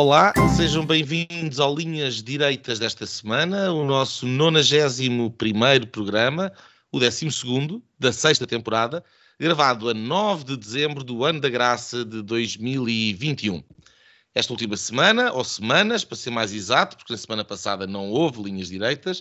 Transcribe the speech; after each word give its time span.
Olá, 0.00 0.32
sejam 0.56 0.86
bem-vindos 0.86 1.58
ao 1.58 1.74
Linhas 1.74 2.22
Direitas 2.22 2.78
desta 2.78 3.04
semana, 3.04 3.72
o 3.72 3.84
nosso 3.84 4.28
91 4.28 5.28
programa, 5.90 6.52
o 6.92 7.00
12 7.00 7.82
da 7.98 8.12
sexta 8.12 8.46
temporada, 8.46 9.04
gravado 9.40 9.88
a 9.88 9.94
9 9.94 10.44
de 10.44 10.56
dezembro 10.56 11.02
do 11.02 11.24
ano 11.24 11.40
da 11.40 11.48
graça 11.48 12.04
de 12.04 12.22
2021. 12.22 13.60
Esta 14.32 14.52
última 14.52 14.76
semana, 14.76 15.32
ou 15.32 15.42
semanas, 15.42 16.04
para 16.04 16.16
ser 16.16 16.30
mais 16.30 16.52
exato, 16.52 16.96
porque 16.96 17.12
na 17.12 17.18
semana 17.18 17.44
passada 17.44 17.84
não 17.84 18.08
houve 18.08 18.40
linhas 18.40 18.68
direitas, 18.68 19.20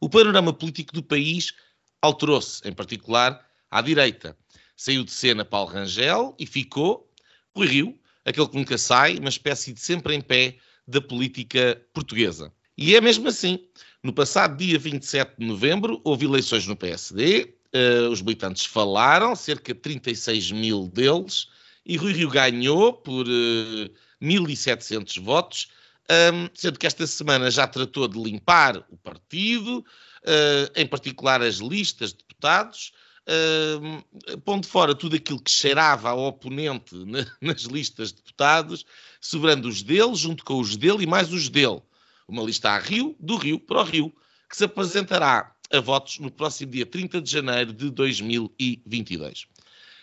o 0.00 0.08
panorama 0.08 0.54
político 0.54 0.94
do 0.94 1.02
país 1.02 1.52
alterou-se, 2.00 2.66
em 2.66 2.72
particular 2.72 3.44
à 3.70 3.82
direita. 3.82 4.34
Saiu 4.74 5.04
de 5.04 5.10
cena 5.10 5.44
Paulo 5.44 5.70
Rangel 5.70 6.34
e 6.38 6.46
ficou 6.46 7.12
Rui 7.54 7.66
Rio, 7.66 8.03
aquele 8.24 8.48
que 8.48 8.56
nunca 8.56 8.78
sai, 8.78 9.18
uma 9.18 9.28
espécie 9.28 9.72
de 9.72 9.80
sempre 9.80 10.14
em 10.14 10.20
pé 10.20 10.56
da 10.86 11.00
política 11.00 11.80
portuguesa. 11.92 12.52
E 12.76 12.94
é 12.94 13.00
mesmo 13.00 13.28
assim. 13.28 13.58
No 14.02 14.12
passado 14.12 14.56
dia 14.56 14.78
27 14.78 15.36
de 15.38 15.46
novembro, 15.46 16.00
houve 16.04 16.26
eleições 16.26 16.66
no 16.66 16.76
PSD, 16.76 17.42
uh, 17.42 17.54
eh, 17.72 18.08
os 18.08 18.20
militantes 18.20 18.66
falaram, 18.66 19.34
cerca 19.34 19.72
de 19.72 19.80
36 19.80 20.52
mil 20.52 20.88
deles, 20.88 21.48
e 21.86 21.96
Rui 21.96 22.12
Rio 22.12 22.28
ganhou 22.28 22.92
por 22.92 23.26
uh, 23.26 23.84
eh, 23.84 23.90
1.700 24.22 25.22
votos, 25.22 25.68
um, 26.10 26.48
sendo 26.52 26.78
que 26.78 26.86
esta 26.86 27.06
semana 27.06 27.50
já 27.50 27.66
tratou 27.66 28.06
de 28.06 28.22
limpar 28.22 28.76
o 28.90 28.96
partido, 28.98 29.78
uh, 29.78 30.70
em 30.76 30.86
particular 30.86 31.40
as 31.40 31.56
listas 31.56 32.10
de 32.10 32.18
deputados, 32.18 32.92
uh, 33.28 34.40
pondo 34.40 34.66
fora 34.66 34.94
tudo 34.94 35.16
aquilo 35.16 35.40
que 35.40 35.50
cheirava 35.50 36.10
ao 36.10 36.24
oponente 36.24 36.94
na, 37.04 37.26
nas 37.40 37.62
listas 37.62 38.10
de 38.10 38.16
deputados, 38.16 38.84
sobrando 39.20 39.68
os 39.68 39.82
dele, 39.82 40.14
junto 40.14 40.44
com 40.44 40.60
os 40.60 40.76
dele 40.76 41.04
e 41.04 41.06
mais 41.06 41.32
os 41.32 41.48
dele. 41.48 41.82
Uma 42.26 42.42
lista 42.42 42.70
a 42.70 42.78
Rio, 42.78 43.16
do 43.20 43.36
Rio 43.36 43.58
para 43.58 43.80
o 43.80 43.84
Rio, 43.84 44.14
que 44.48 44.56
se 44.56 44.64
apresentará 44.64 45.54
a 45.72 45.80
votos 45.80 46.18
no 46.18 46.30
próximo 46.30 46.72
dia 46.72 46.86
30 46.86 47.20
de 47.20 47.30
janeiro 47.30 47.72
de 47.72 47.90
2022. 47.90 49.46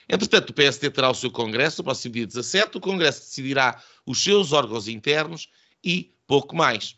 Entretanto, 0.09 0.49
o 0.49 0.53
PSD 0.53 0.89
terá 0.89 1.09
o 1.09 1.15
seu 1.15 1.31
congresso 1.31 1.79
no 1.79 1.85
próximo 1.85 2.13
dia 2.13 2.27
17. 2.27 2.77
O 2.77 2.81
congresso 2.81 3.21
decidirá 3.21 3.81
os 4.05 4.21
seus 4.21 4.51
órgãos 4.51 4.87
internos 4.87 5.47
e 5.83 6.13
pouco 6.27 6.55
mais. 6.55 6.97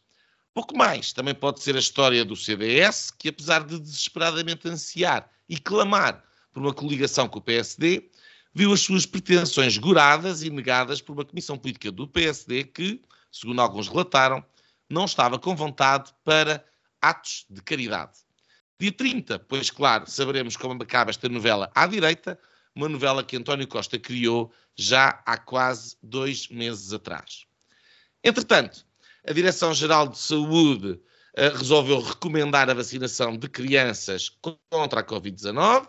Pouco 0.54 0.78
mais 0.78 1.12
também 1.12 1.34
pode 1.34 1.62
ser 1.62 1.76
a 1.76 1.80
história 1.80 2.24
do 2.24 2.36
CDS, 2.36 3.10
que 3.10 3.30
apesar 3.30 3.64
de 3.64 3.80
desesperadamente 3.80 4.68
ansiar 4.68 5.30
e 5.50 5.58
clamar 5.58 6.24
por 6.52 6.62
uma 6.62 6.74
coligação 6.74 7.28
com 7.28 7.40
o 7.40 7.42
PSD, 7.42 8.10
viu 8.54 8.72
as 8.72 8.82
suas 8.82 9.06
pretensões 9.06 9.78
goradas 9.80 10.44
e 10.44 10.52
negadas 10.52 11.02
por 11.02 11.14
uma 11.14 11.26
comissão 11.26 11.58
política 11.58 11.92
do 11.92 12.08
PSD 12.08 12.66
que, 12.66 13.02
segundo 13.32 13.62
alguns 13.62 13.88
relataram, 13.88 14.46
não 14.88 15.06
estava 15.06 15.40
com 15.40 15.56
vontade 15.56 16.14
para 16.24 16.64
atos 17.02 17.46
de 17.50 17.62
caridade. 17.64 18.20
Dia 18.80 18.92
30, 18.92 19.40
pois 19.40 19.72
claro, 19.72 20.08
saberemos 20.08 20.56
como 20.56 20.82
acaba 20.84 21.10
esta 21.10 21.28
novela 21.28 21.72
à 21.74 21.88
direita, 21.88 22.40
uma 22.76 22.88
novela 22.88 23.24
que 23.24 23.38
António 23.38 23.68
Costa 23.68 23.98
criou 23.98 24.54
já 24.76 25.22
há 25.26 25.38
quase 25.38 25.98
dois 26.02 26.48
meses 26.48 26.94
atrás. 26.94 27.46
Entretanto, 28.24 28.86
a 29.26 29.32
Direção-Geral 29.32 30.08
de 30.10 30.18
Saúde 30.18 31.00
eh, 31.36 31.50
resolveu 31.50 32.00
recomendar 32.02 32.70
a 32.70 32.74
vacinação 32.74 33.38
de 33.38 33.48
crianças 33.48 34.30
contra 34.70 35.00
a 35.00 35.04
Covid-19. 35.04 35.88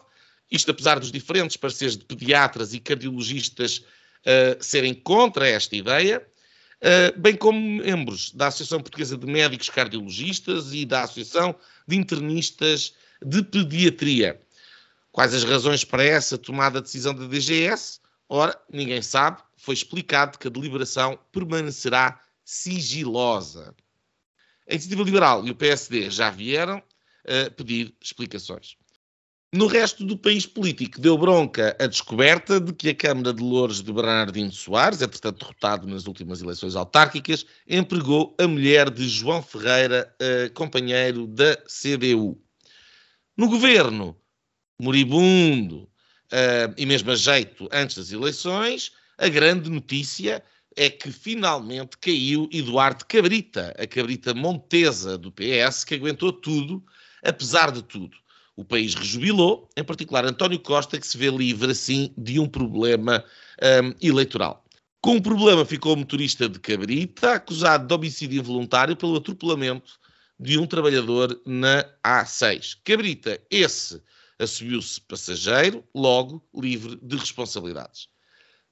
Isto 0.50 0.71
apesar 0.71 1.00
dos 1.00 1.11
diferentes 1.11 1.56
pareceres 1.56 1.97
de 1.97 2.05
pediatras 2.05 2.75
e 2.75 2.81
cardiologistas 2.81 3.78
uh, 3.78 4.62
serem 4.62 4.95
contra 4.95 5.49
esta 5.49 5.75
ideia, 5.75 6.25
uh, 6.81 7.19
bem 7.19 7.34
como 7.34 7.59
membros 7.59 8.31
da 8.31 8.47
Associação 8.47 8.81
Portuguesa 8.81 9.17
de 9.17 9.27
Médicos 9.27 9.69
Cardiologistas 9.69 10.72
e 10.72 10.84
da 10.84 11.03
Associação 11.03 11.55
de 11.89 11.97
Internistas 11.97 12.95
de 13.25 13.43
Pediatria. 13.43 14.41
Quais 15.11 15.34
as 15.34 15.45
razões 15.45 15.83
para 15.83 16.05
essa 16.05 16.39
tomada 16.39 16.81
de 16.81 16.84
decisão 16.84 17.15
da 17.15 17.27
DGS? 17.27 18.01
Ora, 18.28 18.56
ninguém 18.71 19.03
sabe. 19.03 19.43
Foi 19.56 19.75
explicado 19.75 20.39
que 20.39 20.47
a 20.47 20.51
deliberação 20.51 21.19
permanecerá 21.33 22.21
sigilosa. 22.44 23.75
A 24.69 24.72
Iniciativa 24.72 25.03
Liberal 25.03 25.47
e 25.47 25.50
o 25.50 25.55
PSD 25.55 26.10
já 26.10 26.31
vieram 26.31 26.78
uh, 26.78 27.50
pedir 27.55 27.94
explicações. 28.00 28.77
No 29.53 29.69
resto 29.69 30.05
do 30.05 30.19
país 30.19 30.44
político, 30.47 31.00
deu 31.00 31.16
bronca 31.16 31.77
a 31.78 31.87
descoberta 31.87 32.59
de 32.59 32.72
que 32.72 32.88
a 32.88 32.94
Câmara 32.94 33.33
de 33.33 33.41
Louros 33.41 33.83
de 33.84 33.93
Bernardino 33.93 34.50
Soares, 34.50 35.00
entretanto 35.00 35.38
derrotado 35.38 35.87
nas 35.87 36.09
últimas 36.09 36.43
eleições 36.43 36.75
autárquicas, 36.75 37.47
empregou 37.69 38.34
a 38.37 38.49
mulher 38.49 38.91
de 38.91 39.09
João 39.09 39.41
Ferreira, 39.41 40.12
uh, 40.21 40.53
companheiro 40.54 41.28
da 41.28 41.56
CDU. 41.69 42.37
No 43.37 43.49
governo, 43.49 44.16
moribundo 44.81 45.83
uh, 46.33 46.75
e 46.77 46.84
mesmo 46.84 47.12
a 47.12 47.15
jeito 47.15 47.69
antes 47.71 47.97
das 47.97 48.10
eleições, 48.10 48.91
a 49.16 49.28
grande 49.28 49.71
notícia 49.71 50.43
é 50.77 50.91
que 50.91 51.11
finalmente 51.11 51.97
caiu 51.99 52.49
Eduardo 52.53 53.05
Cabrita, 53.07 53.75
a 53.79 53.87
cabrita 53.87 54.35
montesa 54.35 55.17
do 55.17 55.33
PS, 55.33 55.85
que 55.85 55.95
aguentou 55.95 56.33
tudo, 56.33 56.85
apesar 57.23 57.71
de 57.71 57.83
tudo. 57.83 58.17
O 58.57 58.65
país 58.65 58.95
rejubilou, 58.95 59.69
em 59.77 59.83
particular 59.83 60.25
António 60.25 60.61
Costa, 60.61 60.99
que 60.99 61.07
se 61.07 61.19
vê 61.19 61.29
livre 61.29 61.73
assim 61.73 62.13
de 62.17 62.39
um 62.39 62.49
problema 62.49 63.25
um, 63.63 63.95
eleitoral. 64.01 64.65
Com 65.01 65.17
o 65.17 65.23
problema 65.23 65.65
ficou 65.65 65.95
o 65.95 65.97
motorista 65.97 66.49
de 66.49 66.59
Cabrita, 66.59 67.34
acusado 67.34 67.87
de 67.87 67.93
homicídio 67.93 68.41
involuntário 68.41 68.97
pelo 68.97 69.17
atropelamento 69.17 69.99
de 70.39 70.59
um 70.59 70.67
trabalhador 70.67 71.41
na 71.45 71.84
A6. 72.03 72.79
Cabrita, 72.84 73.41
esse, 73.51 74.01
assumiu-se 74.39 75.01
passageiro, 75.01 75.84
logo 75.95 76.43
livre 76.55 76.99
de 77.03 77.17
responsabilidades. 77.17 78.09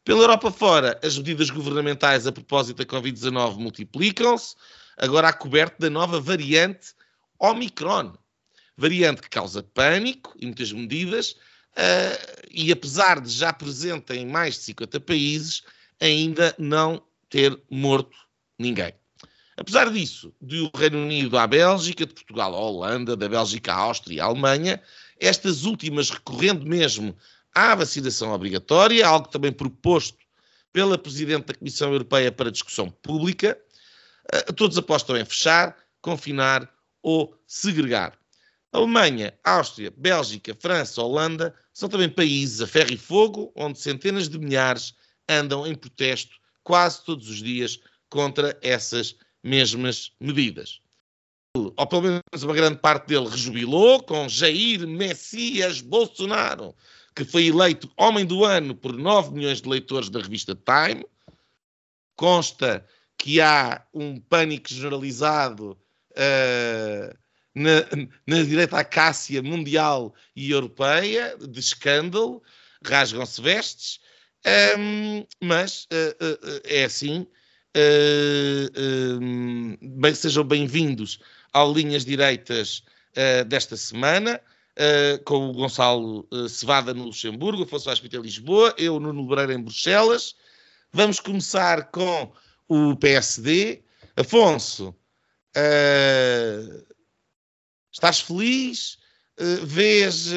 Pela 0.04 0.22
Europa 0.22 0.50
fora, 0.50 0.98
as 1.00 1.16
medidas 1.16 1.48
governamentais 1.48 2.26
a 2.26 2.32
propósito 2.32 2.78
da 2.78 2.84
Covid-19 2.84 3.56
multiplicam-se, 3.56 4.56
agora 4.96 5.28
há 5.28 5.32
coberto 5.32 5.78
da 5.78 5.88
nova 5.88 6.20
variante 6.20 6.88
Omicron. 7.38 8.12
Variante 8.76 9.22
que 9.22 9.30
causa 9.30 9.62
pânico 9.62 10.34
e 10.40 10.46
muitas 10.46 10.72
medidas, 10.72 11.36
uh, 11.76 12.48
e 12.50 12.72
apesar 12.72 13.20
de 13.20 13.30
já 13.30 13.52
presente 13.52 14.12
em 14.12 14.26
mais 14.26 14.54
de 14.56 14.62
50 14.62 14.98
países, 15.00 15.62
ainda 16.00 16.52
não 16.58 17.00
ter 17.30 17.56
morto 17.70 18.16
ninguém. 18.58 18.92
Apesar 19.56 19.88
disso, 19.88 20.34
do 20.40 20.68
Reino 20.74 20.98
Unido 20.98 21.38
à 21.38 21.46
Bélgica, 21.46 22.04
de 22.04 22.12
Portugal 22.12 22.52
à 22.54 22.58
Holanda, 22.58 23.16
da 23.16 23.28
Bélgica 23.28 23.72
à 23.72 23.76
Áustria 23.76 24.24
à 24.24 24.26
Alemanha, 24.26 24.82
estas 25.20 25.64
últimas 25.64 26.10
recorrendo 26.10 26.66
mesmo 26.66 27.16
à 27.54 27.74
vacinação 27.74 28.32
obrigatória, 28.32 29.06
algo 29.06 29.28
também 29.28 29.52
proposto 29.52 30.18
pela 30.72 30.96
Presidente 30.96 31.46
da 31.46 31.54
Comissão 31.54 31.92
Europeia 31.92 32.32
para 32.32 32.50
discussão 32.50 32.90
pública. 32.90 33.58
Eh, 34.32 34.52
todos 34.52 34.78
apostam 34.78 35.16
em 35.16 35.24
fechar, 35.24 35.76
confinar 36.00 36.72
ou 37.02 37.36
segregar. 37.46 38.18
Alemanha, 38.72 39.38
Áustria, 39.44 39.92
Bélgica, 39.94 40.56
França, 40.58 41.02
Holanda 41.02 41.54
são 41.74 41.88
também 41.88 42.08
países 42.08 42.62
a 42.62 42.66
ferro 42.66 42.92
e 42.92 42.96
fogo, 42.96 43.52
onde 43.54 43.78
centenas 43.78 44.28
de 44.28 44.38
milhares 44.38 44.94
andam 45.28 45.66
em 45.66 45.74
protesto 45.74 46.34
quase 46.64 47.04
todos 47.04 47.28
os 47.28 47.42
dias 47.42 47.78
contra 48.08 48.58
essas 48.62 49.16
mesmas 49.42 50.12
medidas. 50.18 50.80
Ou 51.54 51.86
pelo 51.86 52.02
menos 52.02 52.42
uma 52.42 52.54
grande 52.54 52.78
parte 52.78 53.08
dele 53.08 53.28
rejubilou 53.28 54.02
com 54.02 54.26
Jair 54.26 54.86
Messias 54.86 55.82
Bolsonaro, 55.82 56.74
que 57.14 57.24
foi 57.24 57.46
eleito 57.46 57.90
Homem 57.96 58.24
do 58.24 58.44
Ano 58.44 58.74
por 58.74 58.96
9 58.96 59.32
milhões 59.32 59.60
de 59.60 59.68
leitores 59.68 60.08
da 60.08 60.20
revista 60.20 60.54
Time. 60.54 61.04
Consta 62.16 62.86
que 63.18 63.40
há 63.40 63.84
um 63.92 64.18
pânico 64.18 64.68
generalizado 64.68 65.78
uh, 66.12 67.18
na, 67.54 67.84
na 68.26 68.42
direita 68.42 68.78
acácia 68.78 69.42
mundial 69.42 70.14
e 70.34 70.50
europeia, 70.50 71.36
de 71.38 71.60
escândalo, 71.60 72.42
rasgam-se 72.84 73.40
vestes, 73.40 74.00
um, 74.78 75.24
mas 75.40 75.84
uh, 75.84 76.24
uh, 76.24 76.60
é 76.64 76.84
assim, 76.84 77.26
bem, 79.80 80.14
sejam 80.14 80.44
bem-vindos 80.44 81.20
ao 81.52 81.72
Linhas 81.72 82.04
Direitas 82.04 82.82
desta 83.46 83.76
semana, 83.76 84.40
uh, 84.78 85.22
com 85.24 85.50
o 85.50 85.52
Gonçalo 85.52 86.28
Cevada 86.48 86.92
no 86.94 87.04
Luxemburgo, 87.04 87.64
Afonso 87.64 87.90
Aspita 87.90 88.16
em 88.16 88.22
Lisboa, 88.22 88.74
eu, 88.78 88.98
Nuno 88.98 89.22
Lebreira, 89.22 89.54
em 89.54 89.62
Bruxelas. 89.62 90.34
Vamos 90.92 91.20
começar 91.20 91.90
com 91.90 92.32
o 92.68 92.96
PSD. 92.96 93.82
Afonso, 94.16 94.94
estás 97.90 98.20
feliz? 98.20 98.98
vês 99.64 100.28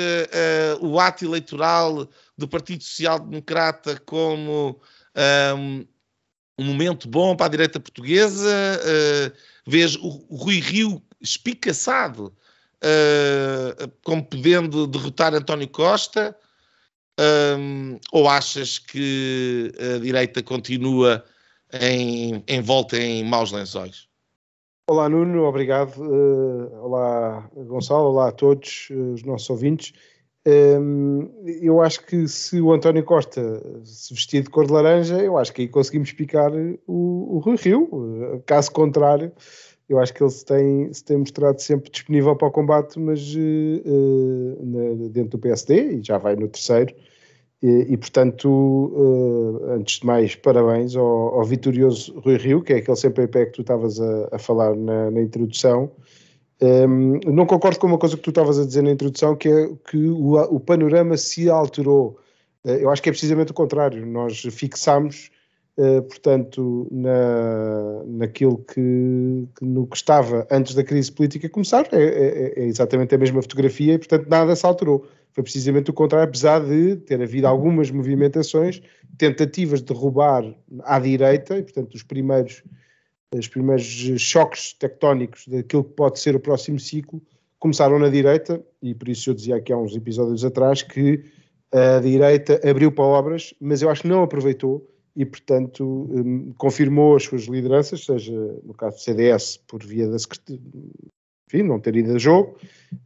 o 0.79 0.97
ato 0.97 1.25
eleitoral 1.25 2.09
do 2.37 2.47
Partido 2.47 2.81
Social 2.81 3.19
Democrata 3.19 4.01
como 4.05 4.81
um, 5.57 5.85
um 6.57 6.63
momento 6.63 7.07
bom 7.07 7.35
para 7.35 7.47
a 7.47 7.49
direita 7.49 7.79
portuguesa, 7.79 8.49
uh, 8.49 9.35
vês 9.67 9.95
o, 9.95 10.25
o 10.29 10.35
Rui 10.35 10.59
Rio 10.59 11.01
espicaçado 11.21 12.35
uh, 12.83 13.91
como 14.03 14.23
podendo 14.23 14.87
derrotar 14.87 15.33
António 15.33 15.67
Costa, 15.67 16.35
um, 17.57 17.97
ou 18.11 18.27
achas 18.27 18.77
que 18.77 19.71
a 19.79 19.99
direita 19.99 20.43
continua 20.43 21.23
em, 21.73 22.43
em 22.47 22.61
volta 22.61 22.97
em 22.97 23.23
maus 23.23 23.51
lençóis? 23.51 24.07
Olá 24.87 25.09
Nuno, 25.09 25.43
obrigado. 25.43 25.97
Uh, 25.97 26.71
olá 26.83 27.49
Gonçalo, 27.55 28.09
olá 28.09 28.27
a 28.29 28.31
todos 28.31 28.87
os 28.91 29.23
nossos 29.23 29.49
ouvintes. 29.49 29.93
Um, 30.47 31.43
eu 31.59 31.81
acho 31.81 32.05
que 32.05 32.27
se 32.27 32.61
o 32.61 32.71
António 32.71 33.03
Costa 33.03 33.41
se 33.83 34.13
vestir 34.13 34.43
de 34.43 34.49
cor 34.51 34.67
de 34.67 34.73
laranja, 34.73 35.17
eu 35.17 35.39
acho 35.39 35.51
que 35.51 35.63
aí 35.63 35.67
conseguimos 35.67 36.11
picar 36.11 36.51
o, 36.85 37.37
o 37.37 37.55
Rio. 37.55 38.43
Caso 38.45 38.71
contrário, 38.71 39.31
eu 39.87 39.99
acho 39.99 40.13
que 40.13 40.23
ele 40.23 40.31
se 40.31 40.43
tem, 40.43 40.91
se 40.91 41.03
tem 41.03 41.17
mostrado 41.17 41.61
sempre 41.61 41.91
disponível 41.91 42.35
para 42.35 42.47
o 42.47 42.51
combate, 42.51 42.99
mas 42.99 43.21
uh, 43.35 44.65
na, 44.65 45.09
dentro 45.09 45.31
do 45.31 45.39
PSD, 45.39 45.97
e 45.97 46.03
já 46.03 46.17
vai 46.17 46.35
no 46.35 46.47
terceiro. 46.47 46.93
E, 47.61 47.93
e 47.93 47.97
portanto, 47.97 48.47
uh, 48.47 49.71
antes 49.71 49.99
de 49.99 50.05
mais, 50.05 50.35
parabéns 50.35 50.95
ao, 50.95 51.05
ao, 51.35 51.43
vitorioso 51.43 52.19
Rui 52.19 52.37
Rio, 52.37 52.61
que 52.61 52.73
é 52.73 52.77
aquele 52.77 52.97
sempre 52.97 53.27
pé 53.27 53.45
que 53.45 53.53
tu 53.53 53.61
estavas 53.61 53.99
a, 53.99 54.29
a 54.31 54.39
falar 54.39 54.75
na, 54.75 55.11
na 55.11 55.21
introdução. 55.21 55.91
Um, 56.61 57.19
não 57.31 57.45
concordo 57.45 57.79
com 57.79 57.87
uma 57.87 57.97
coisa 57.97 58.15
que 58.15 58.23
tu 58.23 58.29
estavas 58.29 58.57
a 58.59 58.65
dizer 58.65 58.81
na 58.81 58.91
introdução, 58.91 59.35
que 59.35 59.49
é 59.49 59.69
que 59.89 59.97
o, 59.97 60.35
o 60.35 60.59
panorama 60.59 61.17
se 61.17 61.49
alterou. 61.49 62.19
Eu 62.63 62.89
acho 62.89 63.01
que 63.03 63.09
é 63.09 63.11
precisamente 63.11 63.51
o 63.51 63.53
contrário. 63.53 64.05
Nós 64.05 64.41
fixámos, 64.51 65.29
uh, 65.77 66.01
portanto, 66.03 66.87
na, 66.91 68.03
naquilo 68.05 68.57
que, 68.57 69.47
que, 69.57 69.65
no 69.65 69.87
que 69.87 69.95
estava 69.95 70.47
antes 70.51 70.75
da 70.75 70.83
crise 70.83 71.11
política 71.11 71.49
começar, 71.49 71.87
é, 71.91 72.03
é, 72.03 72.53
é, 72.59 72.65
exatamente 72.65 73.13
a 73.15 73.17
mesma 73.17 73.41
fotografia 73.41 73.93
e, 73.93 73.97
portanto, 73.97 74.27
nada 74.27 74.55
se 74.55 74.65
alterou. 74.65 75.05
Foi 75.33 75.43
precisamente 75.43 75.89
o 75.89 75.93
contrário, 75.93 76.27
apesar 76.27 76.63
de 76.63 76.95
ter 76.97 77.21
havido 77.21 77.47
algumas 77.47 77.91
movimentações, 77.91 78.81
tentativas 79.17 79.81
de 79.81 79.93
roubar 79.93 80.43
à 80.83 80.99
direita, 80.99 81.57
e, 81.57 81.63
portanto, 81.63 81.95
os 81.95 82.03
primeiros 82.03 82.63
os 83.33 83.47
primeiros 83.49 83.85
choques 84.17 84.71
tectónicos 84.73 85.45
daquilo 85.47 85.83
que 85.83 85.93
pode 85.93 86.19
ser 86.19 86.35
o 86.35 86.39
próximo 86.39 86.79
ciclo 86.79 87.21
começaram 87.59 87.97
na 87.99 88.09
direita, 88.09 88.63
e 88.81 88.93
por 88.93 89.09
isso 89.09 89.29
eu 89.29 89.33
dizia 89.33 89.55
aqui 89.55 89.73
há 89.73 89.77
uns 89.77 89.95
episódios 89.95 90.45
atrás 90.45 90.83
que 90.83 91.25
a 91.71 91.99
direita 91.99 92.61
abriu 92.69 92.91
para 92.91 93.03
obras, 93.03 93.53
mas 93.59 93.81
eu 93.81 93.89
acho 93.89 94.03
que 94.03 94.07
não 94.07 94.23
aproveitou 94.23 94.87
e, 95.15 95.25
portanto, 95.25 95.83
um, 95.83 96.53
confirmou 96.57 97.15
as 97.15 97.23
suas 97.23 97.43
lideranças, 97.43 98.05
seja 98.05 98.33
no 98.63 98.73
caso 98.73 98.97
do 98.97 99.01
CDS 99.01 99.57
por 99.65 99.83
via 99.83 100.09
da 100.09 100.17
enfim, 101.47 101.63
não 101.63 101.79
ter 101.79 101.95
ido 101.95 102.13
a 102.13 102.17
jogo, 102.17 102.57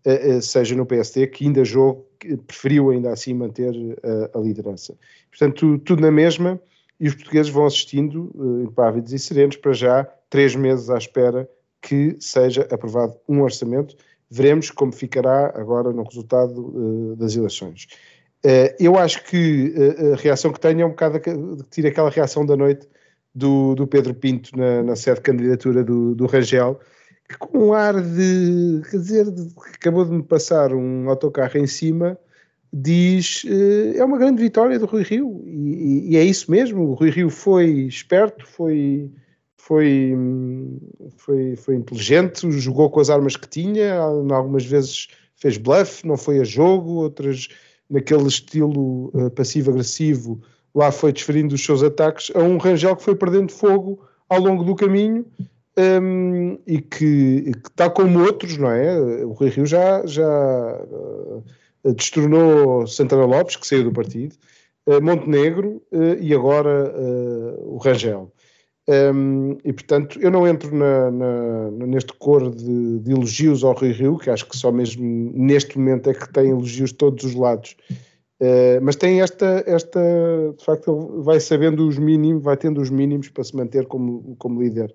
uh, 0.06 0.38
uh, 0.38 0.41
seja 0.41 0.75
no 0.75 0.85
PSD 0.85 1.27
que 1.27 1.45
ainda 1.45 1.63
jogo 1.63 2.07
preferiu 2.47 2.89
ainda 2.89 3.11
assim 3.11 3.33
manter 3.33 3.73
uh, 3.75 4.38
a 4.38 4.39
liderança. 4.39 4.97
Portanto, 5.29 5.77
tudo 5.79 6.01
na 6.01 6.11
mesma, 6.11 6.59
e 7.00 7.07
os 7.07 7.15
portugueses 7.15 7.51
vão 7.51 7.65
assistindo, 7.65 8.29
impávidos 8.61 9.13
e 9.13 9.19
serenos, 9.19 9.56
para 9.56 9.71
já 9.71 10.03
três 10.29 10.53
meses 10.53 10.89
à 10.89 10.97
espera 10.97 11.50
que 11.81 12.17
seja 12.19 12.67
aprovado 12.69 13.15
um 13.27 13.41
orçamento. 13.41 13.95
Veremos 14.29 14.69
como 14.69 14.91
ficará 14.91 15.47
agora 15.56 15.94
no 15.94 16.03
resultado 16.03 17.15
das 17.15 17.38
eleições. 17.38 17.88
Uh, 18.45 18.71
eu 18.80 18.97
acho 18.97 19.24
que 19.25 19.74
uh, 19.75 20.13
a 20.13 20.15
reação 20.15 20.53
que 20.53 20.59
tenho 20.59 20.81
é 20.81 20.86
um 20.86 20.89
bocado 20.89 21.19
que 21.19 21.31
tira 21.69 21.89
aquela 21.89 22.09
reação 22.09 22.45
da 22.45 22.56
noite 22.56 22.88
do, 23.36 23.75
do 23.75 23.86
Pedro 23.86 24.13
Pinto 24.13 24.57
na, 24.57 24.81
na 24.81 24.95
sede 24.95 25.18
de 25.18 25.24
candidatura 25.24 25.83
do, 25.83 26.15
do 26.15 26.25
Rangel, 26.25 26.80
que 27.27 27.38
com 27.38 27.68
um 27.68 27.74
ar 27.74 28.01
de, 28.01 28.81
quer 28.89 28.97
dizer, 28.97 29.31
de, 29.31 29.50
acabou 29.74 30.06
de 30.06 30.12
me 30.12 30.24
passar 30.24 30.74
um 30.74 31.09
autocarro 31.09 31.57
em 31.57 31.68
cima, 31.68 32.18
diz 32.71 33.44
uh, 33.44 33.97
é 33.97 34.06
uma 34.06 34.18
grande 34.18 34.42
vitória 34.42 34.80
do 34.80 34.85
Rui 34.85 35.03
Rio 35.03 35.44
e, 35.45 36.13
e, 36.13 36.18
é 36.18 36.24
isso 36.24 36.50
mesmo. 36.50 36.83
O 36.83 36.94
Rui 36.94 37.09
Rio 37.09 37.30
foi 37.30 37.65
esperto, 37.88 38.47
foi, 38.47 39.12
foi, 39.57 40.15
foi, 41.18 41.56
foi 41.57 41.75
inteligente, 41.75 42.50
jogou 42.51 42.89
com 42.89 43.01
as 43.01 43.09
armas 43.09 43.35
que 43.35 43.50
tinha, 43.50 43.95
algumas 43.95 44.65
vezes 44.65 45.09
fez 45.35 45.57
bluff, 45.57 46.07
não 46.07 46.15
foi 46.15 46.39
a 46.39 46.44
jogo, 46.45 47.01
outras 47.01 47.50
naquele 47.89 48.27
estilo 48.27 49.12
uh, 49.13 49.30
passivo-agressivo, 49.31 50.41
lá 50.74 50.91
foi 50.91 51.12
desferindo 51.12 51.56
os 51.56 51.63
seus 51.63 51.81
ataques 51.81 52.31
a 52.36 52.39
um 52.39 52.57
Rangel 52.57 52.95
que 52.95 53.03
foi 53.03 53.15
perdendo 53.15 53.51
fogo 53.51 54.00
ao 54.27 54.39
longo 54.39 54.63
do 54.63 54.75
caminho. 54.75 55.25
Um, 55.77 56.59
e 56.68 56.81
que, 56.81 57.53
que 57.53 57.71
tal 57.74 57.91
como 57.91 58.19
outros, 58.25 58.57
não 58.57 58.69
é? 58.69 59.00
O 59.24 59.31
Rui 59.31 59.50
Rio 59.50 59.65
já, 59.65 60.06
já 60.06 60.27
uh, 60.27 61.44
destronou 61.95 62.86
Santana 62.86 63.25
Lopes, 63.25 63.56
que 63.56 63.65
saiu 63.65 63.86
do 63.86 63.94
partido, 63.94 64.35
eh, 64.85 65.00
Montenegro 65.00 65.81
eh, 65.92 66.18
e 66.19 66.33
agora 66.33 66.94
o 67.59 67.77
Rangel. 67.77 68.31
Um, 68.89 69.56
e 69.63 69.71
portanto, 69.71 70.19
eu 70.19 70.31
não 70.31 70.47
entro 70.47 70.75
na, 70.75 71.12
na, 71.12 71.69
neste 71.86 72.12
coro 72.13 72.50
de, 72.50 73.00
de, 73.00 73.12
elogios 73.12 73.63
ao 73.63 73.74
Rui 73.74 73.91
Rio, 73.91 74.18
que 74.18 74.31
acho 74.31 74.50
que 74.50 74.57
só 74.57 74.71
mesmo 74.71 75.31
neste 75.36 75.77
momento 75.77 76.09
é 76.09 76.13
que 76.15 76.33
tem 76.33 76.50
elogios 76.50 76.89
de 76.89 76.95
todos 76.95 77.24
os 77.24 77.36
lados. 77.36 77.75
Uh, 78.41 78.81
mas 78.81 78.95
tem 78.95 79.21
esta, 79.21 79.63
esta, 79.68 80.00
de 80.57 80.65
facto, 80.65 80.89
ele 80.89 81.24
vai 81.24 81.39
sabendo 81.39 81.88
os 81.88 82.00
mínimos, 82.00 82.41
vai 82.41 82.57
tendo 82.57 82.81
os 82.81 82.89
mínimos 82.89 83.30
para 83.30 83.44
se 83.44 83.56
manter 83.56 83.86
como, 83.86 84.35
como 84.40 84.59
líder. 84.59 84.92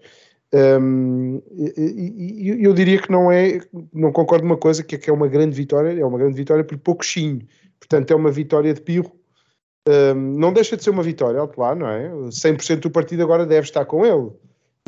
Um, 0.53 1.41
e, 1.53 2.53
e, 2.57 2.65
eu 2.65 2.73
diria 2.75 3.01
que 3.01 3.13
não 3.13 3.31
é, 3.31 3.61
não 3.93 4.11
concordo 4.11 4.45
uma 4.45 4.57
coisa, 4.57 4.83
que 4.83 4.97
é 4.97 4.99
que 4.99 5.09
é 5.09 5.13
uma 5.13 5.29
grande 5.29 5.55
vitória, 5.55 6.01
é 6.01 6.05
uma 6.05 6.19
grande 6.19 6.35
vitória 6.35 6.65
por 6.65 6.79
pouquinho, 6.79 7.47
portanto 7.79 8.11
é 8.11 8.15
uma 8.15 8.31
vitória 8.31 8.75
de 8.75 8.81
pirro, 8.81 9.13
um, 9.87 10.15
não 10.15 10.53
deixa 10.53 10.77
de 10.77 10.85
ser 10.85 10.91
uma 10.91 11.03
vitória, 11.03 11.39
alto 11.39 11.61
lá, 11.61 11.75
não 11.75 11.89
é? 11.89 12.09
100% 12.09 12.81
do 12.81 12.91
partido 12.91 13.23
agora 13.23 13.45
deve 13.45 13.67
estar 13.67 13.85
com 13.85 14.05
ele, 14.05 14.31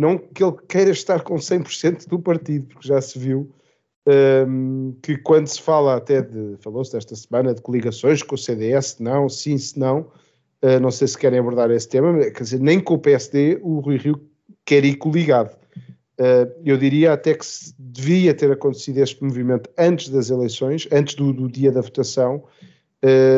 não 0.00 0.16
que 0.16 0.42
ele 0.42 0.54
queira 0.68 0.90
estar 0.90 1.22
com 1.22 1.36
100% 1.36 2.08
do 2.08 2.18
partido, 2.18 2.66
porque 2.66 2.88
já 2.88 3.00
se 3.00 3.18
viu 3.18 3.50
um, 4.48 4.94
que 5.02 5.16
quando 5.18 5.48
se 5.48 5.60
fala 5.60 5.96
até 5.96 6.22
de, 6.22 6.56
falou-se 6.60 6.92
desta 6.92 7.14
semana 7.16 7.54
de 7.54 7.60
coligações 7.60 8.22
com 8.22 8.34
o 8.34 8.38
CDS, 8.38 8.98
não, 9.00 9.28
sim, 9.28 9.58
se 9.58 9.78
não, 9.78 10.00
uh, 10.62 10.80
não 10.80 10.90
sei 10.90 11.08
se 11.08 11.18
querem 11.18 11.38
abordar 11.38 11.70
esse 11.70 11.88
tema, 11.88 12.18
quer 12.30 12.42
dizer, 12.42 12.60
nem 12.60 12.80
com 12.80 12.94
o 12.94 12.98
PSD 12.98 13.58
o 13.62 13.80
Rui 13.80 13.96
Rio 13.96 14.20
quer 14.64 14.84
ir 14.84 14.96
coligado. 14.96 15.56
Uh, 16.18 16.50
eu 16.64 16.78
diria 16.78 17.12
até 17.12 17.34
que 17.34 17.44
devia 17.78 18.32
ter 18.32 18.50
acontecido 18.50 18.98
este 18.98 19.22
movimento 19.22 19.68
antes 19.76 20.08
das 20.08 20.30
eleições, 20.30 20.88
antes 20.90 21.14
do, 21.14 21.32
do 21.32 21.48
dia 21.48 21.70
da 21.70 21.82
votação, 21.82 22.44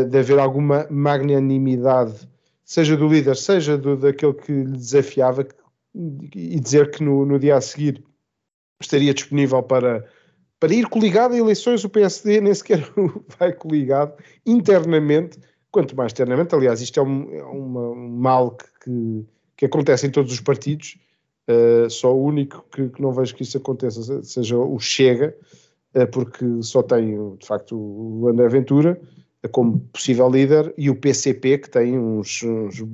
de 0.09 0.19
haver 0.19 0.39
alguma 0.39 0.87
magnanimidade, 0.91 2.29
seja 2.65 2.97
do 2.97 3.09
líder, 3.09 3.37
seja 3.37 3.77
do, 3.77 3.97
daquele 3.97 4.35
que 4.35 4.53
lhe 4.53 4.73
desafiava, 4.73 5.47
e 6.35 6.61
dizer 6.61 6.91
que 6.91 7.03
no, 7.03 7.27
no 7.27 7.39
dia 7.39 7.57
a 7.57 7.61
seguir 7.61 8.05
estaria 8.81 9.13
disponível 9.13 9.63
para, 9.63 10.07
para 10.61 10.73
ir 10.73 10.87
coligado 10.87 11.35
a 11.35 11.39
eleições. 11.39 11.83
O 11.83 11.89
PSD 11.89 12.41
nem 12.41 12.55
sequer 12.55 12.89
vai 13.39 13.53
coligado 13.53 14.15
internamente, 14.47 15.39
quanto 15.71 15.97
mais 15.97 16.11
externamente. 16.11 16.55
Aliás, 16.55 16.81
isto 16.81 17.01
é 17.01 17.03
um, 17.03 17.35
é 17.35 17.43
uma, 17.43 17.91
um 17.91 18.09
mal 18.09 18.53
que, 18.53 18.67
que, 18.85 19.27
que 19.57 19.65
acontece 19.67 20.07
em 20.07 20.11
todos 20.11 20.33
os 20.33 20.41
partidos 20.41 20.99
Uh, 21.49 21.89
só 21.89 22.15
o 22.15 22.23
único 22.23 22.63
que, 22.71 22.91
que, 22.91 23.01
não 23.01 23.11
vejo 23.11 23.35
que 23.35 23.43
isso 23.43 23.57
aconteça 23.57 24.23
seja 24.23 24.59
o 24.59 24.79
Chega, 24.79 25.35
uh, 25.95 26.07
porque 26.09 26.45
só 26.61 26.83
tem 26.83 27.37
de 27.39 27.47
facto 27.47 27.75
o 27.75 28.29
André 28.29 28.49
Ventura 28.49 29.01
como 29.49 29.81
possível 29.93 30.31
líder 30.31 30.73
e 30.76 30.90
o 30.90 30.95
PCP 30.95 31.59
que 31.59 31.71
tem 31.71 31.99
uns, 31.99 32.43
uns 32.43 32.85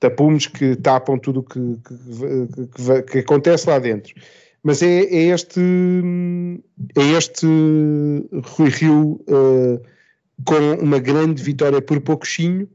tapumes 0.00 0.46
que 0.46 0.76
tapam 0.76 1.18
tudo 1.18 1.40
o 1.40 1.42
que, 1.42 1.60
que, 2.74 3.02
que, 3.02 3.18
acontece 3.18 3.68
lá 3.68 3.78
dentro. 3.78 4.14
Mas 4.62 4.82
é, 4.82 5.04
é, 5.04 5.26
este, 5.28 5.60
é 6.96 7.02
este 7.16 7.46
Rui 8.56 8.70
Rio 8.70 9.20
com 10.44 10.72
uma 10.82 10.98
grande 10.98 11.42
vitória 11.42 11.82
por 11.82 12.00
pouquinho 12.00 12.68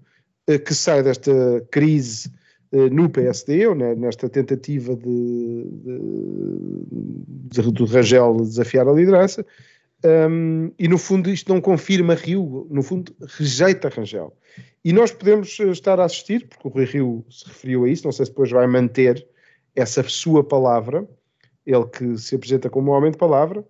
que 0.65 0.73
sai 0.73 1.03
desta 1.03 1.31
crise 1.71 2.31
no 2.71 3.09
PSD, 3.09 3.67
ou 3.67 3.75
nesta 3.75 4.29
tentativa 4.29 4.95
de, 4.95 5.63
de, 5.83 7.61
de, 7.61 7.71
do 7.71 7.85
Rangel 7.85 8.37
desafiar 8.41 8.87
a 8.87 8.93
liderança, 8.93 9.45
um, 10.05 10.71
e 10.79 10.87
no 10.87 10.97
fundo 10.97 11.29
isto 11.29 11.53
não 11.53 11.59
confirma 11.59 12.13
Rio, 12.13 12.67
no 12.69 12.81
fundo 12.81 13.13
rejeita 13.37 13.89
Rangel. 13.89 14.33
E 14.83 14.93
nós 14.93 15.11
podemos 15.11 15.59
estar 15.59 15.99
a 15.99 16.05
assistir, 16.05 16.47
porque 16.47 16.67
o 16.67 16.71
Rui 16.71 16.85
Rio 16.85 17.25
se 17.29 17.45
referiu 17.45 17.83
a 17.83 17.89
isso, 17.89 18.05
não 18.05 18.11
sei 18.11 18.25
se 18.25 18.31
depois 18.31 18.49
vai 18.49 18.65
manter 18.67 19.25
essa 19.75 20.01
sua 20.03 20.43
palavra, 20.43 21.07
ele 21.65 21.85
que 21.85 22.17
se 22.17 22.35
apresenta 22.35 22.69
como 22.69 22.91
um 22.91 22.95
homem 22.95 23.11
de 23.11 23.17
palavra, 23.17 23.65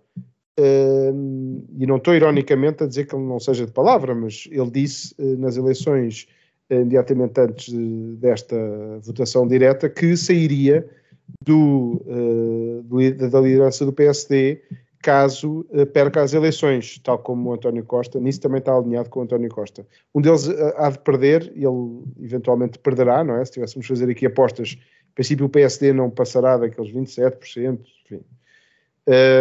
e 1.77 1.86
não 1.86 1.98
estou 1.98 2.13
ironicamente 2.13 2.83
a 2.83 2.88
dizer 2.88 3.05
que 3.05 3.15
ele 3.15 3.24
não 3.24 3.39
seja 3.39 3.65
de 3.65 3.71
palavra, 3.71 4.13
mas 4.13 4.48
ele 4.51 4.69
disse 4.69 5.15
uh, 5.17 5.38
nas 5.38 5.55
eleições 5.57 6.27
imediatamente 6.69 7.39
antes 7.39 7.74
desta 8.17 8.55
votação 9.01 9.48
direta 9.48 9.89
que 9.89 10.15
sairia 10.15 10.88
do, 11.43 12.03
uh, 12.05 13.29
da 13.29 13.39
liderança 13.39 13.86
do 13.86 13.93
PSD 13.93 14.62
caso 15.01 15.65
uh, 15.70 15.86
perca 15.86 16.22
as 16.22 16.34
eleições, 16.34 17.00
tal 17.00 17.20
como 17.20 17.50
o 17.50 17.53
António 17.53 17.84
Costa, 17.86 18.20
nisso 18.20 18.41
também 18.41 18.60
está 18.60 18.75
alinhado 18.75 19.10
com 19.10 19.20
o 19.20 19.24
António 19.24 19.50
Costa. 19.50 19.86
Um 20.13 20.22
deles 20.22 20.48
uh, 20.48 20.74
há 20.77 20.89
de 20.89 21.00
perder, 21.00 21.51
ele 21.56 22.03
eventualmente 22.20 22.77
perderá, 22.79 23.24
não 23.24 23.36
é? 23.36 23.46
Se 23.46 23.53
tivéssemos 23.53 23.86
a 23.86 23.89
fazer 23.89 24.10
aqui 24.10 24.25
apostas, 24.25 24.77
em 25.12 25.13
princípio 25.15 25.46
o 25.46 25.50
PSD 25.50 25.94
não 25.94 26.10
passará 26.10 26.58
daqueles 26.58 26.91
27%, 26.91 27.79
enfim. 28.06 28.24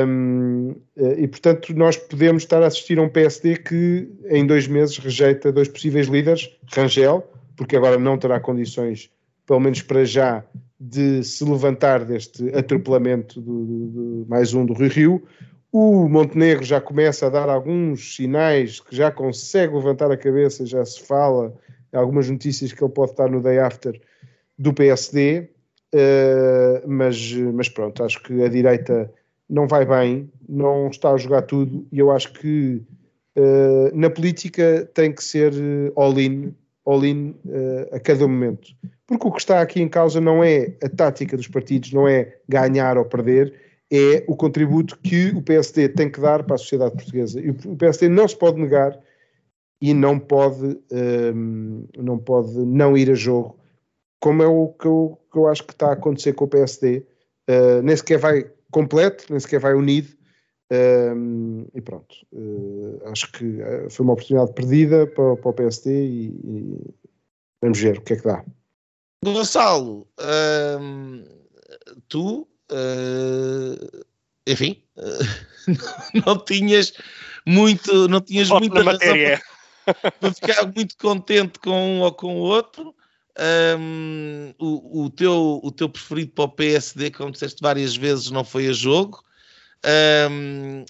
Um, 0.06 0.76
e 0.96 1.28
portanto 1.28 1.74
nós 1.74 1.94
podemos 1.94 2.42
estar 2.42 2.62
a 2.62 2.68
assistir 2.68 2.98
a 2.98 3.02
um 3.02 3.08
PSD 3.08 3.58
que 3.58 4.08
em 4.30 4.46
dois 4.46 4.66
meses 4.66 4.96
rejeita 4.96 5.52
dois 5.52 5.68
possíveis 5.68 6.06
líderes, 6.06 6.48
Rangel, 6.72 7.30
porque 7.54 7.76
agora 7.76 7.98
não 7.98 8.16
terá 8.16 8.40
condições, 8.40 9.10
pelo 9.48 9.60
menos 9.60 9.80
para 9.80 10.04
já, 10.04 10.44
de 10.78 11.24
se 11.24 11.42
levantar 11.42 12.04
deste 12.04 12.54
atropelamento 12.54 13.42
mais 14.28 14.52
um 14.52 14.64
do 14.64 14.74
Rio 14.74 14.90
Rio. 14.90 15.22
O 15.72 16.06
Montenegro 16.06 16.62
já 16.64 16.80
começa 16.82 17.26
a 17.26 17.30
dar 17.30 17.48
alguns 17.48 18.14
sinais 18.14 18.78
que 18.78 18.94
já 18.94 19.10
consegue 19.10 19.74
levantar 19.74 20.10
a 20.10 20.16
cabeça, 20.18 20.66
já 20.66 20.84
se 20.84 21.00
fala 21.00 21.54
algumas 21.92 22.28
notícias 22.28 22.72
que 22.72 22.84
ele 22.84 22.92
pode 22.92 23.12
estar 23.12 23.30
no 23.30 23.40
day 23.40 23.58
after 23.58 23.98
do 24.58 24.74
PSD, 24.74 25.40
uh, 25.40 25.48
eh, 25.94 26.82
mas, 26.86 27.32
mas 27.54 27.68
pronto, 27.70 28.04
acho 28.04 28.22
que 28.22 28.42
a 28.42 28.48
direita 28.48 29.10
não 29.48 29.66
vai 29.66 29.86
bem, 29.86 30.30
não 30.46 30.88
está 30.88 31.12
a 31.12 31.16
jogar 31.16 31.42
tudo 31.42 31.86
e 31.90 31.98
eu 31.98 32.10
acho 32.10 32.32
que 32.34 32.82
uh, 33.36 33.90
na 33.94 34.10
política 34.10 34.88
tem 34.92 35.10
que 35.10 35.24
ser 35.24 35.54
eh, 35.54 35.92
all-in, 35.96 36.54
all-in 36.88 37.34
uh, 37.44 37.94
a 37.94 38.00
cada 38.00 38.26
momento. 38.26 38.70
Porque 39.06 39.28
o 39.28 39.32
que 39.32 39.40
está 39.40 39.60
aqui 39.60 39.82
em 39.82 39.88
causa 39.88 40.20
não 40.20 40.42
é 40.42 40.74
a 40.82 40.88
tática 40.88 41.36
dos 41.36 41.48
partidos, 41.48 41.92
não 41.92 42.08
é 42.08 42.36
ganhar 42.48 42.96
ou 42.96 43.04
perder, 43.04 43.54
é 43.90 44.24
o 44.26 44.34
contributo 44.34 44.98
que 44.98 45.28
o 45.30 45.42
PSD 45.42 45.90
tem 45.90 46.10
que 46.10 46.20
dar 46.20 46.42
para 46.44 46.54
a 46.54 46.58
sociedade 46.58 46.94
portuguesa. 46.94 47.40
E 47.40 47.50
o 47.50 47.76
PSD 47.76 48.08
não 48.08 48.26
se 48.26 48.36
pode 48.36 48.60
negar 48.60 48.98
e 49.80 49.94
não 49.94 50.18
pode, 50.18 50.64
um, 50.64 50.78
ehm, 50.90 51.84
não, 51.96 52.18
pode 52.18 52.52
não 52.58 52.96
ir 52.96 53.10
a 53.10 53.14
jogo, 53.14 53.58
como 54.20 54.42
é 54.42 54.46
o 54.46 54.68
que 54.68 54.86
eu, 54.86 55.18
que 55.30 55.38
eu 55.38 55.46
acho 55.46 55.64
que 55.64 55.72
está 55.72 55.90
a 55.90 55.92
acontecer 55.92 56.32
com 56.32 56.44
o 56.44 56.48
PSD. 56.48 57.04
Uh, 57.48 57.82
nem 57.82 57.96
sequer 57.96 58.18
vai 58.18 58.50
completo, 58.70 59.24
nem 59.30 59.40
sequer 59.40 59.60
vai 59.60 59.74
unido. 59.74 60.08
Um, 60.70 61.66
e 61.74 61.80
pronto, 61.80 62.14
uh, 62.32 63.00
acho 63.10 63.32
que 63.32 63.58
eh, 63.62 63.88
foi 63.88 64.04
uma 64.04 64.12
oportunidade 64.12 64.52
perdida 64.52 65.06
para, 65.06 65.34
para 65.36 65.48
o 65.50 65.54
PSD 65.54 65.90
e, 65.90 66.26
e, 66.44 66.94
vamos 67.62 67.80
ver 67.80 67.96
o 67.96 68.02
que 68.02 68.12
é 68.12 68.16
que 68.16 68.24
dá. 68.24 68.44
Gonçalo, 69.24 70.06
um, 70.78 71.24
tu, 72.06 72.46
uh, 72.70 74.04
enfim, 74.46 74.82
uh, 74.98 76.22
não 76.26 76.38
tinhas 76.44 76.92
muito, 77.46 78.06
não 78.06 78.20
tinhas 78.20 78.50
muita 78.50 78.84
matéria. 78.84 79.40
Para, 79.86 80.10
para 80.20 80.34
ficar 80.34 80.66
muito 80.66 80.98
contente 80.98 81.58
com 81.60 81.70
um 81.70 82.00
ou 82.02 82.12
com 82.12 82.36
o 82.36 82.40
outro. 82.40 82.94
Um, 83.78 84.52
o, 84.58 85.04
o, 85.04 85.10
teu, 85.10 85.60
o 85.62 85.70
teu 85.70 85.88
preferido 85.88 86.32
para 86.32 86.44
o 86.44 86.48
PSD, 86.48 87.10
como 87.12 87.30
disseste 87.30 87.62
várias 87.62 87.96
vezes, 87.96 88.30
não 88.30 88.44
foi 88.44 88.66
a 88.66 88.72
jogo. 88.72 89.24
Um, 90.30 90.84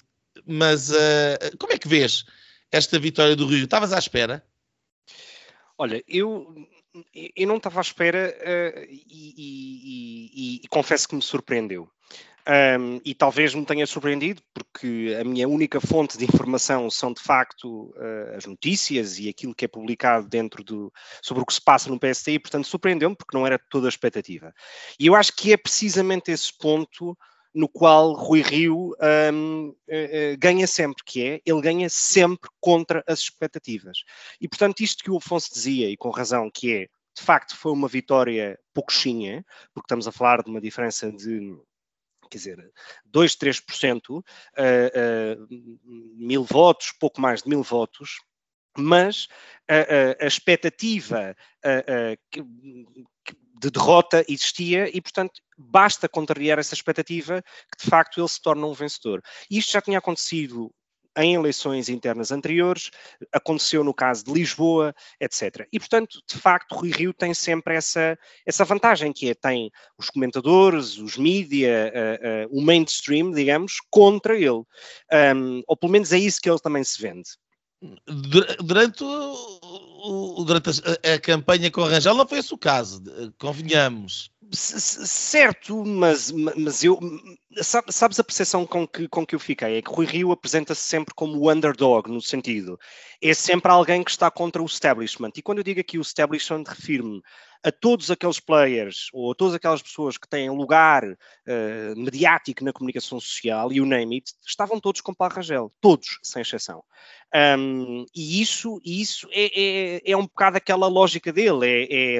mas 0.45 0.89
uh, 0.89 1.57
como 1.59 1.73
é 1.73 1.77
que 1.77 1.87
vês 1.87 2.25
esta 2.71 2.99
vitória 2.99 3.35
do 3.35 3.45
Rio? 3.45 3.63
Estavas 3.63 3.93
à 3.93 3.99
espera? 3.99 4.43
Olha, 5.77 6.03
eu, 6.07 6.67
eu 7.35 7.47
não 7.47 7.57
estava 7.57 7.79
à 7.79 7.81
espera 7.81 8.35
uh, 8.37 8.85
e, 8.89 9.33
e, 9.37 10.31
e, 10.33 10.61
e, 10.63 10.67
confesso 10.67 11.07
que 11.07 11.15
me 11.15 11.21
surpreendeu. 11.21 11.89
Um, 12.47 12.99
e 13.05 13.13
talvez 13.13 13.53
me 13.53 13.63
tenha 13.63 13.85
surpreendido, 13.85 14.41
porque 14.53 15.15
a 15.19 15.23
minha 15.23 15.47
única 15.47 15.79
fonte 15.79 16.17
de 16.17 16.25
informação 16.25 16.89
são 16.89 17.13
de 17.13 17.21
facto 17.21 17.93
uh, 17.95 18.35
as 18.35 18.45
notícias 18.45 19.19
e 19.19 19.29
aquilo 19.29 19.53
que 19.53 19.65
é 19.65 19.67
publicado 19.67 20.27
dentro 20.27 20.63
do 20.63 20.91
sobre 21.21 21.43
o 21.43 21.45
que 21.45 21.53
se 21.53 21.61
passa 21.61 21.89
no 21.89 21.99
PSD, 21.99 22.33
e 22.33 22.39
portanto 22.39 22.65
surpreendeu-me 22.65 23.15
porque 23.15 23.37
não 23.37 23.45
era 23.45 23.59
toda 23.69 23.87
a 23.87 23.89
expectativa. 23.89 24.51
E 24.99 25.05
eu 25.05 25.15
acho 25.15 25.33
que 25.35 25.53
é 25.53 25.57
precisamente 25.57 26.31
esse 26.31 26.51
ponto 26.57 27.15
no 27.53 27.67
qual 27.67 28.13
Rui 28.13 28.41
Rio 28.41 28.95
um, 29.33 29.69
uh, 29.69 29.71
uh, 29.71 30.37
ganha 30.37 30.67
sempre, 30.67 31.03
que 31.03 31.23
é 31.23 31.41
ele 31.45 31.61
ganha 31.61 31.89
sempre 31.89 32.49
contra 32.59 33.03
as 33.07 33.19
expectativas. 33.19 33.99
E 34.39 34.47
portanto, 34.47 34.81
isto 34.81 35.03
que 35.03 35.11
o 35.11 35.17
Afonso 35.17 35.53
dizia, 35.53 35.89
e 35.89 35.97
com 35.97 36.09
razão, 36.09 36.49
que 36.51 36.73
é 36.73 36.87
de 37.17 37.23
facto 37.25 37.55
foi 37.55 37.71
uma 37.71 37.87
vitória 37.87 38.57
pouquinha, 38.73 39.45
porque 39.73 39.87
estamos 39.87 40.07
a 40.07 40.11
falar 40.11 40.43
de 40.43 40.49
uma 40.49 40.61
diferença 40.61 41.11
de 41.11 41.57
quer 42.29 42.37
dizer, 42.37 42.71
2, 43.05 43.35
3%, 43.35 44.09
uh, 44.09 44.21
uh, 44.21 45.47
mil 46.15 46.43
votos, 46.43 46.93
pouco 46.99 47.19
mais 47.19 47.41
de 47.41 47.49
mil 47.49 47.63
votos, 47.63 48.19
mas 48.77 49.27
a, 49.67 49.75
a, 50.21 50.25
a 50.25 50.27
expectativa 50.27 51.35
de 53.59 53.69
derrota 53.69 54.23
existia 54.27 54.89
e, 54.95 55.01
portanto, 55.01 55.41
basta 55.57 56.07
contrariar 56.07 56.57
essa 56.57 56.73
expectativa 56.73 57.43
que, 57.69 57.83
de 57.83 57.89
facto, 57.89 58.19
ele 58.19 58.27
se 58.27 58.41
torna 58.41 58.65
um 58.65 58.73
vencedor. 58.73 59.21
Isto 59.51 59.73
já 59.73 59.81
tinha 59.81 59.97
acontecido 59.97 60.71
em 61.17 61.33
eleições 61.33 61.89
internas 61.89 62.31
anteriores, 62.31 62.91
aconteceu 63.33 63.83
no 63.83 63.93
caso 63.93 64.23
de 64.23 64.31
Lisboa, 64.31 64.95
etc. 65.19 65.67
E, 65.73 65.79
portanto, 65.79 66.19
de 66.25 66.37
facto, 66.37 66.73
Rui 66.75 66.91
Rio 66.91 67.13
tem 67.13 67.33
sempre 67.33 67.75
essa, 67.75 68.17
essa 68.45 68.63
vantagem, 68.63 69.11
que 69.11 69.29
é, 69.29 69.33
tem 69.33 69.69
os 69.97 70.09
comentadores, 70.09 70.97
os 70.97 71.17
mídia, 71.17 71.91
uh, 71.93 72.55
uh, 72.55 72.57
o 72.57 72.61
mainstream, 72.61 73.31
digamos, 73.31 73.73
contra 73.89 74.35
ele. 74.37 74.63
Um, 75.35 75.61
ou 75.67 75.75
pelo 75.75 75.91
menos 75.91 76.13
é 76.13 76.17
isso 76.17 76.39
que 76.39 76.49
ele 76.49 76.59
também 76.59 76.83
se 76.83 77.01
vende. 77.01 77.29
Durante, 78.63 79.03
o, 80.01 80.43
durante 80.43 80.69
a, 80.69 81.13
a, 81.13 81.19
campanha 81.19 81.69
com 81.69 81.81
o 81.81 81.85
Rangel 81.85 82.15
não 82.15 82.27
foi 82.27 82.39
esse 82.39 82.53
o 82.53 82.57
caso, 82.57 83.03
convenhamos. 83.37 84.31
Certo, 84.51 85.85
mas, 85.85 86.31
mas 86.31 86.83
eu 86.83 86.99
sabes 87.61 88.19
a 88.19 88.23
percepção 88.23 88.65
com 88.65 88.87
que, 88.87 89.07
com 89.07 89.25
que 89.25 89.35
eu 89.35 89.39
fiquei? 89.39 89.77
É 89.77 89.81
que 89.81 89.91
Rui 89.91 90.05
Rio 90.05 90.31
apresenta-se 90.31 90.81
sempre 90.81 91.13
como 91.13 91.37
o 91.37 91.51
underdog, 91.51 92.09
no 92.09 92.21
sentido, 92.21 92.79
é 93.21 93.33
sempre 93.33 93.71
alguém 93.71 94.03
que 94.03 94.11
está 94.11 94.31
contra 94.31 94.61
o 94.61 94.65
establishment. 94.65 95.31
E 95.35 95.41
quando 95.41 95.59
eu 95.59 95.63
digo 95.63 95.79
aqui 95.79 95.97
o 95.97 96.01
establishment, 96.01 96.63
refiro-me 96.67 97.21
a 97.63 97.71
todos 97.71 98.09
aqueles 98.09 98.39
players 98.39 99.09
ou 99.11 99.31
a 99.31 99.35
todas 99.35 99.53
aquelas 99.53 99.81
pessoas 99.81 100.17
que 100.17 100.27
têm 100.27 100.49
lugar 100.49 101.03
uh, 101.03 101.95
mediático 101.95 102.63
na 102.63 102.71
comunicação 102.71 103.19
social 103.19 103.71
e 103.73 103.81
o 103.81 103.85
name 103.85 104.15
it, 104.15 104.31
estavam 104.45 104.79
todos 104.79 105.01
com 105.01 105.13
Paulo 105.13 105.35
Rangel, 105.35 105.71
todos, 105.81 106.19
sem 106.23 106.41
exceção. 106.41 106.83
Um, 107.59 108.05
e 108.15 108.41
isso, 108.41 108.79
isso 108.83 109.27
é, 109.31 109.51
é, 109.53 110.11
é, 110.11 110.17
um 110.17 110.23
bocado 110.23 110.57
aquela 110.57 110.87
lógica 110.87 111.31
dele, 111.33 111.65
é, 111.65 112.17
é, 112.17 112.19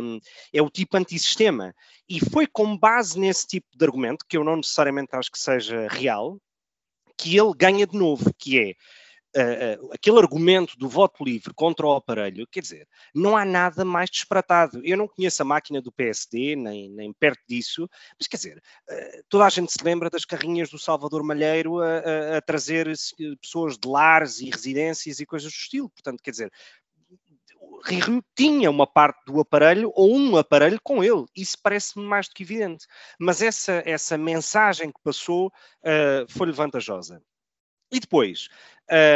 é 0.53 0.61
o 0.61 0.69
tipo 0.69 0.97
antissistema. 0.97 1.73
E 2.07 2.19
foi 2.19 2.45
com 2.45 2.77
base 2.77 3.19
nesse 3.19 3.47
tipo 3.47 3.67
de 3.75 3.85
argumento, 3.85 4.25
que 4.27 4.35
eu 4.35 4.43
não 4.43 4.57
necessariamente 4.57 5.15
acho 5.15 5.31
que 5.31 5.39
seja 5.39 5.87
real, 5.87 6.37
que 7.17 7.37
ele 7.37 7.53
ganha 7.55 7.87
de 7.87 7.97
novo, 7.97 8.33
que 8.37 8.59
é 8.59 8.73
uh, 9.35 9.93
aquele 9.93 10.19
argumento 10.19 10.77
do 10.77 10.87
voto 10.87 11.23
livre 11.23 11.53
contra 11.53 11.85
o 11.85 11.93
aparelho, 11.93 12.47
quer 12.47 12.61
dizer, 12.61 12.87
não 13.13 13.35
há 13.35 13.45
nada 13.45 13.83
mais 13.85 14.09
disparatado. 14.09 14.81
Eu 14.83 14.97
não 14.97 15.07
conheço 15.07 15.41
a 15.41 15.45
máquina 15.45 15.81
do 15.81 15.91
PSD, 15.91 16.55
nem, 16.55 16.89
nem 16.89 17.13
perto 17.13 17.41
disso, 17.47 17.89
mas 18.19 18.27
quer 18.27 18.37
dizer, 18.37 18.57
uh, 18.89 19.23
toda 19.29 19.45
a 19.45 19.49
gente 19.49 19.71
se 19.71 19.83
lembra 19.83 20.09
das 20.09 20.25
carrinhas 20.25 20.69
do 20.69 20.79
Salvador 20.79 21.23
Malheiro 21.23 21.79
a, 21.79 21.99
a, 21.99 22.37
a 22.37 22.41
trazer 22.41 22.87
pessoas 23.41 23.77
de 23.77 23.87
lares 23.87 24.39
e 24.39 24.49
residências 24.49 25.19
e 25.19 25.25
coisas 25.25 25.51
do 25.51 25.55
estilo. 25.55 25.89
Portanto, 25.89 26.21
quer 26.21 26.31
dizer, 26.31 26.51
Rio 27.85 28.23
tinha 28.35 28.69
uma 28.69 28.85
parte 28.85 29.23
do 29.25 29.39
aparelho 29.39 29.91
ou 29.95 30.15
um 30.15 30.37
aparelho 30.37 30.79
com 30.83 31.03
ele. 31.03 31.25
Isso 31.35 31.57
parece-me 31.61 32.05
mais 32.05 32.27
do 32.27 32.33
que 32.33 32.43
evidente. 32.43 32.85
Mas 33.19 33.41
essa, 33.41 33.81
essa 33.85 34.17
mensagem 34.17 34.91
que 34.91 34.99
passou 35.03 35.47
uh, 35.47 36.25
foi-lhe 36.29 36.51
vantajosa. 36.51 37.21
E 37.91 37.99
depois, 37.99 38.49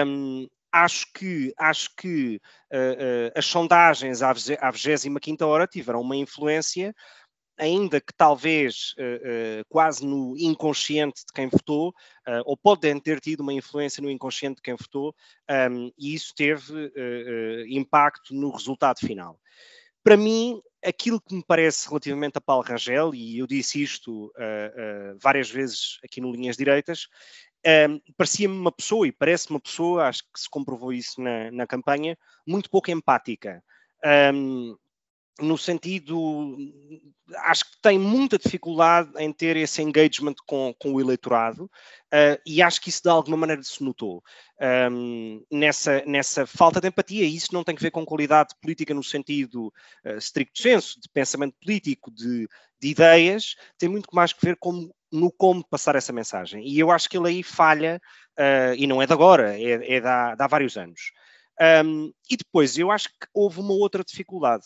um, 0.05 0.47
acho 0.73 1.05
que, 1.13 1.53
acho 1.55 1.95
que 1.95 2.41
uh, 2.71 2.75
uh, 2.75 3.31
as 3.35 3.45
sondagens 3.45 4.23
à, 4.23 4.33
25 4.33 5.45
hora 5.45 5.67
tiveram 5.67 6.01
uma 6.01 6.15
influência 6.15 6.95
ainda 7.55 8.01
que 8.01 8.11
talvez 8.17 8.95
uh, 8.97 9.63
quase 9.69 10.03
no 10.03 10.35
inconsciente 10.35 11.21
de 11.23 11.31
quem 11.31 11.47
votou, 11.47 11.93
ou 12.45 12.57
podem 12.57 12.99
ter 12.99 13.19
tido 13.19 13.41
uma 13.41 13.53
influência 13.53 14.01
no 14.01 14.09
inconsciente 14.09 14.55
de 14.55 14.63
quem 14.63 14.75
votou, 14.75 15.13
um, 15.69 15.91
e 15.95 16.15
isso 16.15 16.33
teve 16.35 16.91
impacto 17.69 18.33
no 18.33 18.49
resultado 18.49 18.97
final. 19.05 19.39
Para 20.03 20.17
mim, 20.17 20.59
aquilo 20.83 21.21
que 21.21 21.35
me 21.35 21.43
parece 21.45 21.87
relativamente 21.87 22.39
a 22.39 22.41
Paulo 22.41 22.65
Rangel, 22.67 23.13
e 23.13 23.37
eu 23.37 23.45
disse 23.45 23.83
isto 23.83 24.33
várias 25.21 25.49
vezes 25.49 25.99
aqui 26.03 26.19
no 26.19 26.31
Linhas 26.31 26.57
Direitas, 26.57 27.07
parecia-me 28.17 28.55
uma 28.55 28.71
pessoa, 28.71 29.07
e 29.07 29.11
parece 29.11 29.49
uma 29.49 29.59
pessoa, 29.59 30.07
acho 30.07 30.23
que 30.23 30.39
se 30.39 30.49
comprovou 30.49 30.91
isso 30.91 31.21
na, 31.21 31.51
na 31.51 31.67
campanha, 31.67 32.17
muito 32.45 32.69
pouco 32.69 32.91
empática. 32.91 33.63
Um, 34.33 34.75
no 35.41 35.57
sentido, 35.57 36.57
acho 37.37 37.65
que 37.65 37.81
tem 37.81 37.97
muita 37.97 38.37
dificuldade 38.37 39.11
em 39.17 39.33
ter 39.33 39.57
esse 39.57 39.81
engagement 39.81 40.35
com, 40.45 40.73
com 40.77 40.93
o 40.93 41.01
eleitorado 41.01 41.65
uh, 41.65 42.39
e 42.45 42.61
acho 42.61 42.79
que 42.79 42.89
isso 42.89 43.01
de 43.01 43.09
alguma 43.09 43.37
maneira 43.37 43.63
se 43.63 43.83
notou 43.83 44.23
um, 44.91 45.43
nessa, 45.51 46.03
nessa 46.05 46.45
falta 46.45 46.79
de 46.79 46.87
empatia. 46.87 47.25
E 47.25 47.35
isso 47.35 47.53
não 47.53 47.63
tem 47.63 47.75
que 47.75 47.81
ver 47.81 47.91
com 47.91 48.05
qualidade 48.05 48.53
política 48.61 48.93
no 48.93 49.03
sentido 49.03 49.73
uh, 50.05 50.49
senso, 50.53 50.99
de 51.01 51.09
pensamento 51.09 51.55
político, 51.59 52.11
de, 52.11 52.47
de 52.79 52.87
ideias, 52.89 53.55
tem 53.77 53.89
muito 53.89 54.09
mais 54.13 54.33
que 54.33 54.45
ver 54.45 54.55
com, 54.57 54.91
no 55.11 55.31
como 55.31 55.67
passar 55.67 55.95
essa 55.95 56.13
mensagem. 56.13 56.67
E 56.67 56.79
eu 56.79 56.91
acho 56.91 57.09
que 57.09 57.17
ele 57.17 57.29
aí 57.29 57.43
falha, 57.43 57.99
uh, 58.37 58.75
e 58.77 58.85
não 58.85 59.01
é 59.01 59.07
de 59.07 59.13
agora, 59.13 59.59
é, 59.59 59.95
é 59.95 59.99
de, 59.99 60.07
há, 60.07 60.35
de 60.35 60.43
há 60.43 60.47
vários 60.47 60.77
anos. 60.77 61.11
Um, 61.85 62.11
e 62.29 62.35
depois, 62.35 62.77
eu 62.77 62.91
acho 62.91 63.09
que 63.09 63.27
houve 63.33 63.59
uma 63.59 63.73
outra 63.73 64.03
dificuldade 64.03 64.65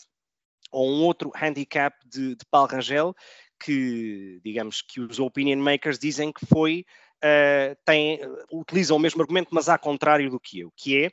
ou 0.70 0.88
um 0.88 1.02
outro 1.02 1.30
handicap 1.34 1.96
de, 2.06 2.36
de 2.36 2.44
Paulo 2.50 2.68
Rangel, 2.68 3.14
que, 3.58 4.40
digamos, 4.44 4.82
que 4.82 5.00
os 5.00 5.18
opinion 5.18 5.58
makers 5.58 5.98
dizem 5.98 6.32
que 6.32 6.46
foi, 6.46 6.84
uh, 7.24 7.76
tem, 7.84 8.20
utilizam 8.52 8.96
o 8.96 9.00
mesmo 9.00 9.20
argumento, 9.20 9.48
mas 9.52 9.68
ao 9.68 9.78
contrário 9.78 10.30
do 10.30 10.40
que 10.40 10.60
eu, 10.60 10.72
que 10.76 11.04
é, 11.04 11.10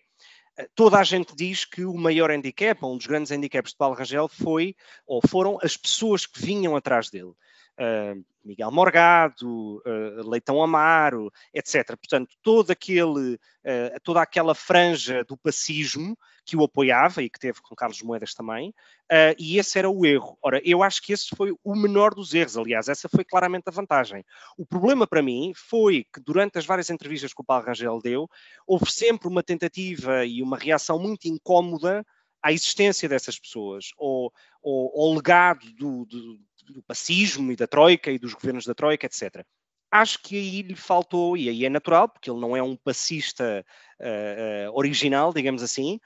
eh, 0.58 0.70
toda 0.76 1.00
a 1.00 1.04
gente 1.04 1.36
diz 1.36 1.66
que 1.66 1.84
o 1.84 1.94
maior 1.94 2.32
handicap, 2.32 2.84
um 2.86 2.98
dos 2.98 3.08
grandes 3.08 3.32
handicaps 3.32 3.72
de 3.72 3.78
Paulo 3.78 3.96
Rangel 3.96 4.28
foi, 4.28 4.76
ou 5.06 5.22
foram 5.28 5.58
as 5.62 5.76
pessoas 5.76 6.26
que 6.26 6.40
vinham 6.42 6.76
atrás 6.76 7.10
dele. 7.10 7.34
Uh, 7.78 8.24
Miguel 8.42 8.72
Morgado, 8.72 9.82
uh, 9.86 10.30
Leitão 10.30 10.64
Amaro, 10.64 11.30
etc. 11.54 11.88
Portanto, 11.88 12.34
todo 12.42 12.72
aquele, 12.72 13.34
uh, 13.34 14.00
toda 14.02 14.22
aquela 14.22 14.56
franja 14.56 15.26
do 15.26 15.36
pacismo 15.36 16.18
que 16.46 16.56
o 16.56 16.64
apoiava 16.64 17.24
e 17.24 17.30
que 17.30 17.40
teve 17.40 17.60
com 17.62 17.76
Carlos 17.76 18.02
Moedas 18.02 18.34
também, 18.34 18.70
uh, 18.70 19.36
e 19.38 19.58
esse 19.58 19.80
era 19.80 19.90
o 19.90 20.06
erro. 20.06 20.38
Ora, 20.42 20.62
eu 20.64 20.84
acho 20.84 21.02
que 21.02 21.12
esse 21.12 21.36
foi 21.36 21.52
o 21.64 21.76
menor 21.76 22.14
dos 22.14 22.34
erros, 22.34 22.58
aliás, 22.58 22.88
essa 22.88 23.10
foi 23.10 23.26
claramente 23.26 23.64
a 23.68 23.72
vantagem. 23.72 24.24
O 24.58 24.66
problema 24.66 25.08
para 25.08 25.22
mim 25.22 25.52
foi 25.56 26.06
que 26.14 26.22
durante 26.22 26.58
as 26.60 26.66
várias 26.66 26.90
entrevistas 26.90 27.34
que 27.34 27.42
o 27.42 27.44
Paulo 27.44 27.66
Rangel 27.66 28.00
deu, 28.02 28.30
houve 28.68 28.92
sempre 28.92 29.28
uma 29.28 29.42
tentativa 29.42 30.24
e 30.24 30.42
uma 30.42 30.58
reação 30.58 31.00
muito 31.00 31.26
incómoda 31.26 32.06
à 32.42 32.54
existência 32.54 33.10
dessas 33.10 33.40
pessoas, 33.40 33.88
ou 33.98 34.32
ao 34.64 35.14
legado 35.14 35.66
do, 35.74 36.06
do, 36.06 36.40
do 36.74 36.84
pacismo 36.84 37.52
e 37.52 37.56
da 37.56 37.66
Troika 37.66 38.12
e 38.12 38.20
dos 38.20 38.34
governos 38.34 38.66
da 38.66 38.76
Troika, 38.76 39.08
etc. 39.08 39.44
Acho 39.92 40.22
que 40.22 40.36
aí 40.36 40.62
lhe 40.62 40.76
faltou, 40.76 41.38
e 41.38 41.48
aí 41.48 41.66
é 41.66 41.70
natural, 41.70 42.10
porque 42.10 42.30
ele 42.30 42.40
não 42.40 42.56
é 42.56 42.62
um 42.62 42.76
passista 42.76 43.66
uh, 44.00 44.70
uh, 44.70 44.78
original, 44.78 45.34
digamos 45.34 45.64
assim, 45.64 46.00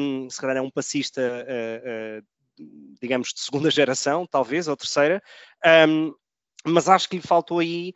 um, 0.00 0.28
se 0.28 0.40
calhar 0.40 0.56
é 0.56 0.60
um 0.60 0.70
passista, 0.70 1.20
uh, 1.20 2.26
digamos, 3.00 3.32
de 3.32 3.40
segunda 3.40 3.70
geração, 3.70 4.26
talvez, 4.26 4.68
ou 4.68 4.76
terceira, 4.76 5.22
um, 5.88 6.14
mas 6.66 6.88
acho 6.88 7.08
que 7.08 7.16
lhe 7.16 7.22
faltou 7.22 7.58
aí 7.58 7.92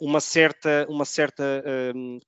uma 0.00 0.20
certa, 0.20 0.84
uma 0.88 1.04
certa 1.04 1.62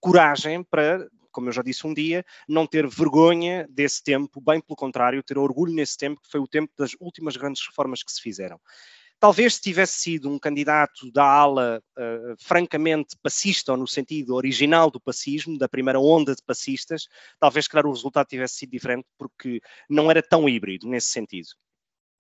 coragem 0.00 0.62
para 0.62 1.08
como 1.36 1.50
eu 1.50 1.52
já 1.52 1.60
disse 1.60 1.86
um 1.86 1.92
dia, 1.92 2.24
não 2.48 2.66
ter 2.66 2.88
vergonha 2.88 3.68
desse 3.68 4.02
tempo, 4.02 4.40
bem 4.40 4.58
pelo 4.58 4.74
contrário, 4.74 5.22
ter 5.22 5.36
orgulho 5.36 5.74
nesse 5.74 5.94
tempo, 5.98 6.18
que 6.22 6.30
foi 6.30 6.40
o 6.40 6.48
tempo 6.48 6.72
das 6.78 6.92
últimas 6.98 7.36
grandes 7.36 7.62
reformas 7.66 8.02
que 8.02 8.10
se 8.10 8.22
fizeram. 8.22 8.58
Talvez 9.18 9.54
se 9.54 9.62
tivesse 9.62 9.98
sido 9.98 10.30
um 10.30 10.38
candidato 10.38 11.10
da 11.10 11.24
ala 11.24 11.82
uh, 11.98 12.36
francamente 12.38 13.16
passista, 13.22 13.72
ou 13.72 13.78
no 13.78 13.86
sentido 13.86 14.34
original 14.34 14.90
do 14.90 15.00
passismo, 15.00 15.58
da 15.58 15.68
primeira 15.68 15.98
onda 15.98 16.34
de 16.34 16.42
passistas, 16.42 17.06
talvez, 17.40 17.66
claro, 17.66 17.88
o 17.88 17.92
resultado 17.92 18.26
tivesse 18.26 18.56
sido 18.56 18.70
diferente, 18.70 19.06
porque 19.18 19.60
não 19.88 20.10
era 20.10 20.22
tão 20.22 20.48
híbrido 20.48 20.86
nesse 20.86 21.08
sentido. 21.08 21.48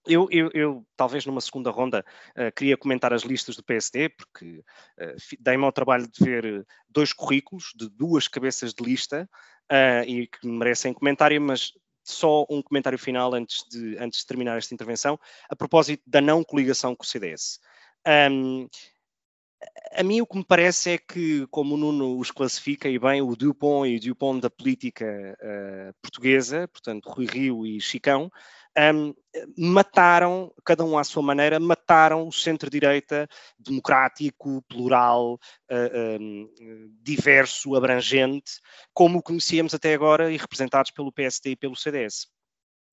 Eu, 0.06 0.28
eu, 0.30 0.50
eu, 0.54 0.86
talvez 0.96 1.26
numa 1.26 1.40
segunda 1.40 1.70
ronda, 1.70 2.04
uh, 2.30 2.52
queria 2.54 2.76
comentar 2.76 3.12
as 3.12 3.22
listas 3.22 3.56
do 3.56 3.64
PSD, 3.64 4.08
porque 4.10 4.62
uh, 5.00 5.36
dei-me 5.40 5.64
ao 5.64 5.72
trabalho 5.72 6.08
de 6.08 6.24
ver 6.24 6.66
dois 6.88 7.12
currículos 7.12 7.72
de 7.76 7.90
duas 7.90 8.28
cabeças 8.28 8.72
de 8.72 8.84
lista 8.84 9.28
uh, 9.70 10.08
e 10.08 10.28
que 10.28 10.46
merecem 10.46 10.94
comentário, 10.94 11.40
mas 11.40 11.72
só 12.10 12.46
um 12.48 12.62
comentário 12.62 12.98
final 12.98 13.34
antes 13.34 13.64
de, 13.68 13.96
antes 13.98 14.20
de 14.20 14.26
terminar 14.26 14.56
esta 14.58 14.74
intervenção, 14.74 15.18
a 15.48 15.56
propósito 15.56 16.02
da 16.06 16.20
não 16.20 16.44
coligação 16.44 16.94
com 16.94 17.02
o 17.02 17.06
CDS. 17.06 17.60
Um, 18.30 18.68
a 19.92 20.02
mim 20.02 20.20
o 20.20 20.26
que 20.26 20.36
me 20.36 20.44
parece 20.44 20.90
é 20.90 20.98
que, 20.98 21.46
como 21.48 21.74
o 21.74 21.78
Nuno 21.78 22.18
os 22.18 22.30
classifica, 22.30 22.88
e 22.88 22.98
bem, 22.98 23.22
o 23.22 23.34
Dupont 23.34 23.88
e 23.88 23.96
o 23.96 24.00
Dupont 24.00 24.40
da 24.40 24.50
política 24.50 25.06
uh, 25.40 25.94
portuguesa, 26.02 26.68
portanto, 26.68 27.08
Rui 27.08 27.26
Rio 27.26 27.66
e 27.66 27.80
Chicão, 27.80 28.30
um, 28.78 29.14
mataram, 29.56 30.52
cada 30.64 30.84
um 30.84 30.98
à 30.98 31.04
sua 31.04 31.22
maneira, 31.22 31.58
mataram 31.58 32.26
o 32.28 32.32
centro-direita 32.32 33.28
democrático, 33.58 34.62
plural, 34.68 35.34
uh, 35.70 36.20
um, 36.20 36.90
diverso, 37.02 37.74
abrangente, 37.74 38.60
como 38.92 39.18
o 39.18 39.22
conhecíamos 39.22 39.74
até 39.74 39.94
agora 39.94 40.30
e 40.30 40.36
representados 40.36 40.90
pelo 40.90 41.12
PSD 41.12 41.50
e 41.50 41.56
pelo 41.56 41.76
CDS. 41.76 42.28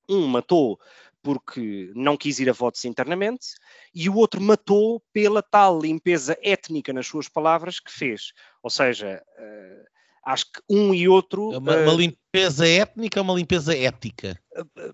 Um 0.09 0.27
matou 0.27 0.79
porque 1.23 1.89
não 1.95 2.17
quis 2.17 2.39
ir 2.39 2.49
a 2.49 2.53
votos 2.53 2.83
internamente, 2.83 3.55
e 3.95 4.09
o 4.09 4.17
outro 4.17 4.41
matou 4.41 5.01
pela 5.13 5.41
tal 5.41 5.79
limpeza 5.79 6.37
étnica, 6.43 6.91
nas 6.91 7.07
suas 7.07 7.29
palavras, 7.29 7.79
que 7.79 7.89
fez. 7.89 8.33
Ou 8.61 8.69
seja, 8.69 9.23
uh, 9.39 9.92
acho 10.25 10.45
que 10.45 10.61
um 10.69 10.93
e 10.93 11.07
outro. 11.07 11.53
É 11.53 11.57
uma, 11.57 11.75
uh, 11.75 11.83
uma 11.83 11.93
limpeza 11.93 12.67
étnica 12.67 13.19
ou 13.19 13.23
uma 13.23 13.33
limpeza 13.33 13.77
ética? 13.77 14.39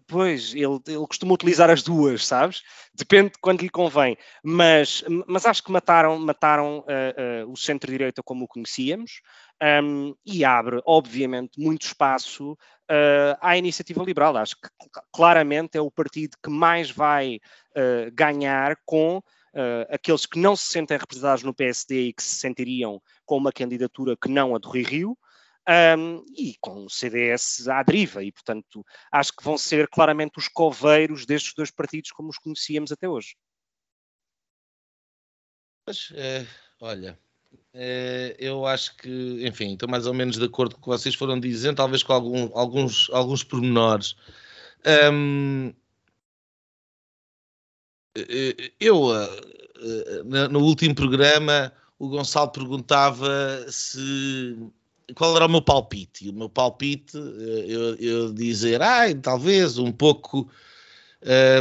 Pois, 0.07 0.53
ele, 0.53 0.79
ele 0.87 1.07
costuma 1.07 1.33
utilizar 1.33 1.69
as 1.69 1.83
duas, 1.83 2.25
sabes? 2.25 2.61
Depende 2.93 3.31
de 3.31 3.39
quando 3.39 3.61
lhe 3.61 3.69
convém. 3.69 4.17
Mas, 4.43 5.03
mas 5.27 5.45
acho 5.45 5.63
que 5.63 5.71
mataram, 5.71 6.17
mataram 6.19 6.79
uh, 6.79 7.51
o 7.51 7.55
centro-direita 7.55 8.23
como 8.23 8.45
o 8.45 8.47
conhecíamos 8.47 9.21
um, 9.83 10.13
e 10.25 10.43
abre, 10.45 10.81
obviamente, 10.85 11.59
muito 11.59 11.85
espaço 11.85 12.57
à 13.39 13.55
iniciativa 13.55 14.03
liberal. 14.03 14.35
Acho 14.37 14.55
que 14.55 14.69
claramente 15.13 15.77
é 15.77 15.81
o 15.81 15.91
partido 15.91 16.37
que 16.43 16.49
mais 16.49 16.89
vai 16.89 17.39
ganhar 18.13 18.75
com 18.83 19.21
aqueles 19.89 20.25
que 20.25 20.39
não 20.39 20.55
se 20.55 20.65
sentem 20.65 20.97
representados 20.97 21.43
no 21.43 21.53
PSD 21.53 22.07
e 22.07 22.13
que 22.13 22.23
se 22.23 22.35
sentiriam 22.35 23.01
com 23.25 23.38
uma 23.38 23.51
candidatura 23.51 24.17
que 24.17 24.29
não 24.29 24.55
a 24.55 24.59
do 24.59 24.69
Rio 24.69 24.88
Rio 24.88 25.17
um, 25.97 26.23
e 26.35 26.55
com 26.59 26.85
o 26.85 26.89
CDS 26.89 27.67
à 27.67 27.83
deriva, 27.83 28.23
e 28.23 28.31
portanto 28.31 28.83
acho 29.12 29.35
que 29.35 29.43
vão 29.43 29.57
ser 29.57 29.88
claramente 29.88 30.39
os 30.39 30.47
coveiros 30.47 31.25
destes 31.25 31.53
dois 31.53 31.69
partidos 31.69 32.12
como 32.12 32.29
os 32.29 32.38
conhecíamos 32.39 32.91
até 32.91 33.07
hoje. 33.07 33.35
Mas, 35.85 36.12
é, 36.15 36.45
olha, 36.79 37.19
é, 37.73 38.35
eu 38.39 38.65
acho 38.65 38.95
que, 38.97 39.45
enfim, 39.45 39.73
estou 39.73 39.89
mais 39.89 40.05
ou 40.05 40.13
menos 40.13 40.38
de 40.38 40.45
acordo 40.45 40.75
com 40.75 40.81
o 40.81 40.83
que 40.83 40.89
vocês 40.89 41.15
foram 41.15 41.39
dizendo, 41.39 41.77
talvez 41.77 42.03
com 42.03 42.13
algum, 42.13 42.49
alguns, 42.57 43.09
alguns 43.12 43.43
pormenores. 43.43 44.15
Um, 45.12 45.73
eu, 48.79 49.10
no 50.49 50.60
último 50.60 50.95
programa, 50.95 51.71
o 51.97 52.08
Gonçalo 52.08 52.49
perguntava 52.49 53.65
se 53.69 54.58
qual 55.15 55.36
era 55.36 55.45
o 55.45 55.49
meu 55.49 55.62
palpite? 55.62 56.25
E 56.25 56.29
o 56.29 56.34
meu 56.34 56.49
palpite, 56.49 57.17
eh, 57.17 57.65
eu, 57.67 57.95
eu 57.95 58.34
dizer, 58.34 58.82
ai, 58.82 59.15
talvez 59.15 59.77
um 59.77 59.91
pouco 59.91 60.49